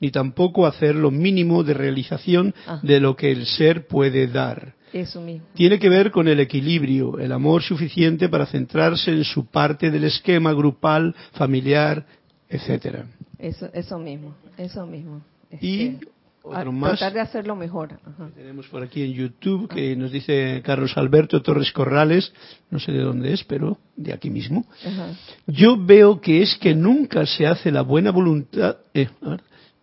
ni 0.01 0.11
tampoco 0.11 0.65
hacer 0.65 0.95
lo 0.95 1.11
mínimo 1.11 1.63
de 1.63 1.74
realización 1.74 2.53
Ah. 2.67 2.80
de 2.84 2.99
lo 2.99 3.15
que 3.15 3.32
el 3.32 3.45
ser 3.45 3.88
puede 3.88 4.28
dar. 4.28 4.74
Eso 4.91 5.22
mismo. 5.22 5.45
Tiene 5.53 5.78
que 5.78 5.88
ver 5.89 6.09
con 6.11 6.28
el 6.28 6.39
equilibrio, 6.39 7.20
el 7.20 7.32
amor 7.32 7.61
suficiente 7.61 8.28
para 8.28 8.45
centrarse 8.47 9.11
en 9.11 9.24
su 9.24 9.45
parte 9.45 9.91
del 9.91 10.05
esquema 10.05 10.51
grupal, 10.53 11.15
familiar, 11.34 12.05
etcétera. 12.49 13.05
Eso, 13.38 13.70
eso 13.74 13.99
mismo, 13.99 14.36
eso 14.57 14.86
mismo. 14.86 15.22
Y 15.61 15.82
Este, 15.88 16.07
a- 16.53 16.63
más. 16.71 16.99
Tratar 16.99 17.13
de 17.13 17.19
hacerlo 17.21 17.55
mejor. 17.55 17.99
Ajá. 18.05 18.29
Tenemos 18.35 18.67
por 18.67 18.83
aquí 18.83 19.03
en 19.03 19.13
YouTube 19.13 19.67
que 19.69 19.95
nos 19.95 20.11
dice 20.11 20.61
Carlos 20.65 20.97
Alberto 20.97 21.41
Torres 21.41 21.71
Corrales, 21.71 22.33
no 22.71 22.79
sé 22.79 22.91
de 22.91 22.99
dónde 23.01 23.33
es, 23.33 23.43
pero 23.43 23.77
de 23.95 24.13
aquí 24.13 24.29
mismo. 24.29 24.65
Ajá. 24.85 25.13
Yo 25.47 25.77
veo 25.77 26.21
que 26.21 26.41
es 26.41 26.55
que 26.61 26.73
nunca 26.75 27.25
se 27.25 27.47
hace 27.47 27.71
la 27.71 27.81
buena 27.81 28.11
voluntad. 28.11 28.77
eh, 28.93 29.09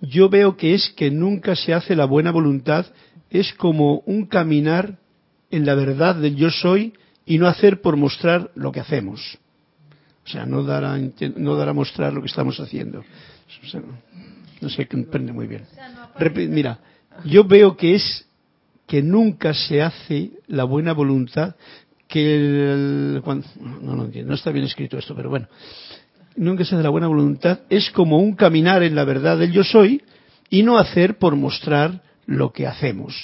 yo 0.00 0.28
veo 0.28 0.56
que 0.56 0.74
es 0.74 0.90
que 0.96 1.10
nunca 1.10 1.56
se 1.56 1.72
hace 1.72 1.96
la 1.96 2.04
buena 2.04 2.30
voluntad. 2.30 2.86
Es 3.30 3.52
como 3.54 4.00
un 4.06 4.26
caminar 4.26 4.98
en 5.50 5.64
la 5.66 5.74
verdad 5.74 6.14
del 6.16 6.36
yo 6.36 6.50
soy 6.50 6.92
y 7.24 7.38
no 7.38 7.46
hacer 7.48 7.80
por 7.80 7.96
mostrar 7.96 8.50
lo 8.54 8.70
que 8.72 8.80
hacemos. 8.80 9.38
O 10.24 10.28
sea, 10.28 10.44
no 10.44 10.62
dar 10.64 10.84
a, 10.84 10.98
no 11.36 11.56
dar 11.56 11.68
a 11.68 11.72
mostrar 11.72 12.12
lo 12.12 12.20
que 12.20 12.26
estamos 12.28 12.58
haciendo. 12.60 13.00
O 13.62 13.66
sea, 13.68 13.80
no 14.60 14.68
se 14.68 14.86
comprende 14.86 15.32
muy 15.32 15.46
bien. 15.46 15.62
Mira, 16.18 16.78
yo 17.24 17.44
veo 17.44 17.76
que 17.76 17.94
es 17.94 18.26
que 18.86 19.02
nunca 19.02 19.52
se 19.52 19.82
hace 19.82 20.30
la 20.46 20.64
buena 20.64 20.92
voluntad 20.92 21.54
que 22.08 22.36
el, 22.36 23.20
cuan- 23.24 23.44
no, 23.60 23.96
no 23.96 24.08
no 24.08 24.34
está 24.34 24.50
bien 24.50 24.64
escrito 24.64 24.96
esto, 24.96 25.14
pero 25.14 25.28
bueno, 25.28 25.48
nunca 26.36 26.64
se 26.64 26.74
hace 26.74 26.82
la 26.84 26.90
buena 26.90 27.08
voluntad 27.08 27.60
es 27.68 27.90
como 27.90 28.18
un 28.18 28.34
caminar 28.34 28.82
en 28.82 28.94
la 28.94 29.04
verdad 29.04 29.38
del 29.38 29.52
yo 29.52 29.64
soy 29.64 30.02
y 30.50 30.62
no 30.62 30.78
hacer 30.78 31.18
por 31.18 31.34
mostrar 31.34 32.00
lo 32.26 32.52
que 32.52 32.66
hacemos. 32.66 33.14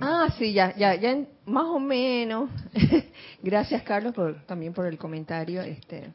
Ah, 0.00 0.28
sí, 0.38 0.52
ya, 0.52 0.74
ya, 0.76 0.94
ya, 0.94 1.16
más 1.46 1.64
o 1.66 1.78
menos. 1.80 2.50
Gracias, 3.42 3.82
Carlos, 3.82 4.14
por, 4.14 4.44
también 4.46 4.72
por 4.72 4.86
el 4.86 4.98
comentario. 4.98 5.62
Este, 5.62 6.12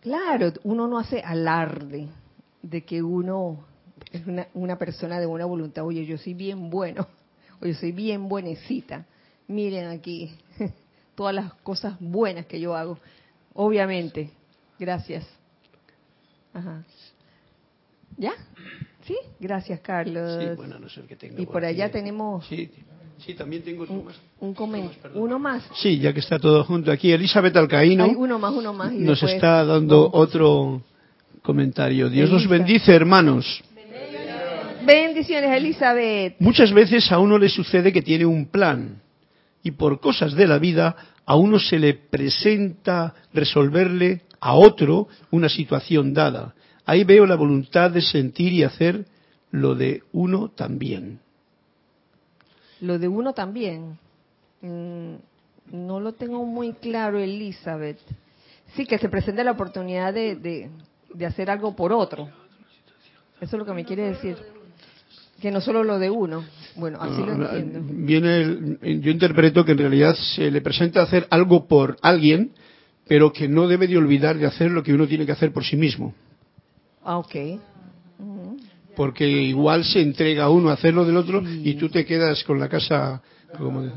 claro, 0.00 0.52
uno 0.64 0.86
no 0.86 0.98
hace 0.98 1.20
alarde 1.20 2.08
de 2.62 2.84
que 2.84 3.02
uno 3.02 3.64
es 4.12 4.26
una, 4.26 4.46
una 4.54 4.76
persona 4.78 5.18
de 5.20 5.26
buena 5.26 5.44
voluntad. 5.46 5.84
Oye, 5.84 6.04
yo 6.06 6.16
soy 6.18 6.34
bien 6.34 6.70
bueno, 6.70 7.06
oye, 7.60 7.74
soy 7.74 7.92
bien 7.92 8.28
buenecita. 8.28 9.06
Miren 9.48 9.88
aquí 9.88 10.32
todas 11.14 11.34
las 11.34 11.52
cosas 11.54 11.96
buenas 12.00 12.46
que 12.46 12.60
yo 12.60 12.74
hago. 12.76 12.98
Obviamente, 13.54 14.30
gracias. 14.78 15.26
Ajá. 16.52 16.84
¿Ya? 18.18 18.32
¿Sí? 19.06 19.16
Gracias, 19.38 19.80
Carlos. 19.80 20.42
sí, 20.42 20.48
bueno, 20.56 20.78
no 20.78 20.88
sé 20.88 21.00
el 21.00 21.06
que 21.06 21.16
tenga 21.16 21.40
y 21.40 21.46
por 21.46 21.64
allá 21.64 21.84
aquí. 21.86 21.92
tenemos 21.92 22.44
Sí, 22.46 22.70
sí, 23.18 23.34
también 23.34 23.62
tengo 23.62 23.84
un, 23.88 24.06
más. 24.06 24.16
un 24.40 24.54
comen- 24.54 24.80
Uno 24.80 24.88
más, 24.88 24.96
perdón. 24.96 25.22
uno 25.22 25.38
más. 25.38 25.62
Sí, 25.74 25.98
ya 25.98 26.12
que 26.12 26.20
está 26.20 26.38
todo 26.38 26.64
junto 26.64 26.90
aquí, 26.90 27.12
Elizabeth 27.12 27.56
Alcaíno 27.56 28.04
Hay 28.04 28.14
uno 28.16 28.38
más, 28.38 28.52
uno 28.54 28.72
más. 28.72 28.92
y 28.92 28.98
nos 28.98 29.20
después- 29.20 29.34
está 29.34 29.64
dando 29.64 30.10
otro 30.12 30.82
comentario. 31.42 32.08
Dios 32.10 32.30
los 32.30 32.48
bendice, 32.48 32.92
hermanos. 32.94 33.62
Bendiciones, 34.86 35.50
Elizabeth. 35.50 36.36
Muchas 36.38 36.72
veces 36.72 37.10
a 37.10 37.18
uno 37.18 37.38
le 37.38 37.48
sucede 37.48 37.92
que 37.92 38.02
tiene 38.02 38.24
un 38.24 38.46
plan 38.46 39.02
y 39.62 39.72
por 39.72 39.98
cosas 39.98 40.34
de 40.34 40.46
la 40.46 40.58
vida 40.58 40.94
a 41.24 41.34
uno 41.34 41.58
se 41.58 41.78
le 41.78 41.94
presenta 41.94 43.12
resolverle 43.34 44.22
a 44.38 44.54
otro 44.54 45.08
una 45.32 45.48
situación 45.48 46.14
dada. 46.14 46.54
Ahí 46.84 47.02
veo 47.02 47.26
la 47.26 47.34
voluntad 47.34 47.90
de 47.90 48.00
sentir 48.00 48.52
y 48.52 48.62
hacer 48.62 49.06
lo 49.50 49.74
de 49.74 50.04
uno 50.12 50.50
también. 50.50 51.18
Lo 52.80 52.96
de 53.00 53.08
uno 53.08 53.32
también. 53.32 53.98
Mm, 54.60 55.14
no 55.72 55.98
lo 55.98 56.12
tengo 56.12 56.44
muy 56.44 56.74
claro, 56.74 57.18
Elizabeth. 57.18 57.98
Sí, 58.76 58.86
que 58.86 58.98
se 58.98 59.08
presenta 59.08 59.42
la 59.42 59.50
oportunidad 59.50 60.14
de, 60.14 60.36
de, 60.36 60.70
de 61.12 61.26
hacer 61.26 61.50
algo 61.50 61.74
por 61.74 61.92
otro. 61.92 62.28
Eso 63.40 63.56
es 63.56 63.58
lo 63.58 63.64
que 63.64 63.72
me 63.72 63.84
quiere 63.84 64.02
decir. 64.02 64.36
Que 65.40 65.50
no 65.50 65.60
solo 65.60 65.84
lo 65.84 65.98
de 65.98 66.10
uno. 66.10 66.44
Bueno, 66.76 66.98
así 67.00 67.20
lo 67.22 67.32
Ah, 67.32 67.56
entiendo. 67.58 67.80
Viene 68.06 68.36
el- 68.40 69.00
yo 69.02 69.10
interpreto 69.10 69.64
que 69.64 69.72
en 69.72 69.78
realidad 69.78 70.14
se 70.14 70.50
le 70.50 70.60
presenta 70.60 71.02
hacer 71.02 71.26
algo 71.30 71.66
por 71.66 71.96
alguien, 72.02 72.52
pero 73.06 73.32
que 73.32 73.46
no 73.48 73.68
debe 73.68 73.86
de 73.86 73.96
olvidar 73.98 74.36
de 74.38 74.46
hacer 74.46 74.70
lo 74.70 74.82
que 74.82 74.92
uno 74.94 75.06
tiene 75.06 75.26
que 75.26 75.32
hacer 75.32 75.52
por 75.52 75.64
sí 75.64 75.76
mismo. 75.76 76.14
Ah, 77.04 77.18
ok. 77.18 77.34
Porque 78.96 79.28
igual 79.28 79.84
se 79.84 80.00
entrega 80.00 80.48
uno 80.48 80.70
a 80.70 80.72
hacer 80.72 80.94
lo 80.94 81.04
del 81.04 81.16
otro 81.18 81.42
y 81.46 81.74
tú 81.74 81.88
te 81.90 82.06
quedas 82.06 82.42
con 82.44 82.58
la 82.58 82.68
casa 82.68 83.22
como 83.58 83.82
de- 83.82 83.92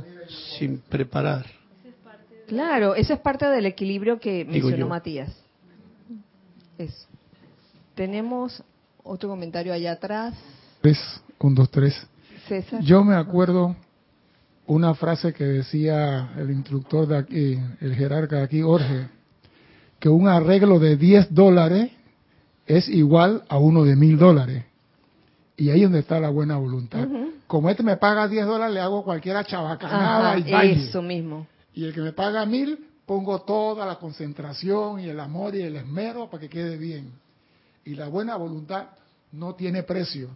sin 0.60 0.80
preparar. 0.80 1.46
Claro, 2.48 2.96
eso 2.96 3.14
es 3.14 3.20
parte 3.20 3.46
del 3.46 3.66
equilibrio 3.66 4.20
que 4.20 4.40
Digo 4.44 4.52
mencionó 4.68 4.78
yo. 4.78 4.88
Matías. 4.90 5.30
Eso. 6.78 7.08
Tenemos 7.96 8.62
otro 9.04 9.30
comentario 9.30 9.72
allá 9.74 9.94
atrás. 9.94 10.34
Tres, 10.82 11.22
un, 11.48 11.56
dos, 11.56 11.70
tres. 11.70 11.96
César. 12.48 12.82
Yo 12.82 13.04
me 13.04 13.16
acuerdo 13.16 13.76
una 14.68 14.94
frase 14.94 15.34
que 15.34 15.44
decía 15.44 16.32
el 16.38 16.52
instructor 16.52 17.08
de 17.08 17.18
aquí, 17.18 17.60
el 17.82 17.96
jerarca 17.96 18.38
de 18.38 18.44
aquí, 18.44 18.62
Jorge, 18.62 19.08
que 20.00 20.10
un 20.10 20.28
arreglo 20.28 20.80
de 20.80 20.96
10 20.96 21.34
dólares 21.34 21.92
es 22.66 22.88
igual 22.88 23.44
a 23.50 23.58
uno 23.58 23.84
de 23.84 23.96
mil 23.96 24.18
dólares. 24.18 24.64
Y 25.58 25.72
ahí 25.72 25.80
es 25.80 25.84
donde 25.84 26.00
está 26.00 26.20
la 26.20 26.30
buena 26.30 26.58
voluntad. 26.58 27.08
Como 27.48 27.70
este 27.70 27.84
me 27.84 27.98
paga 27.98 28.28
10 28.28 28.46
dólares, 28.46 28.74
le 28.74 28.80
hago 28.80 29.04
cualquiera 29.04 29.44
chabacanada 29.44 30.30
Ajá, 30.34 30.38
y 30.40 30.52
baile. 30.52 30.84
eso 30.88 31.02
mismo. 31.02 31.48
Y 31.74 31.86
el 31.86 31.94
que 31.94 32.02
me 32.02 32.14
paga 32.14 32.46
mil, 32.46 32.88
pongo 33.06 33.42
toda 33.42 33.86
la 33.86 33.96
concentración 33.96 35.00
y 35.00 35.10
el 35.10 35.20
amor 35.20 35.56
y 35.56 35.62
el 35.62 35.76
esmero 35.76 36.30
para 36.30 36.42
que 36.42 36.50
quede 36.50 36.78
bien. 36.78 37.12
Y 37.86 37.96
la 37.96 38.08
buena 38.08 38.36
voluntad 38.36 38.90
no 39.32 39.56
tiene 39.56 39.84
precio. 39.84 40.30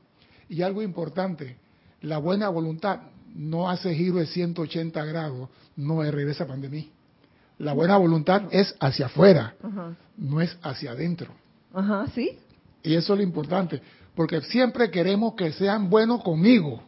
Y 0.50 0.62
algo 0.62 0.82
importante, 0.82 1.58
la 2.02 2.18
buena 2.18 2.50
voluntad 2.50 3.02
no 3.34 3.70
hace 3.70 3.94
giro 3.96 4.18
de 4.18 4.28
180 4.28 5.04
grados, 5.06 5.50
no 5.76 6.04
es 6.04 6.14
regresa 6.14 6.46
pandemia. 6.46 6.86
La 7.60 7.74
buena 7.74 7.98
voluntad 7.98 8.44
es 8.52 8.76
hacia 8.80 9.08
afuera, 9.08 9.56
Ajá. 9.64 9.96
no 10.18 10.42
es 10.42 10.58
hacia 10.62 10.92
adentro. 10.92 11.34
Ajá, 11.74 12.08
¿sí? 12.14 12.38
Y 12.84 12.96
eso 12.96 13.14
es 13.14 13.20
lo 13.20 13.24
importante, 13.24 13.82
porque 14.16 14.42
siempre 14.42 14.92
queremos 14.92 15.34
que 15.36 15.52
sean 15.54 15.90
buenos 15.90 16.22
conmigo, 16.24 16.84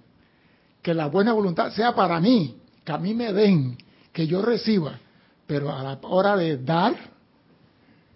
que 0.82 0.94
la 0.94 1.08
buena 1.08 1.34
voluntad 1.34 1.72
sea 1.72 1.96
para 1.96 2.20
mí, 2.20 2.58
que 2.84 2.92
a 2.92 2.98
mí 2.98 3.14
me 3.14 3.32
den, 3.34 3.78
que 4.12 4.28
yo 4.28 4.42
reciba, 4.42 5.00
pero 5.48 5.72
a 5.72 5.82
la 5.84 6.00
hora 6.04 6.36
de 6.36 6.58
dar, 6.58 6.96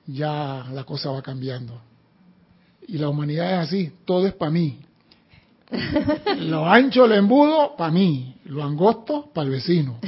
ya 0.06 0.66
la 0.72 0.84
cosa 0.84 1.12
va 1.12 1.22
cambiando. 1.22 1.82
Y 2.88 2.98
la 2.98 3.10
humanidad 3.10 3.62
es 3.62 3.68
así, 3.68 3.94
todo 4.06 4.28
es 4.28 4.34
para 4.34 4.52
mí. 4.52 4.80
Lo 6.39 6.65
ancho, 6.65 7.05
lo 7.07 7.15
embudo, 7.15 7.76
para 7.78 7.91
mí. 7.91 8.36
Lo 8.45 8.63
angosto, 8.63 9.30
para 9.34 9.45
el 9.45 9.51
vecino. 9.51 9.99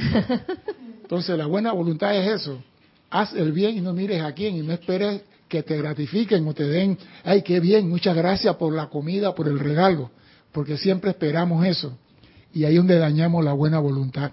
Entonces 1.02 1.36
la 1.36 1.46
buena 1.46 1.72
voluntad 1.72 2.16
es 2.16 2.40
eso. 2.40 2.62
Haz 3.10 3.34
el 3.34 3.52
bien 3.52 3.76
y 3.76 3.80
no 3.80 3.92
mires 3.92 4.22
a 4.22 4.32
quién 4.32 4.56
y 4.56 4.62
no 4.62 4.72
esperes 4.72 5.22
que 5.48 5.62
te 5.62 5.76
gratifiquen 5.76 6.48
o 6.48 6.54
te 6.54 6.64
den, 6.64 6.96
ay, 7.24 7.42
qué 7.42 7.60
bien, 7.60 7.86
muchas 7.88 8.16
gracias 8.16 8.56
por 8.56 8.72
la 8.72 8.88
comida, 8.88 9.34
por 9.34 9.48
el 9.48 9.58
regalo, 9.58 10.10
porque 10.50 10.78
siempre 10.78 11.10
esperamos 11.10 11.66
eso. 11.66 11.98
Y 12.54 12.64
ahí 12.64 12.72
es 12.72 12.78
donde 12.78 12.98
dañamos 12.98 13.44
la 13.44 13.52
buena 13.52 13.78
voluntad. 13.78 14.32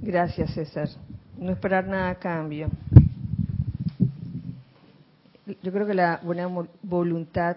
Gracias, 0.00 0.54
César. 0.54 0.88
No 1.36 1.50
esperar 1.50 1.88
nada 1.88 2.10
a 2.10 2.14
cambio. 2.14 2.68
Yo 5.60 5.72
creo 5.72 5.86
que 5.86 5.94
la 5.94 6.20
buena 6.22 6.48
voluntad 6.82 7.56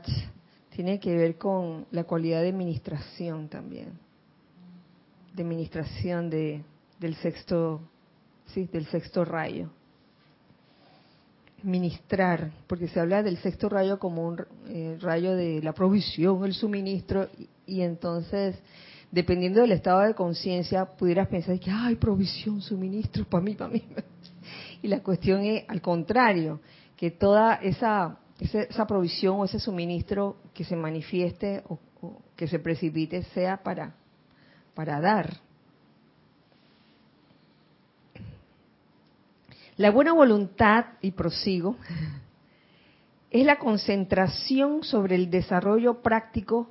tiene 0.75 0.99
que 0.99 1.15
ver 1.15 1.37
con 1.37 1.85
la 1.91 2.03
cualidad 2.03 2.41
de 2.41 2.51
ministración 2.51 3.47
también. 3.47 3.97
De 5.33 5.43
ministración 5.45 6.29
de, 6.29 6.63
del 6.99 7.15
sexto, 7.15 7.79
sí, 8.47 8.67
del 8.71 8.85
sexto 8.87 9.23
rayo. 9.23 9.69
Ministrar, 11.63 12.51
porque 12.67 12.89
se 12.89 12.99
habla 12.99 13.23
del 13.23 13.37
sexto 13.37 13.69
rayo 13.69 13.99
como 13.99 14.27
un 14.27 14.45
eh, 14.67 14.97
rayo 14.99 15.35
de 15.35 15.61
la 15.61 15.71
provisión, 15.71 16.43
el 16.43 16.53
suministro, 16.53 17.29
y, 17.37 17.77
y 17.77 17.81
entonces 17.81 18.57
dependiendo 19.11 19.61
del 19.61 19.71
estado 19.71 20.01
de 20.01 20.13
conciencia, 20.13 20.85
pudieras 20.85 21.29
pensar 21.29 21.57
que, 21.57 21.71
ay, 21.71 21.95
provisión, 21.95 22.61
suministro, 22.61 23.23
para 23.23 23.43
mí, 23.43 23.55
para 23.55 23.71
mí. 23.71 23.81
Y 24.81 24.87
la 24.87 25.01
cuestión 25.01 25.41
es 25.41 25.63
al 25.69 25.81
contrario, 25.81 26.59
que 26.97 27.09
toda 27.09 27.55
esa, 27.55 28.19
esa, 28.39 28.63
esa 28.63 28.87
provisión 28.87 29.39
o 29.39 29.45
ese 29.45 29.59
suministro 29.59 30.37
que 30.53 30.63
se 30.63 30.75
manifieste 30.75 31.63
o, 31.67 31.79
o 32.01 32.21
que 32.35 32.47
se 32.47 32.59
precipite 32.59 33.23
sea 33.33 33.63
para, 33.63 33.95
para 34.73 34.99
dar. 34.99 35.37
La 39.77 39.91
buena 39.91 40.13
voluntad, 40.13 40.85
y 41.01 41.11
prosigo, 41.11 41.75
es 43.29 43.45
la 43.45 43.59
concentración 43.59 44.83
sobre 44.83 45.15
el 45.15 45.29
desarrollo 45.29 46.01
práctico 46.01 46.69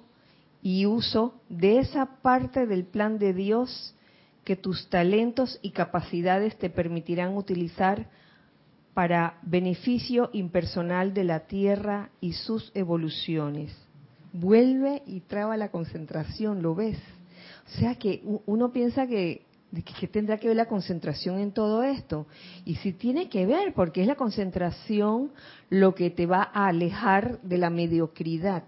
y 0.62 0.86
uso 0.86 1.34
de 1.50 1.80
esa 1.80 2.22
parte 2.22 2.66
del 2.66 2.84
plan 2.84 3.18
de 3.18 3.34
Dios 3.34 3.94
que 4.44 4.56
tus 4.56 4.88
talentos 4.88 5.58
y 5.60 5.72
capacidades 5.72 6.56
te 6.56 6.70
permitirán 6.70 7.36
utilizar 7.36 8.08
para 8.94 9.38
beneficio 9.42 10.30
impersonal 10.32 11.12
de 11.12 11.24
la 11.24 11.40
Tierra 11.40 12.10
y 12.20 12.32
sus 12.32 12.70
evoluciones. 12.74 13.76
Vuelve 14.32 15.02
y 15.06 15.20
traba 15.20 15.56
la 15.56 15.70
concentración, 15.70 16.62
¿lo 16.62 16.74
ves? 16.74 16.98
O 17.66 17.78
sea 17.78 17.96
que 17.96 18.22
uno 18.46 18.72
piensa 18.72 19.06
que, 19.06 19.42
que, 19.98 20.06
tendrá 20.06 20.38
que 20.38 20.48
ver 20.48 20.56
la 20.56 20.66
concentración 20.66 21.38
en 21.38 21.52
todo 21.52 21.82
esto. 21.82 22.26
Y 22.64 22.76
sí 22.76 22.92
tiene 22.92 23.28
que 23.28 23.46
ver, 23.46 23.74
porque 23.74 24.02
es 24.02 24.06
la 24.06 24.16
concentración 24.16 25.32
lo 25.70 25.94
que 25.94 26.10
te 26.10 26.26
va 26.26 26.50
a 26.52 26.68
alejar 26.68 27.40
de 27.42 27.58
la 27.58 27.70
mediocridad 27.70 28.64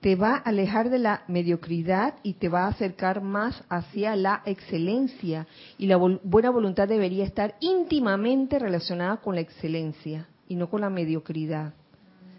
te 0.00 0.14
va 0.14 0.34
a 0.36 0.38
alejar 0.38 0.90
de 0.90 1.00
la 1.00 1.22
mediocridad 1.26 2.14
y 2.22 2.34
te 2.34 2.48
va 2.48 2.64
a 2.64 2.68
acercar 2.68 3.20
más 3.20 3.64
hacia 3.68 4.14
la 4.14 4.42
excelencia. 4.44 5.46
Y 5.76 5.86
la 5.86 5.98
vol- 5.98 6.20
buena 6.22 6.50
voluntad 6.50 6.86
debería 6.86 7.24
estar 7.24 7.56
íntimamente 7.60 8.60
relacionada 8.60 9.16
con 9.16 9.34
la 9.34 9.40
excelencia 9.40 10.28
y 10.46 10.54
no 10.54 10.70
con 10.70 10.82
la 10.82 10.90
mediocridad. 10.90 11.74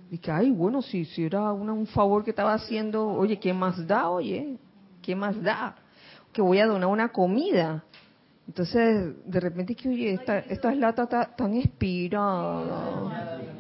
Y 0.10 0.20
que, 0.20 0.32
ay, 0.32 0.52
bueno, 0.52 0.82
si, 0.82 1.04
si 1.06 1.26
era 1.26 1.52
una- 1.52 1.74
un 1.74 1.86
favor 1.86 2.24
que 2.24 2.30
estaba 2.32 2.54
haciendo, 2.54 3.06
oye, 3.08 3.38
¿qué 3.40 3.54
más 3.54 3.86
da? 3.86 4.10
Oye, 4.10 4.58
¿qué 5.02 5.16
más 5.16 5.42
da? 5.44 5.76
Que 6.32 6.42
voy 6.42 6.60
a 6.60 6.66
donar 6.66 6.88
una 6.90 7.10
comida. 7.10 7.84
Entonces, 8.48 9.14
de 9.26 9.40
repente, 9.40 9.76
que, 9.76 9.90
oye, 9.90 10.14
esta, 10.14 10.40
estas 10.40 10.78
latas 10.78 11.10
ta- 11.10 11.36
tan 11.36 11.54
expiradas. 11.56 13.59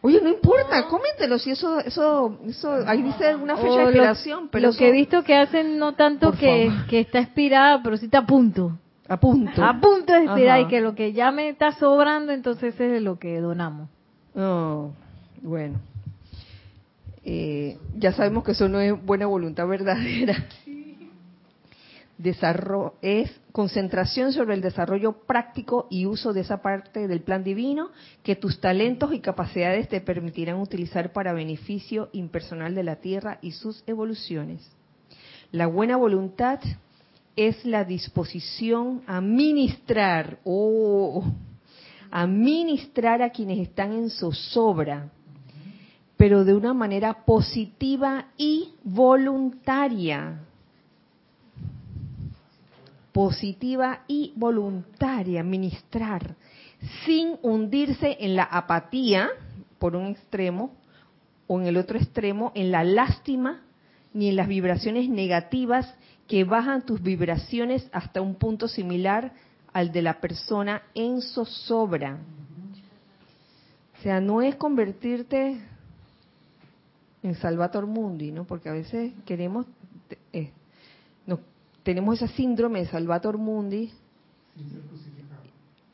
Oye, 0.00 0.20
no 0.22 0.28
importa, 0.28 0.86
cómetelo, 0.86 1.38
si 1.38 1.50
eso, 1.50 1.80
eso, 1.80 2.38
eso, 2.46 2.72
ahí 2.86 3.02
dice 3.02 3.34
una 3.34 3.56
fecha 3.56 3.68
O 3.68 3.76
de 3.78 3.82
lo- 3.82 3.88
expiración, 3.88 4.48
pero 4.48 4.62
lo 4.62 4.68
eso- 4.70 4.78
que 4.78 4.88
he 4.88 4.92
visto 4.92 5.24
que 5.24 5.34
hacen 5.36 5.78
no 5.78 5.94
tanto 5.94 6.32
que, 6.32 6.70
está 6.90 7.18
expirada, 7.18 7.82
pero 7.82 7.96
sí 7.96 8.04
está 8.04 8.18
a 8.18 8.26
punto. 8.26 8.78
a 9.08 9.16
punto. 9.18 9.64
A 9.64 9.80
punto 9.80 10.12
de 10.12 10.24
expirar 10.24 10.58
Ajá. 10.58 10.60
y 10.60 10.66
que 10.68 10.80
lo 10.80 10.94
que 10.94 11.12
ya 11.12 11.32
me 11.32 11.48
está 11.48 11.72
sobrando, 11.72 12.32
entonces 12.32 12.78
es 12.78 13.02
lo 13.02 13.18
que 13.18 13.40
donamos. 13.40 13.88
Oh, 14.36 14.90
bueno. 15.42 15.80
Eh, 17.24 17.76
ya 17.96 18.12
sabemos 18.12 18.44
que 18.44 18.52
eso 18.52 18.68
no 18.68 18.80
es 18.80 18.94
buena 19.04 19.26
voluntad 19.26 19.66
verdadera. 19.66 20.34
Es 23.00 23.30
concentración 23.52 24.32
sobre 24.32 24.54
el 24.54 24.60
desarrollo 24.60 25.12
práctico 25.24 25.86
y 25.88 26.06
uso 26.06 26.32
de 26.32 26.40
esa 26.40 26.62
parte 26.62 27.06
del 27.06 27.20
plan 27.20 27.44
divino 27.44 27.90
que 28.24 28.34
tus 28.34 28.60
talentos 28.60 29.14
y 29.14 29.20
capacidades 29.20 29.88
te 29.88 30.00
permitirán 30.00 30.60
utilizar 30.60 31.12
para 31.12 31.32
beneficio 31.32 32.08
impersonal 32.12 32.74
de 32.74 32.82
la 32.82 32.96
Tierra 32.96 33.38
y 33.40 33.52
sus 33.52 33.84
evoluciones. 33.86 34.68
La 35.52 35.68
buena 35.68 35.96
voluntad 35.96 36.58
es 37.36 37.64
la 37.64 37.84
disposición 37.84 39.02
a 39.06 39.20
ministrar, 39.20 40.40
oh, 40.42 41.24
a 42.10 42.26
ministrar 42.26 43.22
a 43.22 43.30
quienes 43.30 43.60
están 43.60 43.92
en 43.92 44.10
zozobra, 44.10 45.08
pero 46.16 46.44
de 46.44 46.54
una 46.54 46.74
manera 46.74 47.24
positiva 47.24 48.26
y 48.36 48.74
voluntaria. 48.82 50.47
Positiva 53.18 54.04
y 54.06 54.32
voluntaria, 54.36 55.42
ministrar, 55.42 56.36
sin 57.04 57.36
hundirse 57.42 58.16
en 58.20 58.36
la 58.36 58.44
apatía, 58.44 59.30
por 59.80 59.96
un 59.96 60.12
extremo, 60.12 60.76
o 61.48 61.60
en 61.60 61.66
el 61.66 61.78
otro 61.78 61.98
extremo, 61.98 62.52
en 62.54 62.70
la 62.70 62.84
lástima, 62.84 63.64
ni 64.14 64.28
en 64.28 64.36
las 64.36 64.46
vibraciones 64.46 65.08
negativas 65.08 65.92
que 66.28 66.44
bajan 66.44 66.86
tus 66.86 67.02
vibraciones 67.02 67.88
hasta 67.90 68.20
un 68.20 68.36
punto 68.36 68.68
similar 68.68 69.32
al 69.72 69.90
de 69.90 70.02
la 70.02 70.20
persona 70.20 70.82
en 70.94 71.20
zozobra. 71.20 72.20
O 73.98 74.02
sea, 74.04 74.20
no 74.20 74.42
es 74.42 74.54
convertirte 74.54 75.60
en 77.24 77.34
Salvator 77.34 77.84
Mundi, 77.84 78.30
¿no? 78.30 78.44
Porque 78.44 78.68
a 78.68 78.74
veces 78.74 79.12
queremos, 79.26 79.66
eh, 80.32 80.52
tenemos 81.88 82.20
ese 82.20 82.34
síndrome 82.34 82.80
de 82.80 82.86
Salvator 82.88 83.38
Mundi 83.38 83.90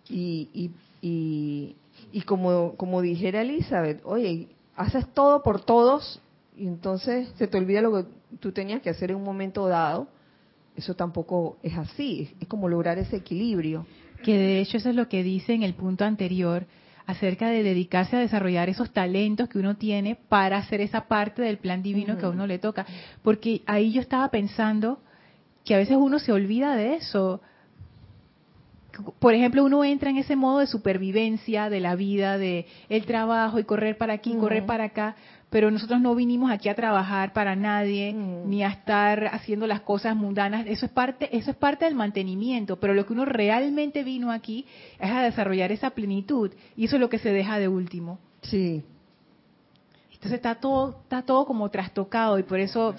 y, 0.09 0.49
y, 0.53 0.71
y, 1.01 1.77
y 2.11 2.23
como, 2.23 2.75
como 2.75 3.01
dijera 3.01 3.43
Elizabeth, 3.43 4.01
oye, 4.05 4.49
haces 4.75 5.07
todo 5.15 5.45
por 5.45 5.61
todos 5.61 6.21
y 6.57 6.67
entonces 6.67 7.29
se 7.37 7.47
te 7.47 7.59
olvida 7.59 7.81
lo 7.81 7.93
que 7.93 8.09
tú 8.41 8.51
tenías 8.51 8.83
que 8.83 8.91
hacer 8.91 9.13
en 9.13 9.19
un 9.19 9.23
momento 9.23 9.69
dado. 9.69 10.09
Eso 10.75 10.97
tampoco 10.97 11.59
es 11.63 11.79
así, 11.79 12.35
es 12.41 12.49
como 12.49 12.69
lograr 12.69 12.99
ese 12.99 13.15
equilibrio. 13.15 13.87
Que 14.25 14.37
de 14.37 14.61
hecho 14.61 14.79
eso 14.79 14.89
es 14.89 14.97
lo 14.97 15.09
que 15.09 15.23
dice 15.23 15.55
en 15.55 15.63
el 15.63 15.75
punto 15.75 16.05
anterior. 16.05 16.67
acerca 17.07 17.51
de 17.51 17.63
dedicarse 17.63 18.17
a 18.17 18.19
desarrollar 18.19 18.69
esos 18.69 18.91
talentos 18.93 19.49
que 19.49 19.61
uno 19.61 19.77
tiene 19.77 20.17
para 20.29 20.57
hacer 20.57 20.81
esa 20.81 21.03
parte 21.03 21.41
del 21.43 21.59
plan 21.59 21.85
divino 21.85 22.19
que 22.19 22.27
a 22.27 22.31
uno 22.31 22.49
le 22.49 22.59
toca. 22.59 22.85
Porque 23.23 23.63
ahí 23.67 23.93
yo 23.93 24.01
estaba 24.01 24.29
pensando 24.31 24.99
que 25.65 25.75
a 25.75 25.79
veces 25.79 25.97
uno 25.99 26.19
se 26.19 26.33
olvida 26.33 26.77
de 26.77 26.95
eso. 26.95 27.41
Por 29.19 29.35
ejemplo, 29.35 29.65
uno 29.65 29.83
entra 29.83 30.11
en 30.11 30.19
ese 30.19 30.37
modo 30.37 30.61
de 30.61 30.67
supervivencia 30.67 31.69
de 31.69 31.81
la 31.81 31.97
vida, 31.97 32.39
de 32.39 32.67
el 32.89 33.07
trabajo 33.07 33.59
y 33.59 33.65
correr 33.65 33.99
para 33.99 34.13
aquí, 34.13 34.35
correr 34.37 34.67
para 34.67 34.85
acá, 34.85 35.17
pero 35.55 35.71
nosotros 35.71 36.01
no 36.01 36.17
vinimos 36.17 36.51
aquí 36.51 36.69
a 36.69 36.75
trabajar 36.75 37.33
para 37.33 37.55
nadie 37.55 38.13
ni 38.13 38.65
a 38.65 38.69
estar 38.69 39.27
haciendo 39.33 39.69
las 39.69 39.83
cosas 39.83 40.17
mundanas. 40.17 40.67
Eso 40.67 40.87
es 40.87 40.91
parte 40.91 41.29
eso 41.37 41.53
es 41.53 41.57
parte 41.57 41.85
del 41.85 41.95
mantenimiento 41.95 42.81
pero 42.81 42.93
lo 42.93 43.07
que 43.07 43.13
uno 43.13 43.25
realmente 43.25 44.03
vino 44.03 44.33
aquí 44.33 44.67
es 44.99 45.11
a 45.13 45.23
desarrollar 45.23 45.71
esa 45.71 45.91
plenitud 45.91 46.51
y 46.77 46.87
eso 46.87 46.97
es 46.97 47.01
lo 47.01 47.09
que 47.09 47.21
se 47.21 47.31
deja 47.31 47.61
de 47.61 47.69
último. 47.69 48.19
Sí. 48.43 48.83
Entonces 50.13 50.33
está 50.33 50.57
todo 50.57 50.99
está 51.03 51.23
todo 51.23 51.47
como 51.47 51.69
trastocado 51.71 52.37
y 52.41 52.43
por 52.43 52.59
eso 52.59 52.97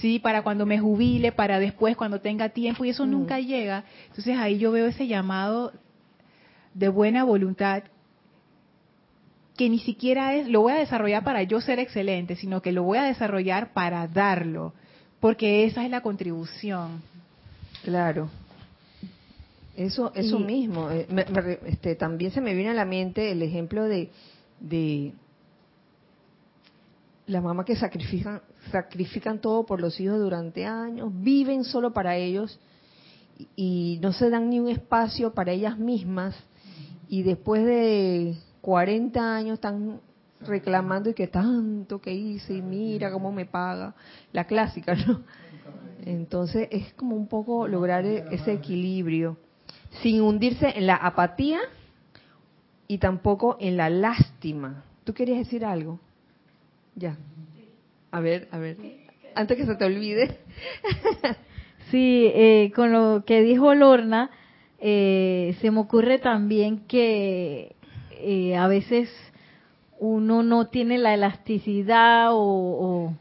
sí 0.00 0.18
para 0.18 0.42
cuando 0.42 0.66
me 0.66 0.78
jubile 0.78 1.32
para 1.32 1.58
después 1.58 1.96
cuando 1.96 2.20
tenga 2.20 2.50
tiempo 2.50 2.84
y 2.84 2.90
eso 2.90 3.06
nunca 3.06 3.40
llega 3.40 3.84
entonces 4.08 4.36
ahí 4.36 4.58
yo 4.58 4.72
veo 4.72 4.86
ese 4.86 5.06
llamado 5.06 5.72
de 6.74 6.88
buena 6.88 7.24
voluntad 7.24 7.84
que 9.58 9.68
ni 9.68 9.80
siquiera 9.80 10.34
es 10.34 10.48
lo 10.48 10.62
voy 10.62 10.72
a 10.72 10.76
desarrollar 10.76 11.24
para 11.24 11.42
yo 11.42 11.60
ser 11.60 11.80
excelente, 11.80 12.36
sino 12.36 12.62
que 12.62 12.70
lo 12.70 12.84
voy 12.84 12.96
a 12.96 13.02
desarrollar 13.02 13.72
para 13.72 14.06
darlo, 14.06 14.72
porque 15.18 15.64
esa 15.64 15.84
es 15.84 15.90
la 15.90 16.00
contribución. 16.00 17.02
Claro. 17.82 18.30
Eso, 19.76 20.12
eso 20.14 20.38
mismo. 20.38 20.90
Eh, 20.90 21.06
este, 21.66 21.96
también 21.96 22.30
se 22.30 22.40
me 22.40 22.54
viene 22.54 22.70
a 22.70 22.74
la 22.74 22.84
mente 22.84 23.32
el 23.32 23.42
ejemplo 23.42 23.84
de, 23.84 24.10
de 24.60 25.12
las 27.26 27.42
mamás 27.42 27.66
que 27.66 27.76
sacrifican, 27.76 28.40
sacrifican 28.70 29.40
todo 29.40 29.64
por 29.66 29.80
los 29.80 29.98
hijos 30.00 30.18
durante 30.18 30.66
años, 30.66 31.10
viven 31.12 31.64
solo 31.64 31.92
para 31.92 32.16
ellos 32.16 32.58
y 33.56 33.98
no 34.02 34.12
se 34.12 34.30
dan 34.30 34.50
ni 34.50 34.58
un 34.60 34.68
espacio 34.68 35.32
para 35.32 35.52
ellas 35.52 35.78
mismas 35.78 36.34
y 37.08 37.22
después 37.22 37.64
de 37.64 38.36
40 38.60 39.36
años 39.36 39.54
están 39.54 40.00
reclamando 40.40 41.10
y 41.10 41.14
que 41.14 41.26
tanto 41.26 42.00
que 42.00 42.12
hice 42.12 42.54
y 42.54 42.62
mira 42.62 43.10
cómo 43.10 43.32
me 43.32 43.46
paga, 43.46 43.94
la 44.32 44.44
clásica, 44.44 44.94
¿no? 44.94 45.22
Entonces 46.04 46.68
es 46.70 46.92
como 46.94 47.16
un 47.16 47.26
poco 47.26 47.66
lograr 47.66 48.04
e-, 48.04 48.24
ese 48.30 48.52
equilibrio, 48.52 49.36
sin 50.02 50.20
hundirse 50.20 50.68
en 50.76 50.86
la 50.86 50.96
apatía 50.96 51.60
y 52.86 52.98
tampoco 52.98 53.56
en 53.60 53.76
la 53.76 53.90
lástima. 53.90 54.84
¿Tú 55.04 55.12
querías 55.12 55.38
decir 55.38 55.64
algo? 55.64 55.98
Ya. 56.94 57.16
A 58.10 58.20
ver, 58.20 58.48
a 58.52 58.58
ver. 58.58 58.76
Antes 59.34 59.56
que 59.56 59.66
se 59.66 59.74
te 59.76 59.84
olvide. 59.84 60.38
sí, 61.90 62.30
eh, 62.34 62.72
con 62.74 62.92
lo 62.92 63.24
que 63.26 63.42
dijo 63.42 63.74
Lorna, 63.74 64.30
eh, 64.78 65.56
se 65.60 65.70
me 65.70 65.80
ocurre 65.80 66.18
también 66.18 66.86
que 66.86 67.74
eh, 68.12 68.56
a 68.56 68.68
veces 68.68 69.10
uno 69.98 70.42
no 70.42 70.68
tiene 70.68 70.98
la 70.98 71.14
elasticidad 71.14 72.28
o, 72.32 73.14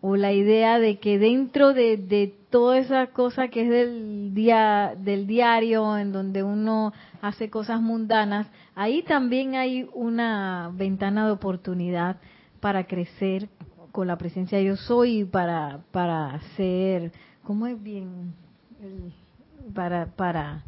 o, 0.00 0.16
la 0.16 0.32
idea 0.32 0.78
de 0.78 0.98
que 0.98 1.18
dentro 1.18 1.74
de, 1.74 1.98
de, 1.98 2.34
toda 2.48 2.78
esa 2.78 3.08
cosa 3.08 3.48
que 3.48 3.64
es 3.64 3.68
del 3.68 4.32
día 4.32 4.94
del 4.96 5.26
diario 5.26 5.98
en 5.98 6.12
donde 6.12 6.42
uno 6.42 6.94
hace 7.20 7.50
cosas 7.50 7.82
mundanas 7.82 8.46
ahí 8.74 9.02
también 9.02 9.54
hay 9.54 9.86
una 9.92 10.70
ventana 10.72 11.26
de 11.26 11.32
oportunidad 11.32 12.16
para 12.60 12.86
crecer 12.86 13.50
con 13.98 14.06
la 14.06 14.16
presencia 14.16 14.60
yo 14.60 14.76
soy 14.76 15.24
para 15.24 15.80
para 15.90 16.40
ser 16.56 17.10
cómo 17.42 17.66
es 17.66 17.82
bien 17.82 18.32
para 19.74 20.06
para 20.06 20.62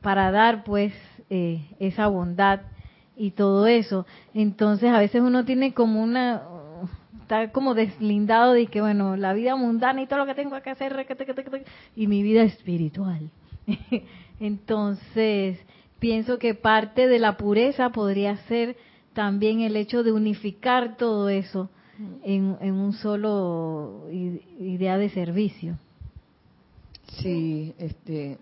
para 0.00 0.30
dar 0.30 0.62
pues 0.62 0.92
eh, 1.28 1.66
esa 1.80 2.06
bondad 2.06 2.60
y 3.16 3.32
todo 3.32 3.66
eso. 3.66 4.06
Entonces 4.32 4.92
a 4.92 5.00
veces 5.00 5.22
uno 5.22 5.44
tiene 5.44 5.74
como 5.74 6.00
una, 6.00 6.42
está 7.20 7.50
como 7.50 7.74
deslindado 7.74 8.52
de 8.52 8.68
que, 8.68 8.80
bueno, 8.80 9.16
la 9.16 9.32
vida 9.32 9.56
mundana 9.56 10.00
y 10.00 10.06
todo 10.06 10.20
lo 10.20 10.26
que 10.26 10.36
tengo 10.36 10.62
que 10.62 10.70
hacer, 10.70 11.04
y 11.96 12.06
mi 12.06 12.22
vida 12.22 12.44
espiritual. 12.44 13.28
Entonces, 14.38 15.58
pienso 15.98 16.38
que 16.38 16.54
parte 16.54 17.08
de 17.08 17.18
la 17.18 17.36
pureza 17.36 17.90
podría 17.90 18.36
ser 18.46 18.76
también 19.14 19.62
el 19.62 19.74
hecho 19.74 20.04
de 20.04 20.12
unificar 20.12 20.96
todo 20.96 21.28
eso 21.28 21.70
en, 22.22 22.56
en 22.60 22.74
un 22.74 22.92
solo 22.92 24.06
idea 24.10 24.96
de 24.98 25.10
servicio. 25.10 25.78
Sí, 27.20 27.74
este. 27.78 28.38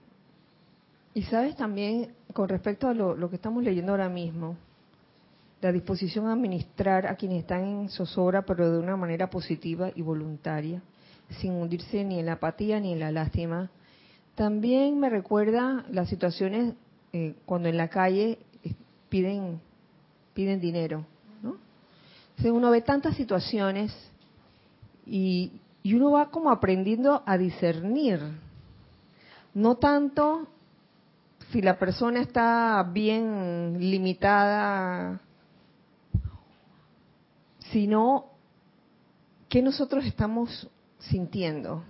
Y 1.15 1.23
sabes 1.23 1.57
también, 1.57 2.13
con 2.33 2.49
respecto 2.49 2.89
a 2.89 2.95
lo, 2.95 3.31
que 3.31 3.37
estamos 3.37 3.65
leyendo 3.65 3.93
ahora 3.93 4.09
mismo, 4.09 4.57
la 5.63 5.73
disposición 5.73 6.27
a 6.27 6.33
administrar 6.33 7.07
a 7.07 7.17
quienes 7.17 7.41
están 7.41 7.65
en 7.65 7.89
zozobra, 7.89 8.43
pero 8.43 8.71
de 8.71 8.79
una 8.79 8.97
manera 8.97 9.31
positiva 9.31 9.91
y 9.95 10.03
voluntaria, 10.03 10.83
sin 11.41 11.53
hundirse 11.53 12.05
ni 12.05 12.19
en 12.19 12.27
la 12.27 12.35
apatía 12.35 12.81
ni 12.81 12.93
en 12.93 13.01
la 13.01 13.11
lástima. 13.11 13.71
También 14.35 15.01
me 15.01 15.09
recuerda 15.09 15.87
las 15.91 16.11
situaciones 16.11 16.75
eh, 17.15 17.35
cuando 17.47 17.71
en 17.71 17.79
la 17.79 17.89
calle 17.89 18.39
eh, 18.63 18.75
piden 19.09 19.61
piden 20.35 20.61
dinero, 20.61 21.07
¿no? 22.39 22.55
uno 22.55 22.71
ve 22.71 22.83
tantas 22.83 23.17
situaciones 23.17 23.95
y, 25.07 25.53
y 25.83 25.95
uno 25.95 26.13
va 26.13 26.31
como 26.31 26.51
aprendiendo 26.51 27.23
a 27.27 27.39
discernir, 27.39 28.21
no 29.55 29.77
tanto 29.77 30.49
si 31.51 31.63
la 31.63 31.79
persona 31.79 32.21
está 32.21 32.83
bien 32.93 33.77
limitada 33.79 35.21
sino 37.71 38.27
qué 39.49 39.63
nosotros 39.63 40.05
estamos 40.05 40.69
sintiendo. 40.99 41.85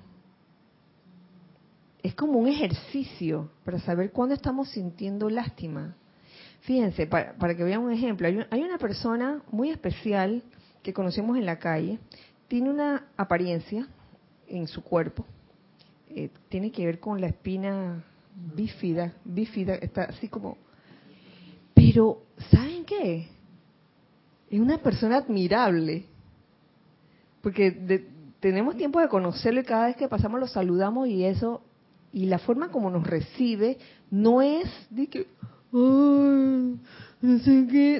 Es 2.03 2.15
como 2.15 2.39
un 2.39 2.49
ejercicio 2.49 3.51
para 3.65 3.79
saber 3.81 4.13
cuándo 4.13 4.35
estamos 4.35 4.69
sintiendo 4.71 5.29
lástima. 5.29 5.95
Fíjense, 6.67 7.07
para, 7.07 7.55
que 7.57 7.63
vean 7.63 7.81
un 7.83 7.93
ejemplo, 7.93 8.27
hay, 8.27 8.61
una 8.61 8.77
persona 8.77 9.41
muy 9.53 9.71
especial 9.71 10.43
que 10.83 10.93
conocemos 10.93 11.37
en 11.37 11.47
la 11.47 11.61
calle, 11.61 12.01
tiene 12.49 12.71
una 12.71 13.07
apariencia 13.17 13.87
en 14.49 14.67
su 14.67 14.83
cuerpo, 14.83 15.25
eh, 16.11 16.29
tiene 16.49 16.73
que 16.73 16.85
ver 16.85 16.99
con 16.99 17.21
la 17.21 17.29
espina 17.29 18.05
bífida, 18.35 19.15
bífida, 19.25 19.77
está 19.77 20.05
así 20.05 20.27
como... 20.27 20.59
Pero, 21.73 22.23
¿saben 22.51 22.85
qué? 22.85 23.29
es 24.51 24.61
una 24.61 24.79
persona 24.79 25.19
admirable, 25.19 26.05
porque 27.43 28.09
tenemos 28.41 28.77
tiempo 28.77 29.01
de 29.01 29.09
conocerlo 29.09 29.61
y 29.61 29.65
cada 29.65 29.87
vez 29.87 29.97
que 29.97 30.09
pasamos 30.09 30.41
lo 30.41 30.49
saludamos 30.49 31.07
y 31.07 31.25
eso, 31.25 31.63
y 32.13 32.27
la 32.27 32.41
forma 32.41 32.73
como 32.73 32.91
nos 32.91 33.07
recibe 33.07 33.79
no 34.11 34.43
es 34.43 34.69
de 34.91 35.07
que, 35.07 35.27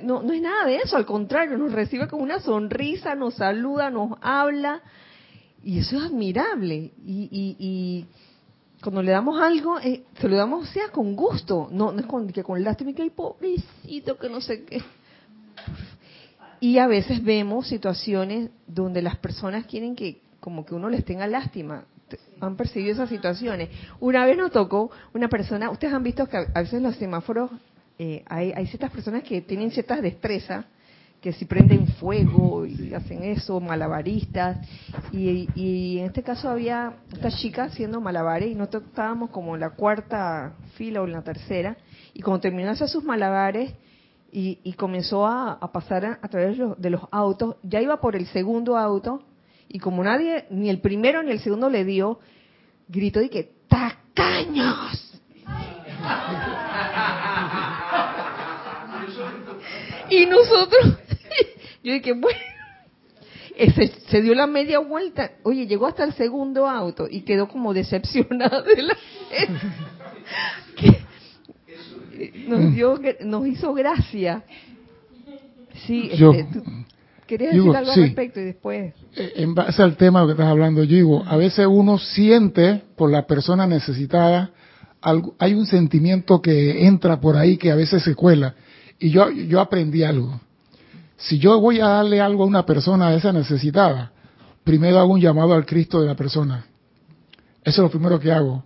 no 0.03 0.23
no 0.23 0.33
es 0.33 0.43
nada 0.43 0.67
de 0.67 0.77
eso, 0.77 0.97
al 0.97 1.07
contrario, 1.07 1.59
nos 1.59 1.73
recibe 1.73 2.09
con 2.09 2.21
una 2.21 2.41
sonrisa, 2.41 3.15
nos 3.15 3.35
saluda, 3.35 3.91
nos 3.91 4.13
habla, 4.21 4.83
y 5.63 5.81
eso 5.81 5.97
es 5.97 6.05
admirable. 6.05 6.93
Y, 7.05 7.29
y, 7.31 7.57
y 7.59 8.07
cuando 8.83 9.03
le 9.03 9.11
damos 9.11 9.41
algo, 9.41 9.81
eh, 9.81 10.05
se 10.21 10.29
lo 10.29 10.37
damos 10.37 10.69
sea 10.69 10.91
con 10.91 11.17
gusto, 11.17 11.69
no, 11.73 11.93
no 11.93 12.01
es 12.01 12.07
con, 12.07 12.29
que 12.29 12.45
con 12.45 12.63
lástima 12.63 12.93
que 12.93 13.03
el 13.03 13.11
pobrecito, 13.11 14.17
que 14.17 14.29
no 14.29 14.41
sé 14.41 14.65
qué. 14.65 14.83
Y 16.61 16.79
a 16.79 16.87
veces 16.87 17.23
vemos 17.23 17.67
situaciones 17.69 18.51
donde 18.67 19.03
las 19.03 19.17
personas 19.17 19.67
quieren 19.67 19.97
que 19.97 20.23
como 20.41 20.65
que 20.65 20.75
uno 20.75 20.89
les 20.89 21.05
tenga 21.05 21.27
lástima. 21.27 21.85
Han 22.41 22.57
percibido 22.57 22.93
esas 22.93 23.09
situaciones. 23.09 23.71
Una 24.01 24.25
vez 24.27 24.37
nos 24.37 24.53
tocó 24.53 24.91
una 25.15 25.29
persona, 25.29 25.71
ustedes 25.71 25.95
han 25.95 26.03
visto 26.03 26.27
que 26.27 26.37
a 26.37 26.61
veces 26.61 26.83
los 26.83 26.97
semáforos, 26.97 27.51
eh, 27.99 28.23
hay, 28.27 28.53
hay 28.53 28.67
ciertas 28.67 28.91
personas 28.91 29.23
que 29.23 29.41
tienen 29.41 29.71
ciertas 29.71 30.03
destrezas, 30.03 30.67
que 31.21 31.33
si 31.33 31.47
prenden 31.47 31.87
fuego 31.87 32.67
y 32.67 32.93
hacen 32.95 33.25
eso, 33.25 33.59
malabaristas. 33.59 34.59
Y, 35.13 35.49
y, 35.55 35.99
en 35.99 36.07
este 36.07 36.23
caso 36.23 36.49
había 36.49 36.95
esta 37.13 37.31
chica 37.31 37.65
haciendo 37.65 38.01
malabares 38.01 38.51
y 38.51 38.55
nosotros 38.55 38.85
estábamos 38.85 39.31
como 39.31 39.55
en 39.55 39.63
la 39.63 39.71
cuarta 39.71 40.55
fila 40.75 41.03
o 41.03 41.07
en 41.07 41.13
la 41.13 41.23
tercera. 41.23 41.77
Y 42.15 42.21
cuando 42.21 42.41
terminó 42.41 42.67
de 42.67 42.75
hacer 42.75 42.89
sus 42.89 43.03
malabares, 43.03 43.73
y, 44.39 44.73
comenzó 44.75 45.27
a, 45.27 45.59
pasar 45.73 46.19
a, 46.21 46.29
través 46.29 46.59
de 46.79 46.91
los, 46.91 47.01
autos. 47.11 47.57
Ya 47.63 47.81
iba 47.81 48.01
por 48.01 48.17
el 48.17 48.27
segundo 48.27 48.77
auto 48.77 49.23
y 49.69 49.79
como 49.79 50.03
nadie, 50.05 50.47
ni 50.51 50.71
el 50.71 50.81
primero 50.81 51.23
ni 51.23 51.33
el 51.33 51.41
segundo 51.41 51.69
le 51.71 51.85
dio, 51.85 52.21
gritó 52.89 53.21
y 53.21 53.29
que 53.29 53.51
¡tacaños! 53.69 55.03
Y 60.11 60.27
nosotros, 60.27 60.99
yo 61.83 61.93
dije, 61.93 62.13
bueno, 62.13 62.39
ese, 63.57 63.89
se 64.09 64.23
dio 64.23 64.35
la 64.35 64.47
media 64.47 64.79
vuelta. 64.79 65.33
Oye, 65.43 65.67
llegó 65.67 65.87
hasta 65.87 66.05
el 66.05 66.13
segundo 66.15 66.69
auto 66.69 67.07
y 67.11 67.23
quedó 67.23 67.49
como 67.49 67.75
decepcionada 67.75 68.63
de 68.63 68.83
la. 68.83 68.97
Que 72.17 72.33
nos, 72.49 72.75
dio, 72.75 72.99
nos 73.21 73.47
hizo 73.47 73.75
gracia. 73.75 74.43
Sí, 75.87 76.11
Yo- 76.17 76.33
este, 76.33 76.61
tú 76.61 76.65
querías 77.27 77.53
digo, 77.53 77.73
decir 77.73 77.77
algo 77.77 77.93
sí. 77.93 78.01
al 78.01 78.07
respecto 78.07 78.41
y 78.41 78.45
después. 78.45 78.95
Eh, 79.15 79.33
en 79.37 79.55
base 79.55 79.83
al 79.83 79.97
tema 79.97 80.25
que 80.25 80.33
estás 80.33 80.47
hablando, 80.47 80.85
yo 80.85 80.97
digo, 80.97 81.25
a 81.27 81.37
veces 81.37 81.67
uno 81.69 81.99
siente 81.99 82.83
por 82.97 83.11
la 83.11 83.27
persona 83.27 83.67
necesitada, 83.67 84.51
algo, 85.01 85.35
hay 85.39 85.55
un 85.55 85.67
sentimiento 85.67 86.41
que 86.41 86.87
entra 86.87 87.21
por 87.21 87.37
ahí 87.37 87.57
que 87.57 87.71
a 87.71 87.75
veces 87.75 88.03
se 88.03 88.15
cuela. 88.15 88.55
Y 88.99 89.11
yo, 89.11 89.31
yo 89.31 89.61
aprendí 89.61 90.03
algo. 90.03 90.41
Si 91.17 91.39
yo 91.39 91.61
voy 91.61 91.81
a 91.81 91.89
darle 91.89 92.21
algo 92.21 92.45
a 92.45 92.47
una 92.47 92.67
persona 92.67 93.11
de 93.11 93.19
esa 93.19 93.33
necesitada, 93.33 94.13
primero 94.65 94.99
hago 94.99 95.13
un 95.13 95.21
llamado 95.21 95.55
al 95.55 95.65
Cristo 95.65 96.01
de 96.01 96.07
la 96.07 96.15
persona. 96.15 96.67
Eso 97.63 97.83
es 97.83 97.85
lo 97.85 97.91
primero 97.91 98.19
que 98.21 98.33
hago. 98.33 98.65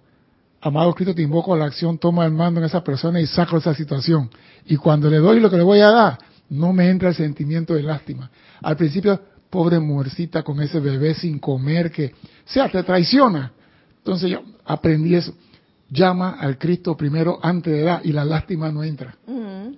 Amado 0.63 0.95
Cristo, 0.95 1.15
te 1.15 1.23
invoco 1.23 1.55
a 1.55 1.57
la 1.57 1.65
acción, 1.65 1.97
toma 1.97 2.27
el 2.27 2.33
mando 2.33 2.61
en 2.61 2.67
esa 2.67 2.85
persona 2.85 3.21
y 3.21 3.27
saco 3.27 3.57
esa 3.57 3.75
situación. 3.75 4.31
Y 4.67 4.77
cuando 4.77 5.09
le 5.09 5.17
doy 5.17 5.41
lo 5.41 5.51
que 5.51 5.57
le 5.57 5.63
voy 5.63 5.81
a 5.81 5.91
dar, 5.91 6.19
no 6.51 6.73
me 6.73 6.91
entra 6.91 7.09
el 7.09 7.15
sentimiento 7.15 7.75
de 7.75 7.83
lástima. 7.83 8.31
Al 8.61 8.77
principio, 8.77 9.21
pobre 9.49 9.81
mujercita 9.81 10.43
con 10.43 10.61
ese 10.61 10.81
bebé 10.81 11.15
sin 11.15 11.39
comer, 11.39 11.91
que, 11.91 12.07
o 12.07 12.11
sea, 12.45 12.69
te 12.69 12.83
traiciona. 12.83 13.53
Entonces 13.99 14.31
yo 14.31 14.43
aprendí 14.65 15.15
eso. 15.15 15.35
Llama 15.89 16.37
al 16.39 16.57
Cristo 16.57 16.97
primero 16.97 17.39
antes 17.43 17.73
de 17.73 17.83
dar 17.83 18.01
y 18.05 18.13
la 18.13 18.25
lástima 18.25 18.71
no 18.71 18.85
entra. 18.85 19.17
Ujú. 19.27 19.77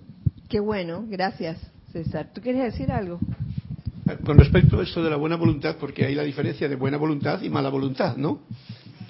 Qué 0.48 0.60
bueno, 0.60 1.04
gracias, 1.08 1.58
César. 1.92 2.30
¿Tú 2.34 2.42
quieres 2.42 2.62
decir 2.64 2.92
algo? 2.92 3.18
Con 4.24 4.36
respecto 4.36 4.78
a 4.78 4.82
esto 4.82 5.02
de 5.02 5.08
la 5.08 5.16
buena 5.16 5.36
voluntad, 5.36 5.76
porque 5.80 6.04
hay 6.04 6.14
la 6.14 6.24
diferencia 6.24 6.68
de 6.68 6.76
buena 6.76 6.98
voluntad 6.98 7.40
y 7.40 7.48
mala 7.48 7.70
voluntad, 7.70 8.16
¿no? 8.16 8.40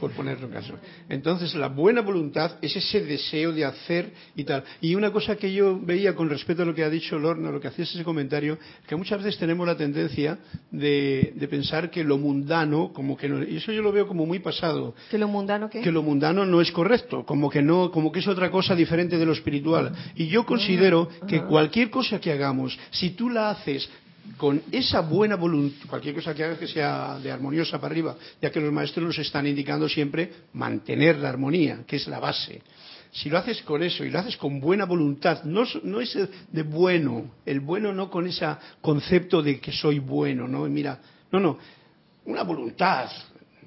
Por 0.03 0.11
ponerlo 0.11 0.49
en 0.49 0.53
caso. 0.53 0.75
Entonces, 1.09 1.55
la 1.55 1.69
buena 1.69 2.01
voluntad 2.01 2.59
es 2.61 2.75
ese 2.75 3.03
deseo 3.03 3.53
de 3.53 3.65
hacer 3.65 4.13
y 4.35 4.43
tal. 4.43 4.65
Y 4.81 4.97
una 4.97 5.13
cosa 5.13 5.37
que 5.37 5.53
yo 5.53 5.79
veía 5.79 6.17
con 6.17 6.29
respecto 6.29 6.65
a 6.65 6.67
lo 6.67 6.75
que 6.75 6.83
ha 6.83 6.91
dicho 6.91 7.21
Lorna, 7.21 7.53
lo 7.53 7.61
que 7.61 7.69
hacía 7.69 7.85
ese 7.85 8.03
comentario, 8.03 8.59
que 8.89 8.97
muchas 8.97 9.23
veces 9.23 9.39
tenemos 9.39 9.65
la 9.65 9.77
tendencia 9.77 10.41
de, 10.73 11.35
de 11.37 11.47
pensar 11.47 11.89
que 11.89 12.03
lo 12.03 12.19
mundano, 12.19 12.93
como 12.93 13.17
que 13.17 13.29
no, 13.29 13.45
y 13.45 13.59
eso 13.59 13.71
yo 13.71 13.81
lo 13.81 13.93
veo 13.93 14.09
como 14.09 14.27
muy 14.27 14.41
pasado, 14.41 14.97
¿Que 15.09 15.19
lo 15.19 15.29
mundano 15.29 15.71
qué? 15.71 15.83
que 15.83 15.93
lo 15.93 16.03
mundano 16.03 16.45
no 16.45 16.61
es 16.61 16.73
correcto, 16.73 17.25
como 17.25 17.49
que 17.49 17.63
no, 17.63 17.93
como 17.93 18.11
que 18.11 18.19
es 18.19 18.27
otra 18.27 18.51
cosa 18.51 18.75
diferente 18.75 19.19
de 19.19 19.25
lo 19.25 19.33
espiritual. 19.33 19.93
Y 20.17 20.27
yo 20.27 20.45
considero 20.45 21.09
que 21.29 21.43
cualquier 21.45 21.91
cosa 21.91 22.21
que 22.21 22.33
hagamos, 22.33 22.77
si 22.91 23.11
tú 23.11 23.31
la 23.31 23.51
haces 23.51 23.89
con 24.37 24.62
esa 24.70 25.01
buena 25.01 25.37
voluntad, 25.37 25.89
cualquier 25.89 26.14
cosa 26.14 26.35
que 26.35 26.45
hagas 26.45 26.59
que 26.59 26.68
sea 26.68 27.18
de 27.18 27.31
armoniosa 27.31 27.81
para 27.81 27.93
arriba, 27.93 28.16
ya 28.41 28.51
que 28.51 28.61
los 28.61 28.73
maestros 28.73 29.05
nos 29.07 29.18
están 29.18 29.47
indicando 29.47 29.89
siempre 29.89 30.31
mantener 30.53 31.18
la 31.18 31.29
armonía, 31.29 31.81
que 31.87 31.97
es 31.97 32.07
la 32.09 32.20
base. 32.20 32.62
Si 33.11 33.29
lo 33.29 33.37
haces 33.39 33.61
con 33.62 33.83
eso 33.83 34.05
y 34.05 34.11
lo 34.11 34.20
haces 34.20 34.37
con 34.37 34.59
buena 34.61 34.85
voluntad, 34.87 35.43
no, 35.45 35.64
es- 35.64 35.83
no 35.85 36.01
es 36.01 36.16
de 36.51 36.62
bueno, 36.62 37.33
el 37.45 37.61
bueno 37.61 37.93
no 37.93 38.11
con 38.11 38.27
ese 38.27 38.47
concepto 38.81 39.43
de 39.43 39.61
que 39.61 39.73
soy 39.73 39.99
bueno, 39.99 40.49
¿no? 40.49 40.66
Y 40.66 40.70
Mira, 40.70 40.99
no, 41.31 41.39
no, 41.41 41.59
una 42.25 42.43
voluntad 42.43 43.11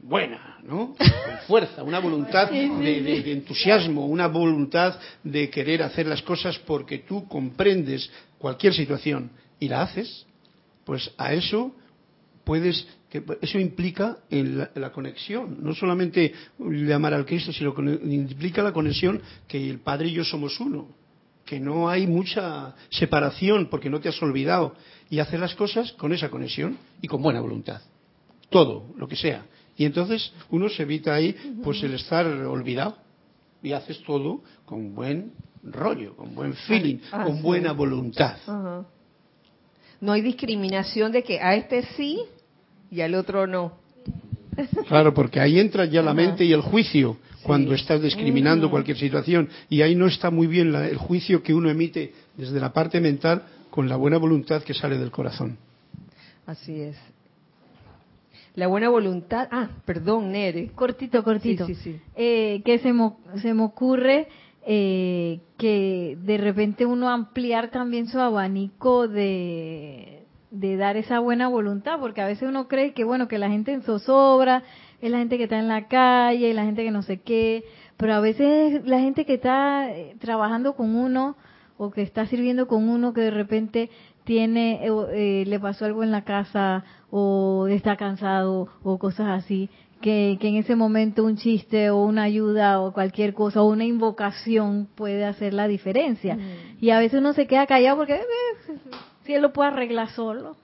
buena, 0.01 0.60
¿no? 0.64 0.95
Con 0.97 1.38
fuerza, 1.47 1.84
una 1.84 1.99
voluntad 1.99 2.49
de, 2.49 3.01
de- 3.01 3.22
de 3.24 3.32
entusiasmo, 3.34 4.06
una 4.08 4.28
voluntad 4.28 4.97
de 5.24 5.49
querer 5.49 5.84
hacer 5.84 6.08
las 6.08 6.22
cosas 6.22 6.58
porque 6.60 6.99
tú 6.99 7.28
comprendes 7.28 8.10
cualquier 8.38 8.74
situación 8.74 9.30
y 9.60 9.68
la 9.68 9.84
haces, 9.84 10.24
pues 10.86 11.12
a 11.18 11.34
eso 11.34 11.76
puedes, 12.44 12.88
que 13.10 13.24
eso 13.42 13.60
implica 13.60 14.20
en 14.30 14.60
la, 14.60 14.72
la 14.76 14.92
conexión, 14.92 15.58
no 15.62 15.74
solamente 15.74 16.34
llamar 16.60 17.14
al 17.14 17.26
Cristo, 17.26 17.52
sino 17.52 17.74
que 17.74 17.82
implica 17.82 18.62
la 18.64 18.72
conexión 18.72 19.22
que 19.48 19.70
el 19.70 19.80
Padre 19.80 20.10
y 20.10 20.14
yo 20.14 20.24
somos 20.24 20.60
uno, 20.60 20.88
que 21.44 21.60
no 21.60 21.90
hay 21.90 22.08
mucha 22.08 22.76
separación 22.90 23.68
porque 23.70 23.90
no 23.90 24.00
te 24.00 24.10
has 24.10 24.22
olvidado 24.22 24.76
y 25.10 25.20
hacer 25.20 25.40
las 25.40 25.56
cosas 25.56 25.92
con 25.94 26.14
esa 26.14 26.30
conexión 26.30 26.78
y 27.02 27.08
con 27.08 27.22
buena 27.22 27.42
voluntad, 27.42 27.82
todo, 28.50 28.94
lo 28.98 29.08
que 29.08 29.16
sea. 29.16 29.46
Y 29.78 29.86
entonces 29.86 30.32
uno 30.52 30.70
se 30.70 30.84
evita 30.84 31.14
ahí 31.14 31.36
pues 31.64 31.84
el 31.84 31.94
estar 31.96 32.26
olvidado 32.28 32.98
y 33.62 33.74
haces 33.74 34.02
todo 34.04 34.42
con 34.66 34.96
buen 34.96 35.34
rollo, 35.64 36.16
con 36.16 36.34
buen 36.36 36.54
feeling, 36.54 37.00
Ah, 37.12 37.24
con 37.26 37.38
sí. 37.38 37.42
buena 37.42 37.74
voluntad. 37.74 38.38
No 40.02 40.12
hay 40.12 40.22
discriminación 40.22 41.12
de 41.12 41.24
que 41.24 41.39
a 41.39 41.56
este 41.56 41.84
sí 41.96 42.20
y 42.91 43.02
al 43.02 43.16
otro 43.16 43.48
no. 43.48 43.74
Claro, 44.88 45.14
porque 45.14 45.39
ahí 45.39 45.60
entra 45.60 45.86
ya 45.86 46.02
la 46.02 46.14
mente 46.14 46.46
y 46.46 46.54
el 46.54 46.62
juicio 46.62 47.18
cuando 47.43 47.72
Sí. 47.76 47.82
estás 47.82 48.02
discriminando 48.02 48.70
cualquier 48.70 48.98
situación. 48.98 49.50
Y 49.70 49.82
ahí 49.82 49.96
no 49.96 50.08
está 50.08 50.30
muy 50.32 50.48
bien 50.48 50.72
la- 50.72 50.88
el 50.88 50.98
juicio 50.98 51.43
que 51.43 51.54
uno 51.54 51.70
emite 51.70 52.14
desde 52.38 52.60
la 52.60 52.72
parte 52.72 53.00
mental 53.02 53.43
con 53.70 53.89
la 53.89 53.96
buena 53.98 54.18
voluntad 54.18 54.64
que 54.64 54.74
sale 54.74 54.98
del 54.98 55.12
corazón. 55.12 55.58
Así 56.46 56.80
es. 56.80 56.96
La 58.56 58.68
buena 58.68 58.88
voluntad. 58.89 59.50
Ah, 59.52 59.68
perdón, 59.84 60.32
Nere. 60.32 60.68
Cortito, 60.74 61.22
cortito. 61.24 61.66
Sí, 61.68 61.76
sí, 61.76 61.82
sí. 61.93 62.00
Eh, 62.16 62.62
que 62.64 62.80
se 62.80 62.93
me, 62.93 63.12
se 63.41 63.54
me 63.54 63.64
ocurre 63.64 64.28
eh, 64.66 65.41
que 65.57 66.18
de 66.22 66.38
repente 66.38 66.86
uno 66.86 67.09
ampliar 67.09 67.70
también 67.70 68.07
su 68.07 68.20
abanico 68.20 69.07
de, 69.07 70.26
dar 70.49 70.97
esa 70.97 71.20
buena 71.20 71.47
voluntad, 71.47 71.99
porque 71.99 72.22
a 72.22 72.26
veces 72.26 72.49
uno 72.49 72.68
cree 72.68 72.93
que, 72.93 73.03
bueno, 73.03 73.28
que 73.28 73.38
la 73.38 73.49
gente 73.49 73.74
en 73.74 73.84
zozobra 73.84 74.63
es 75.01 75.11
la 75.11 75.20
gente 75.20 75.38
que 75.38 75.43
está 75.43 75.59
en 75.59 75.68
la 75.68 75.88
calle, 75.88 76.53
la 76.53 76.66
gente 76.66 76.84
que 76.84 76.91
no 76.91 77.03
sé 77.03 77.22
qué, 77.22 77.63
pero 77.97 78.13
a 78.16 78.20
veces 78.20 78.86
la 78.86 78.99
gente 78.99 79.26
que 79.26 79.36
está 79.36 79.91
eh, 79.91 80.16
trabajando 80.20 80.76
con 80.76 80.95
uno 80.95 81.36
o 81.78 81.91
que 81.91 82.01
está 82.01 82.26
sirviendo 82.26 82.68
con 82.68 82.89
uno 82.89 83.13
que 83.13 83.22
de 83.22 83.32
repente 83.32 83.89
tiene 84.24 84.86
eh, 84.86 84.91
eh, 85.13 85.43
le 85.45 85.59
pasó 85.59 85.86
algo 85.86 86.03
en 86.03 86.11
la 86.11 86.24
casa 86.24 86.84
o 87.11 87.68
está 87.70 87.95
cansado 87.97 88.68
o 88.84 88.97
cosas 88.97 89.43
así 89.43 89.70
que, 90.06 90.38
que 90.39 90.49
en 90.49 90.58
ese 90.58 90.76
momento 90.76 91.24
un 91.24 91.36
chiste 91.36 91.89
o 91.89 92.03
una 92.03 92.22
ayuda 92.22 92.80
o 92.80 92.93
cualquier 92.93 93.34
cosa 93.34 93.64
o 93.64 93.66
una 93.66 93.86
invocación 93.86 94.88
puede 94.93 95.26
hacer 95.26 95.56
la 95.56 95.68
diferencia. 95.68 96.38
Y 96.80 96.91
a 96.91 96.99
veces 96.99 97.22
uno 97.22 97.34
se 97.34 97.47
queda 97.47 97.66
callado 97.66 97.97
porque 97.97 98.14
eh, 98.14 98.78
si 99.24 99.34
él 99.34 99.41
lo 99.41 99.51
puede 99.51 99.70
arreglar 99.70 100.10
solo 100.10 100.58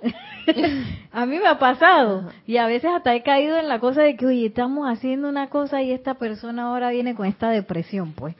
a 1.12 1.26
mí 1.26 1.38
me 1.38 1.46
ha 1.46 1.58
pasado. 1.58 2.30
Y 2.46 2.56
a 2.56 2.66
veces 2.66 2.90
hasta 2.90 3.14
he 3.14 3.22
caído 3.22 3.58
en 3.58 3.68
la 3.68 3.80
cosa 3.80 4.00
de 4.00 4.16
que 4.16 4.24
oye 4.24 4.46
estamos 4.46 4.88
haciendo 4.88 5.28
una 5.28 5.50
cosa 5.50 5.82
y 5.82 5.92
esta 5.92 6.14
persona 6.14 6.62
ahora 6.62 6.88
viene 6.88 7.14
con 7.14 7.26
esta 7.26 7.50
depresión 7.50 8.12
pues. 8.12 8.34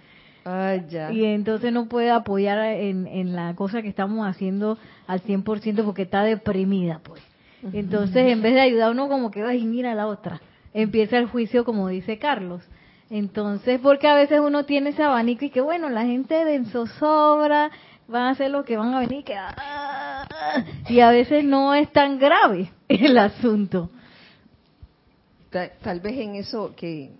Ya. 0.89 1.13
y 1.13 1.25
entonces 1.25 1.71
no 1.71 1.87
puede 1.87 2.11
apoyar 2.11 2.59
en, 2.61 3.07
en 3.07 3.37
la 3.37 3.55
cosa 3.55 3.83
que 3.83 3.89
estamos 3.89 4.27
haciendo 4.27 4.79
al 5.07 5.23
100% 5.23 5.85
porque 5.85 6.03
está 6.03 6.23
deprimida, 6.23 7.01
pues. 7.03 7.23
Entonces, 7.73 8.31
en 8.33 8.43
vez 8.43 8.55
de 8.55 8.61
ayudar 8.61 8.89
a 8.89 8.93
uno 8.93 9.09
como 9.09 9.31
que, 9.31 9.43
ay, 9.43 9.65
mira 9.65 9.95
la 9.95 10.07
otra, 10.07 10.41
empieza 10.73 11.19
el 11.19 11.27
juicio 11.27 11.65
como 11.65 11.89
dice 11.89 12.19
Carlos. 12.19 12.63
Entonces, 13.11 13.81
porque 13.83 14.09
a 14.09 14.15
veces 14.15 14.41
uno 14.41 14.65
tiene 14.65 14.91
ese 14.91 15.03
abanico 15.03 15.45
y 15.45 15.51
que, 15.51 15.61
bueno, 15.61 15.89
la 15.91 16.05
gente 16.05 16.45
de 16.45 16.65
zozobra 16.67 17.71
van 18.09 18.23
a 18.25 18.31
hacer 18.31 18.51
lo 18.51 18.65
que 18.65 18.77
van 18.77 18.95
a 18.95 19.01
venir, 19.01 19.25
que, 19.25 19.35
ah, 19.37 20.27
y 20.89 21.01
a 21.01 21.11
veces 21.11 21.45
no 21.45 21.75
es 21.75 21.91
tan 21.93 22.19
grave 22.19 22.71
el 22.89 23.17
asunto. 23.19 23.91
Ta- 25.51 25.71
Tal 25.83 26.01
vez 26.01 26.19
en 26.19 26.35
eso 26.35 26.75
que, 26.77 27.13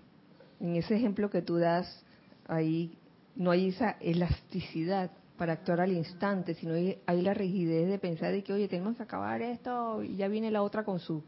en 0.59 0.75
ese 0.75 0.95
ejemplo 0.95 1.29
que 1.29 1.41
tú 1.41 1.57
das, 1.57 2.03
ahí 2.47 2.91
no 3.35 3.51
hay 3.51 3.69
esa 3.69 3.95
elasticidad 4.01 5.11
para 5.37 5.53
actuar 5.53 5.81
al 5.81 5.91
instante, 5.91 6.53
sino 6.53 6.73
hay, 6.73 6.99
hay 7.05 7.21
la 7.21 7.33
rigidez 7.33 7.87
de 7.89 7.99
pensar 7.99 8.31
de 8.31 8.43
que, 8.43 8.53
oye, 8.53 8.67
tenemos 8.67 8.95
que 8.97 9.03
acabar 9.03 9.41
esto 9.41 10.03
y 10.03 10.15
ya 10.15 10.27
viene 10.27 10.51
la 10.51 10.61
otra 10.61 10.83
con 10.83 10.99
su, 10.99 11.23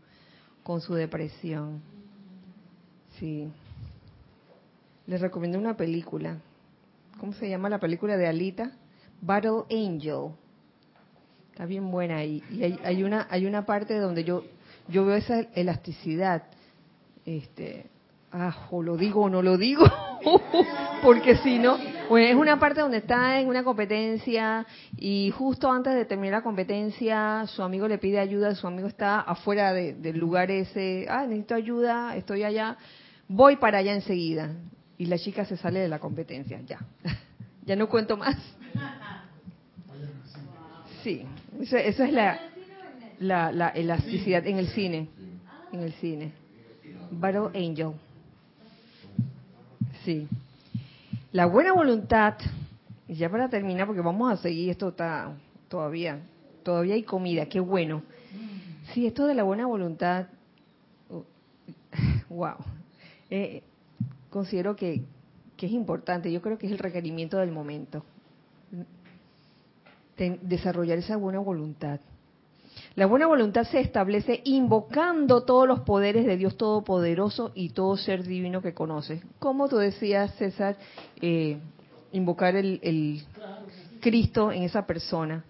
con 0.64 0.82
su 0.82 0.94
depresión. 0.94 1.82
Sí. 3.20 3.50
Les 5.08 5.20
recomiendo 5.22 5.58
una 5.58 5.76
película. 5.76 6.38
¿Cómo 7.20 7.34
se 7.34 7.50
llama 7.50 7.70
la 7.70 7.80
película 7.80 8.18
de 8.18 8.28
Alita? 8.28 8.72
Battle 9.22 9.64
Angel. 9.72 10.32
Está 11.52 11.66
bien 11.66 11.90
buena 11.90 12.18
ahí. 12.18 12.44
Y 12.52 12.64
hay, 12.64 12.80
hay 12.84 13.04
una 13.04 13.28
hay 13.30 13.46
una 13.48 13.66
parte 13.66 13.98
donde 13.98 14.24
yo 14.24 14.44
yo 14.88 15.06
veo 15.06 15.16
esa 15.16 15.40
elasticidad. 15.56 16.44
Este, 17.26 17.90
ah, 18.32 18.68
o 18.72 18.82
lo 18.84 18.98
digo 18.98 19.24
o 19.24 19.30
no 19.30 19.42
lo 19.42 19.58
digo, 19.58 19.84
porque 21.02 21.38
si 21.38 21.60
no, 21.60 21.78
pues 22.10 22.30
es 22.30 22.36
una 22.36 22.60
parte 22.60 22.82
donde 22.82 22.98
está 22.98 23.40
en 23.40 23.48
una 23.48 23.64
competencia 23.64 24.66
y 24.98 25.32
justo 25.32 25.72
antes 25.72 25.94
de 25.96 26.06
terminar 26.06 26.40
la 26.40 26.44
competencia 26.44 27.46
su 27.48 27.62
amigo 27.64 27.88
le 27.88 27.98
pide 27.98 28.20
ayuda, 28.20 28.56
su 28.56 28.68
amigo 28.68 28.88
está 28.88 29.20
afuera 29.22 29.74
de- 29.74 29.94
del 29.94 30.18
lugar 30.18 30.52
ese, 30.52 31.06
ah, 31.10 31.26
necesito 31.26 31.56
ayuda, 31.56 32.16
estoy 32.16 32.44
allá, 32.44 32.78
voy 33.28 33.56
para 33.58 33.80
allá 33.80 33.94
enseguida 33.94 34.52
y 34.98 35.06
la 35.06 35.18
chica 35.18 35.46
se 35.46 35.58
sale 35.58 35.80
de 35.80 35.88
la 35.88 36.00
competencia, 36.00 36.60
ya, 36.66 36.80
ya 37.66 37.76
no 37.76 37.88
cuento 37.90 38.18
más. 38.18 38.36
Sí, 41.04 41.24
eso, 41.62 41.78
eso 41.78 42.04
es 42.04 42.12
la, 42.12 42.40
la, 43.20 43.52
la 43.52 43.70
elasticidad 43.70 44.46
en 44.46 44.58
el 44.58 44.68
cine. 44.70 45.08
En 45.72 45.82
el 45.82 45.94
cine. 45.94 46.32
Battle 47.12 47.48
Angel. 47.56 47.92
Sí. 50.08 50.26
La 51.34 51.48
buena 51.48 51.74
voluntad, 51.74 52.36
y 53.10 53.16
ya 53.16 53.30
para 53.30 53.50
terminar, 53.50 53.88
porque 53.88 54.00
vamos 54.00 54.32
a 54.32 54.38
seguir, 54.38 54.70
esto 54.70 54.88
está 54.88 55.34
todavía, 55.68 56.22
todavía 56.64 56.96
hay 56.96 57.04
comida, 57.04 57.48
qué 57.48 57.60
bueno. 57.60 58.04
Sí, 58.94 59.06
esto 59.06 59.28
de 59.28 59.36
la 59.36 59.44
buena 59.44 59.66
voluntad, 59.68 60.28
wow. 62.30 62.56
Eh, 63.30 63.62
considero 64.30 64.78
que, 64.78 65.04
que 65.58 65.66
es 65.66 65.74
importante, 65.74 66.32
yo 66.32 66.42
creo 66.42 66.58
que 66.58 66.68
es 66.68 66.72
el 66.72 66.80
requerimiento 66.80 67.40
del 67.40 67.52
momento. 67.52 68.06
Desarrollar 70.16 71.00
esa 71.00 71.18
buena 71.18 71.40
voluntad. 71.40 72.00
La 72.98 73.06
buena 73.06 73.28
voluntad 73.28 73.66
se 73.66 73.80
establece 73.80 74.42
invocando 74.44 75.44
todos 75.44 75.68
los 75.68 75.82
poderes 75.82 76.26
de 76.26 76.36
Dios 76.36 76.58
Todopoderoso 76.58 77.52
y 77.54 77.70
todo 77.70 77.96
ser 77.96 78.24
divino 78.24 78.64
que 78.64 78.74
conoces. 78.74 79.22
Como 79.38 79.70
tú 79.70 79.78
decías, 79.78 80.34
César, 80.38 80.78
eh, 81.22 81.60
invocar 82.12 82.56
el, 82.56 82.80
el 82.82 83.22
Cristo 84.02 84.52
en 84.52 84.64
esa 84.64 84.88
persona. 84.88 85.46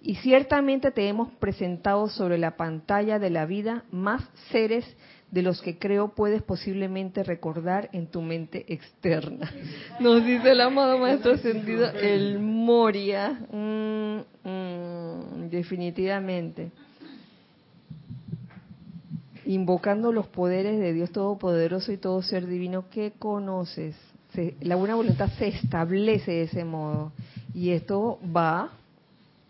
Y 0.00 0.16
ciertamente 0.16 0.90
te 0.90 1.06
hemos 1.06 1.30
presentado 1.34 2.08
sobre 2.08 2.36
la 2.36 2.56
pantalla 2.56 3.20
de 3.20 3.30
la 3.30 3.46
vida 3.46 3.84
más 3.92 4.28
seres 4.50 4.84
de 5.32 5.42
los 5.42 5.62
que 5.62 5.78
creo 5.78 6.08
puedes 6.14 6.42
posiblemente 6.42 7.24
recordar 7.24 7.88
en 7.92 8.06
tu 8.06 8.20
mente 8.20 8.66
externa. 8.72 9.50
Nos 9.98 10.24
dice 10.24 10.52
el 10.52 10.60
amado 10.60 10.98
Maestro 10.98 11.32
Ascendido, 11.32 11.90
el 11.90 12.38
Moria. 12.38 13.40
Mm, 13.50 14.18
mm, 14.48 15.48
definitivamente. 15.50 16.70
Invocando 19.46 20.12
los 20.12 20.26
poderes 20.28 20.78
de 20.78 20.92
Dios 20.92 21.10
Todopoderoso 21.10 21.90
y 21.92 21.96
todo 21.96 22.22
ser 22.22 22.46
divino 22.46 22.84
que 22.90 23.12
conoces. 23.18 23.96
Se- 24.34 24.54
la 24.60 24.76
buena 24.76 24.94
voluntad 24.94 25.30
se 25.38 25.48
establece 25.48 26.30
de 26.30 26.42
ese 26.42 26.64
modo. 26.64 27.10
Y 27.54 27.70
esto 27.70 28.18
va 28.36 28.70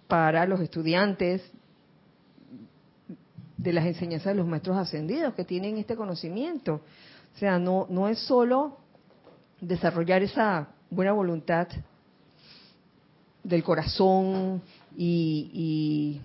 para 0.07 0.47
los 0.47 0.61
estudiantes 0.61 1.43
de 3.63 3.73
las 3.73 3.87
enseñanzas 3.87 4.33
de 4.33 4.39
los 4.39 4.47
maestros 4.47 4.77
ascendidos 4.77 5.35
que 5.35 5.45
tienen 5.45 5.79
este 5.79 5.95
conocimiento. 5.97 6.81
O 7.35 7.39
sea, 7.39 7.59
no, 7.59 7.87
no 7.89 8.09
es 8.09 8.19
solo 8.19 8.79
desarrollar 9.61 10.23
esa 10.23 10.69
buena 10.91 11.13
voluntad 11.13 11.69
del 13.45 13.63
corazón 13.63 14.63
y, 14.97 16.21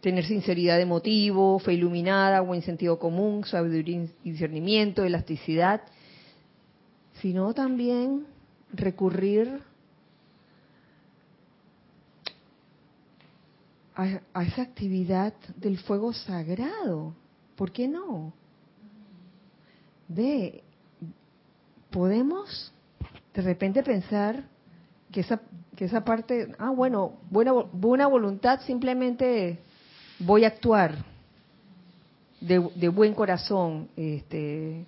tener 0.00 0.24
sinceridad 0.24 0.78
de 0.78 0.86
motivo, 0.86 1.58
fe 1.58 1.74
iluminada, 1.74 2.40
buen 2.40 2.62
sentido 2.62 2.96
común, 2.96 3.44
sabiduría 3.44 4.06
y 4.22 4.30
discernimiento, 4.30 5.02
elasticidad, 5.02 5.80
sino 7.20 7.52
también 7.54 8.24
recurrir 8.72 9.62
a, 13.96 14.20
a 14.34 14.44
esa 14.44 14.62
actividad 14.62 15.32
del 15.56 15.78
fuego 15.78 16.12
sagrado. 16.12 17.14
¿Por 17.56 17.72
qué 17.72 17.88
no? 17.88 18.32
Ve, 20.08 20.62
podemos 21.90 22.72
de 23.34 23.42
repente 23.42 23.82
pensar 23.82 24.44
que 25.10 25.20
esa, 25.20 25.40
que 25.74 25.86
esa 25.86 26.04
parte, 26.04 26.52
ah, 26.58 26.70
bueno, 26.70 27.14
buena, 27.30 27.52
buena 27.52 28.06
voluntad, 28.06 28.60
simplemente 28.66 29.58
voy 30.18 30.44
a 30.44 30.48
actuar 30.48 31.04
de, 32.40 32.70
de 32.74 32.88
buen 32.88 33.14
corazón, 33.14 33.88
este, 33.96 34.84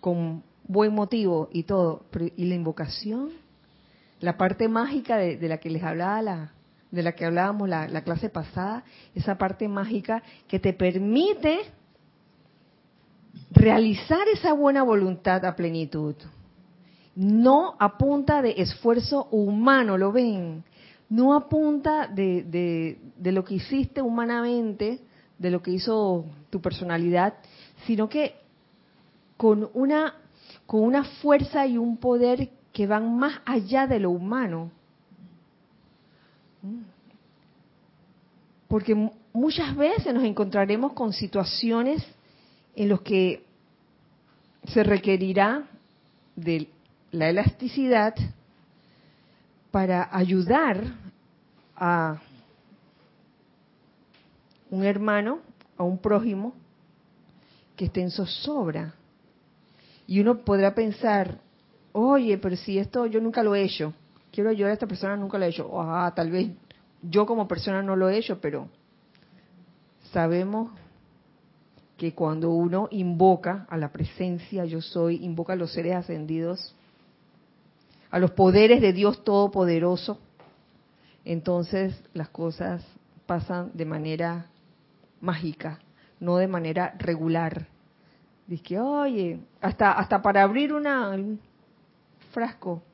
con 0.00 0.42
buen 0.64 0.94
motivo 0.94 1.48
y 1.52 1.62
todo. 1.62 2.02
¿Y 2.36 2.44
la 2.46 2.54
invocación? 2.54 3.30
La 4.20 4.36
parte 4.36 4.68
mágica 4.68 5.16
de, 5.16 5.36
de 5.36 5.48
la 5.48 5.58
que 5.58 5.70
les 5.70 5.82
hablaba 5.82 6.22
la, 6.22 6.52
de 6.90 7.02
la 7.02 7.12
que 7.12 7.24
hablábamos 7.26 7.68
la, 7.68 7.88
la 7.88 8.02
clase 8.02 8.28
pasada, 8.28 8.84
esa 9.14 9.36
parte 9.36 9.68
mágica 9.68 10.22
que 10.46 10.58
te 10.58 10.72
permite 10.72 11.60
realizar 13.50 14.26
esa 14.32 14.52
buena 14.52 14.82
voluntad 14.82 15.44
a 15.44 15.54
plenitud. 15.54 16.14
No 17.14 17.74
a 17.78 17.98
punta 17.98 18.42
de 18.42 18.54
esfuerzo 18.58 19.28
humano, 19.30 19.98
¿lo 19.98 20.12
ven? 20.12 20.64
No 21.08 21.34
a 21.34 21.48
punta 21.48 22.06
de, 22.06 22.44
de, 22.44 22.98
de 23.16 23.32
lo 23.32 23.44
que 23.44 23.54
hiciste 23.54 24.00
humanamente, 24.02 25.00
de 25.38 25.50
lo 25.50 25.62
que 25.62 25.72
hizo 25.72 26.26
tu 26.50 26.60
personalidad, 26.60 27.34
sino 27.86 28.08
que 28.08 28.34
con 29.36 29.68
una, 29.74 30.14
con 30.66 30.82
una 30.82 31.04
fuerza 31.04 31.66
y 31.66 31.78
un 31.78 31.96
poder 31.96 32.50
que 32.72 32.86
van 32.86 33.18
más 33.18 33.40
allá 33.46 33.86
de 33.86 34.00
lo 34.00 34.10
humano. 34.10 34.70
Porque 38.68 38.94
mu- 38.94 39.12
muchas 39.32 39.74
veces 39.76 40.12
nos 40.12 40.24
encontraremos 40.24 40.92
con 40.92 41.12
situaciones 41.12 42.04
en 42.76 42.88
las 42.90 43.00
que 43.00 43.44
se 44.66 44.82
requerirá 44.82 45.64
de 46.36 46.68
la 47.10 47.30
elasticidad 47.30 48.14
para 49.70 50.08
ayudar 50.16 50.82
a 51.76 52.20
un 54.70 54.84
hermano, 54.84 55.40
a 55.76 55.82
un 55.84 55.98
prójimo 55.98 56.52
que 57.76 57.86
esté 57.86 58.02
en 58.02 58.10
zozobra. 58.10 58.94
Y 60.06 60.20
uno 60.20 60.38
podrá 60.38 60.74
pensar, 60.74 61.38
oye, 61.92 62.36
pero 62.38 62.56
si 62.56 62.78
esto 62.78 63.06
yo 63.06 63.20
nunca 63.20 63.42
lo 63.42 63.54
he 63.54 63.62
hecho, 63.62 63.94
quiero 64.38 64.50
ayudar 64.50 64.70
a 64.70 64.74
esta 64.74 64.86
persona, 64.86 65.16
nunca 65.16 65.36
lo 65.36 65.46
he 65.46 65.48
hecho. 65.48 65.68
Ah, 65.80 66.12
tal 66.14 66.30
vez 66.30 66.52
yo 67.02 67.26
como 67.26 67.48
persona 67.48 67.82
no 67.82 67.96
lo 67.96 68.08
he 68.08 68.18
hecho, 68.18 68.40
pero 68.40 68.68
sabemos 70.12 70.70
que 71.96 72.14
cuando 72.14 72.50
uno 72.50 72.86
invoca 72.92 73.66
a 73.68 73.76
la 73.76 73.90
presencia 73.90 74.64
yo 74.64 74.80
soy, 74.80 75.24
invoca 75.24 75.54
a 75.54 75.56
los 75.56 75.72
seres 75.72 75.96
ascendidos, 75.96 76.72
a 78.12 78.20
los 78.20 78.30
poderes 78.30 78.80
de 78.80 78.92
Dios 78.92 79.24
Todopoderoso, 79.24 80.20
entonces 81.24 82.00
las 82.14 82.28
cosas 82.28 82.86
pasan 83.26 83.72
de 83.74 83.86
manera 83.86 84.46
mágica, 85.20 85.80
no 86.20 86.36
de 86.36 86.46
manera 86.46 86.94
regular. 86.96 87.66
Dice 88.46 88.62
que, 88.62 88.78
oye, 88.78 89.40
hasta, 89.60 89.90
hasta 89.94 90.22
para 90.22 90.44
abrir 90.44 90.72
una, 90.72 91.08
un 91.08 91.40
frasco. 92.30 92.84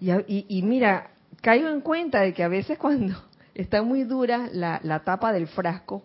Y, 0.00 0.10
y- 0.12 0.46
y 0.48 0.62
mira, 0.62 1.10
caigo 1.40 1.68
en 1.68 1.80
cuenta 1.80 2.20
de 2.20 2.32
que 2.34 2.42
a 2.42 2.48
veces 2.48 2.78
cuando 2.78 3.14
está 3.54 3.82
muy 3.82 4.04
dura 4.04 4.48
la, 4.52 4.80
la 4.82 5.00
tapa 5.04 5.32
del 5.32 5.46
frasco, 5.46 6.02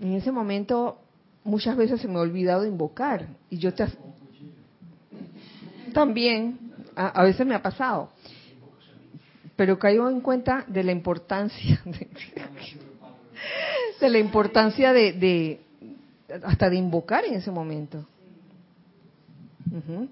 en 0.00 0.14
ese 0.14 0.32
momento 0.32 0.98
muchas 1.44 1.76
veces 1.76 2.00
se 2.00 2.08
me 2.08 2.16
ha 2.16 2.20
olvidado 2.20 2.66
invocar. 2.66 3.26
Y 3.50 3.58
yo 3.58 3.72
te, 3.74 3.86
también, 5.92 6.58
a, 6.96 7.22
veces 7.22 7.46
me 7.46 7.54
ha 7.54 7.62
pasado. 7.62 8.10
Pero 9.56 9.78
caigo 9.78 10.08
en 10.08 10.20
cuenta 10.20 10.64
de 10.66 10.82
la 10.84 10.92
importancia, 10.92 11.80
de, 11.84 12.08
de 14.00 14.08
la 14.08 14.18
importancia 14.18 14.92
de, 14.92 15.12
de 15.12 15.60
hasta 16.44 16.70
de 16.70 16.76
invocar 16.76 17.24
en 17.24 17.34
ese 17.34 17.50
momento. 17.50 18.06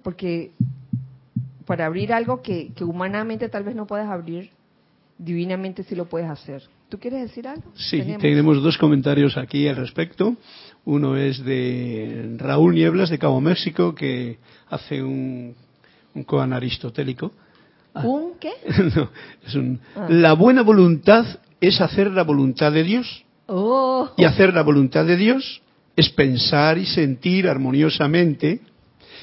Porque 0.03 0.53
para 1.69 1.85
abrir 1.85 2.15
algo 2.15 2.41
que, 2.41 2.73
que 2.75 2.83
humanamente 2.83 3.49
tal 3.51 3.63
vez 3.63 3.77
no 3.77 3.87
puedas 3.87 4.09
abrir, 4.09 4.49
divinamente 5.19 5.83
sí 5.83 5.95
lo 5.95 6.07
puedes 6.07 6.31
hacer. 6.31 6.63
¿Tú 6.89 6.99
quieres 6.99 7.21
decir 7.29 7.47
algo? 7.47 7.71
Sí, 7.75 8.03
tenemos 8.19 8.63
dos 8.63 8.79
comentarios 8.79 9.37
aquí 9.37 9.69
al 9.69 9.77
respecto. 9.77 10.35
Uno 10.87 11.17
es 11.19 11.45
de 11.45 12.35
Raúl 12.39 12.75
Nieblas 12.75 13.11
de 13.11 13.19
Cabo 13.19 13.39
México 13.43 13.95
que 13.95 14.39
hace 14.71 15.03
un, 15.03 15.55
un 16.15 16.25
koan 16.25 16.55
aristotélico. 16.55 17.33
Ah, 17.93 18.07
¿Un 18.07 18.39
qué? 18.41 18.53
no, 18.97 19.11
es 19.47 19.55
un- 19.55 19.79
Ah. 19.95 20.07
La 20.09 20.33
buena 20.33 20.63
voluntad 20.63 21.27
es 21.61 21.83
hacer 21.83 22.11
la 22.11 22.23
voluntad 22.25 22.73
de 22.73 22.83
Dios 22.85 23.25
Oh, 23.47 24.11
y 24.17 24.25
hacer 24.25 24.55
la 24.55 24.63
voluntad 24.63 25.05
de 25.05 25.17
Dios 25.17 25.61
es 25.97 26.09
pensar 26.11 26.79
y 26.79 26.87
sentir 26.87 27.49
armoniosamente 27.49 28.61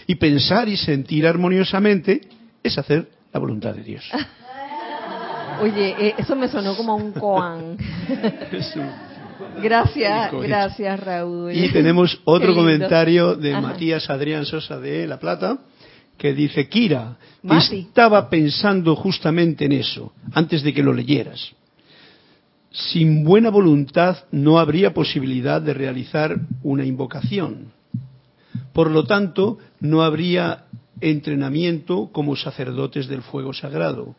y 0.08 0.16
pensar 0.16 0.68
y 0.70 0.78
sentir 0.78 1.26
armoniosamente 1.26 2.22
es 2.68 2.78
hacer 2.78 3.08
la 3.34 3.40
voluntad 3.40 3.74
de 3.74 3.84
Dios. 3.84 4.04
oye, 5.62 5.96
eh, 6.00 6.16
eso 6.18 6.36
me 6.36 6.48
sonó 6.48 6.76
como 6.76 6.96
un 6.96 7.12
koan. 7.12 7.78
Gracias, 9.62 10.32
gracias 10.32 11.00
Raúl. 11.00 11.54
Y 11.54 11.70
tenemos 11.70 12.22
otro 12.24 12.56
comentario 12.56 13.36
de 13.36 13.52
Ajá. 13.52 13.62
Matías 13.62 14.10
Adrián 14.10 14.46
Sosa 14.46 14.80
de 14.80 15.06
La 15.08 15.20
Plata, 15.20 15.60
que 16.18 16.34
dice, 16.34 16.70
Kira, 16.70 17.18
Mati. 17.44 17.80
estaba 17.80 18.30
pensando 18.30 18.96
justamente 18.96 19.66
en 19.66 19.74
eso, 19.74 20.14
antes 20.34 20.64
de 20.64 20.74
que 20.74 20.82
lo 20.82 20.94
leyeras. 20.94 21.52
Sin 22.72 23.26
buena 23.26 23.50
voluntad 23.50 24.18
no 24.32 24.58
habría 24.58 24.94
posibilidad 24.94 25.62
de 25.62 25.74
realizar 25.74 26.38
una 26.64 26.86
invocación. 26.86 27.74
Por 28.74 28.90
lo 28.90 29.04
tanto, 29.04 29.58
no 29.82 30.02
habría 30.02 30.66
entrenamiento 31.02 32.10
como 32.12 32.36
sacerdotes 32.36 33.08
del 33.08 33.22
fuego 33.22 33.54
sagrado, 33.54 34.16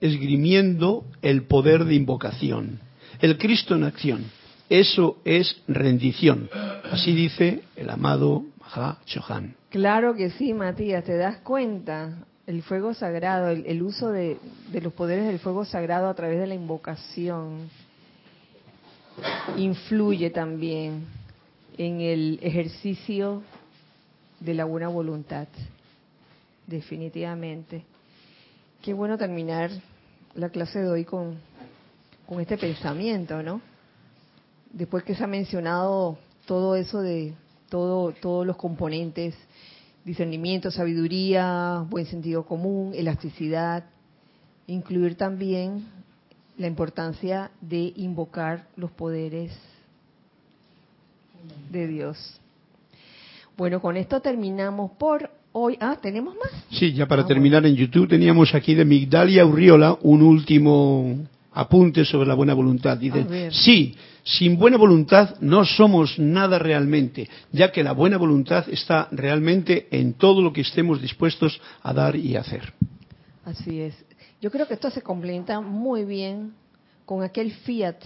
esgrimiendo 0.00 1.04
el 1.22 1.44
poder 1.44 1.84
de 1.84 1.94
invocación. 1.94 2.80
El 3.20 3.38
Cristo 3.38 3.74
en 3.74 3.84
acción. 3.84 4.24
Eso 4.68 5.18
es 5.24 5.62
rendición. 5.66 6.48
Así 6.90 7.12
dice 7.12 7.62
el 7.76 7.90
amado 7.90 8.44
Maha 8.60 8.98
Chohan. 9.04 9.56
Claro 9.68 10.14
que 10.14 10.30
sí, 10.30 10.54
Matías, 10.54 11.04
¿te 11.04 11.16
das 11.16 11.38
cuenta? 11.38 12.18
El 12.46 12.62
fuego 12.62 12.94
sagrado, 12.94 13.48
el, 13.50 13.82
uso 13.82 14.10
de 14.10 14.38
los 14.80 14.92
poderes 14.92 15.26
del 15.26 15.38
fuego 15.38 15.64
sagrado 15.64 16.08
a 16.08 16.14
través 16.14 16.40
de 16.40 16.46
la 16.46 16.54
invocación 16.54 17.68
influye 19.56 20.30
también 20.30 21.06
en 21.78 22.00
el 22.00 22.38
ejercicio 22.42 23.42
de 24.40 24.54
la 24.54 24.64
buena 24.64 24.88
voluntad, 24.88 25.48
definitivamente. 26.70 27.84
Qué 28.80 28.94
bueno 28.94 29.18
terminar 29.18 29.70
la 30.34 30.48
clase 30.48 30.78
de 30.78 30.88
hoy 30.88 31.04
con, 31.04 31.36
con 32.26 32.40
este 32.40 32.56
pensamiento, 32.56 33.42
¿no? 33.42 33.60
Después 34.72 35.02
que 35.02 35.14
se 35.14 35.24
ha 35.24 35.26
mencionado 35.26 36.16
todo 36.46 36.76
eso 36.76 37.02
de 37.02 37.34
todo, 37.68 38.12
todos 38.12 38.46
los 38.46 38.56
componentes, 38.56 39.34
discernimiento, 40.04 40.70
sabiduría, 40.70 41.84
buen 41.90 42.06
sentido 42.06 42.46
común, 42.46 42.92
elasticidad, 42.94 43.84
incluir 44.66 45.16
también 45.16 45.84
la 46.56 46.68
importancia 46.68 47.50
de 47.60 47.92
invocar 47.96 48.68
los 48.76 48.92
poderes 48.92 49.52
de 51.70 51.86
Dios. 51.88 52.40
Bueno, 53.56 53.80
con 53.80 53.96
esto 53.96 54.20
terminamos 54.20 54.92
por 54.92 55.30
hoy. 55.52 55.76
Ah, 55.80 55.96
¿tenemos 56.00 56.34
más? 56.34 56.52
Sí, 56.70 56.92
ya 56.92 57.06
para 57.06 57.22
Ah, 57.22 57.26
terminar 57.26 57.64
en 57.66 57.74
YouTube 57.76 58.08
teníamos 58.08 58.54
aquí 58.54 58.74
de 58.74 58.84
Migdalia 58.84 59.44
Urriola 59.44 59.98
un 60.02 60.22
último 60.22 61.16
apunte 61.52 62.04
sobre 62.04 62.28
la 62.28 62.34
buena 62.34 62.54
voluntad. 62.54 62.96
Dice, 62.96 63.50
sí, 63.50 63.94
sin 64.22 64.56
buena 64.58 64.76
voluntad 64.76 65.36
no 65.40 65.64
somos 65.64 66.18
nada 66.18 66.58
realmente, 66.58 67.28
ya 67.52 67.72
que 67.72 67.82
la 67.82 67.92
buena 67.92 68.16
voluntad 68.16 68.68
está 68.68 69.08
realmente 69.10 69.88
en 69.90 70.14
todo 70.14 70.42
lo 70.42 70.52
que 70.52 70.60
estemos 70.60 71.00
dispuestos 71.00 71.60
a 71.82 71.92
dar 71.92 72.16
y 72.16 72.36
hacer. 72.36 72.72
Así 73.44 73.80
es. 73.80 73.94
Yo 74.40 74.50
creo 74.50 74.66
que 74.66 74.74
esto 74.74 74.90
se 74.90 75.02
complementa 75.02 75.60
muy 75.60 76.04
bien 76.04 76.52
con 77.04 77.22
aquel 77.22 77.50
fiat 77.52 77.96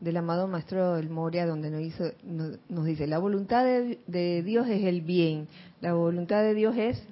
del 0.00 0.16
amado 0.16 0.48
Maestro 0.48 0.94
del 0.96 1.10
Moria, 1.10 1.46
donde 1.46 1.70
nos, 1.70 1.82
hizo- 1.82 2.12
nos- 2.24 2.58
nos 2.68 2.84
dice, 2.86 3.06
la 3.06 3.18
voluntad 3.18 3.64
de, 3.64 3.98
de 4.06 4.42
Dios 4.42 4.66
es 4.68 4.84
el 4.84 5.02
bien, 5.02 5.46
la 5.80 5.92
voluntad 5.94 6.42
de 6.42 6.54
Dios 6.54 6.76
es 6.76 7.02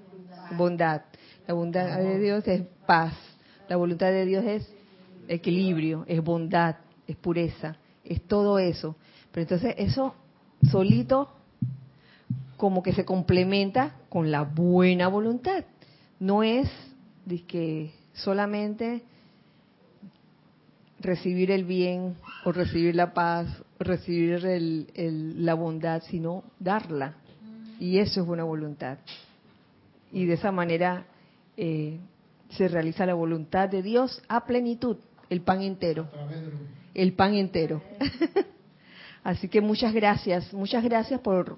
bondad, 0.57 1.03
la 1.47 1.55
voluntad 1.55 1.99
de 1.99 2.19
Dios 2.19 2.47
es 2.49 2.63
paz, 2.87 3.15
la 3.69 3.77
voluntad 3.77 4.07
de 4.09 4.25
Dios 4.25 4.45
es 4.45 4.73
equilibrio, 5.29 6.05
es 6.09 6.23
bondad, 6.25 6.77
es 7.07 7.17
pureza, 7.17 7.77
es 8.05 8.23
todo 8.23 8.59
eso. 8.59 8.97
Pero 9.33 9.43
entonces 9.43 9.75
eso 9.77 10.15
solito 10.71 11.29
como 12.57 12.83
que 12.83 12.93
se 12.93 13.05
complementa 13.05 13.97
con 14.09 14.31
la 14.31 14.43
buena 14.43 15.09
voluntad. 15.09 15.65
No 16.19 16.43
es 16.43 16.69
que 17.47 17.93
solamente 18.15 19.03
recibir 21.01 21.51
el 21.51 21.65
bien 21.65 22.17
o 22.45 22.53
recibir 22.53 22.95
la 22.95 23.13
paz 23.15 23.47
o 23.81 23.85
recibir 23.85 24.45
el- 24.47 24.89
el- 24.95 25.45
la 25.45 25.55
bondad, 25.55 26.03
sino 26.09 26.45
darla. 26.59 27.15
Y 27.81 27.99
eso 27.99 28.21
es 28.21 28.27
buena 28.27 28.45
voluntad. 28.45 28.99
Y 30.13 30.25
de 30.27 30.35
esa 30.35 30.51
manera 30.53 31.05
eh, 31.57 31.99
se 32.51 32.69
realiza 32.69 33.05
la 33.07 33.15
voluntad 33.15 33.69
de 33.69 33.83
Dios 33.83 34.23
a 34.29 34.45
plenitud, 34.47 34.97
el 35.29 35.41
pan 35.43 35.61
entero. 35.63 36.09
El 36.95 37.13
pan 37.13 37.35
entero. 37.35 37.83
Así 39.25 39.49
que 39.49 39.61
muchas 39.61 39.93
gracias, 39.93 40.53
muchas 40.55 40.83
gracias 40.85 41.21
por, 41.21 41.57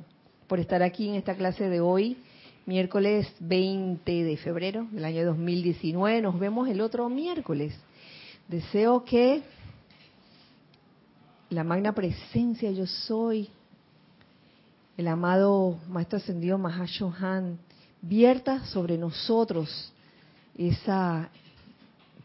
por 0.49 0.59
estar 0.59 0.83
aquí 0.83 1.09
en 1.09 1.15
esta 1.15 1.35
clase 1.35 1.69
de 1.69 1.81
hoy, 1.81 2.17
miércoles 2.67 3.33
20 3.41 4.25
de 4.25 4.37
febrero 4.39 4.87
del 4.91 5.05
año 5.05 5.25
2019. 5.27 6.21
Nos 6.23 6.39
vemos 6.39 6.69
el 6.69 6.81
otro 6.81 7.09
miércoles. 7.09 7.79
Deseo 8.51 9.05
que 9.05 9.45
la 11.51 11.63
magna 11.63 11.93
presencia 11.93 12.73
yo 12.73 12.85
soy, 12.85 13.49
el 14.97 15.07
amado 15.07 15.79
Maestro 15.89 16.17
Ascendido 16.17 16.59
Mahashohan, 16.59 17.61
vierta 18.03 18.65
sobre 18.65 18.99
nosotros 18.99 19.93
esa 20.59 21.31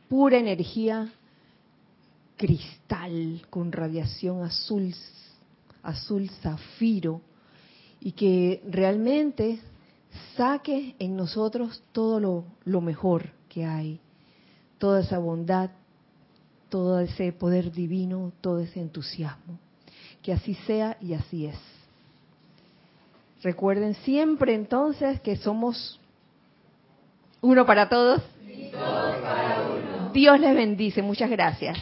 pura 0.10 0.40
energía 0.40 1.14
cristal 2.38 3.46
con 3.52 3.72
radiación 3.72 4.42
azul, 4.42 4.96
azul 5.84 6.28
zafiro, 6.42 7.22
y 8.02 8.14
que 8.14 8.64
realmente 8.68 9.60
saque 10.36 10.96
en 10.98 11.16
nosotros 11.16 11.84
todo 11.92 12.20
lo, 12.20 12.46
lo 12.64 12.82
mejor 12.82 13.30
que 13.48 13.64
hay, 13.64 14.00
toda 14.80 15.02
esa 15.02 15.20
bondad, 15.20 15.70
todo 16.70 17.00
ese 17.00 17.32
poder 17.32 17.72
divino, 17.72 18.32
todo 18.42 18.60
ese 18.60 18.80
entusiasmo. 18.80 19.60
Que 20.22 20.34
así 20.34 20.56
sea 20.66 20.98
y 21.02 21.14
así 21.14 21.46
es. 21.46 21.58
Recuerden 23.44 23.94
siempre 23.94 24.56
entonces 24.56 25.22
que 25.22 25.36
somos 25.36 26.00
uno 27.42 27.66
para 27.66 27.90
todos. 27.90 28.22
Dios 30.14 30.40
les 30.40 30.56
bendice. 30.56 31.02
Muchas 31.02 31.30
gracias. 31.30 31.78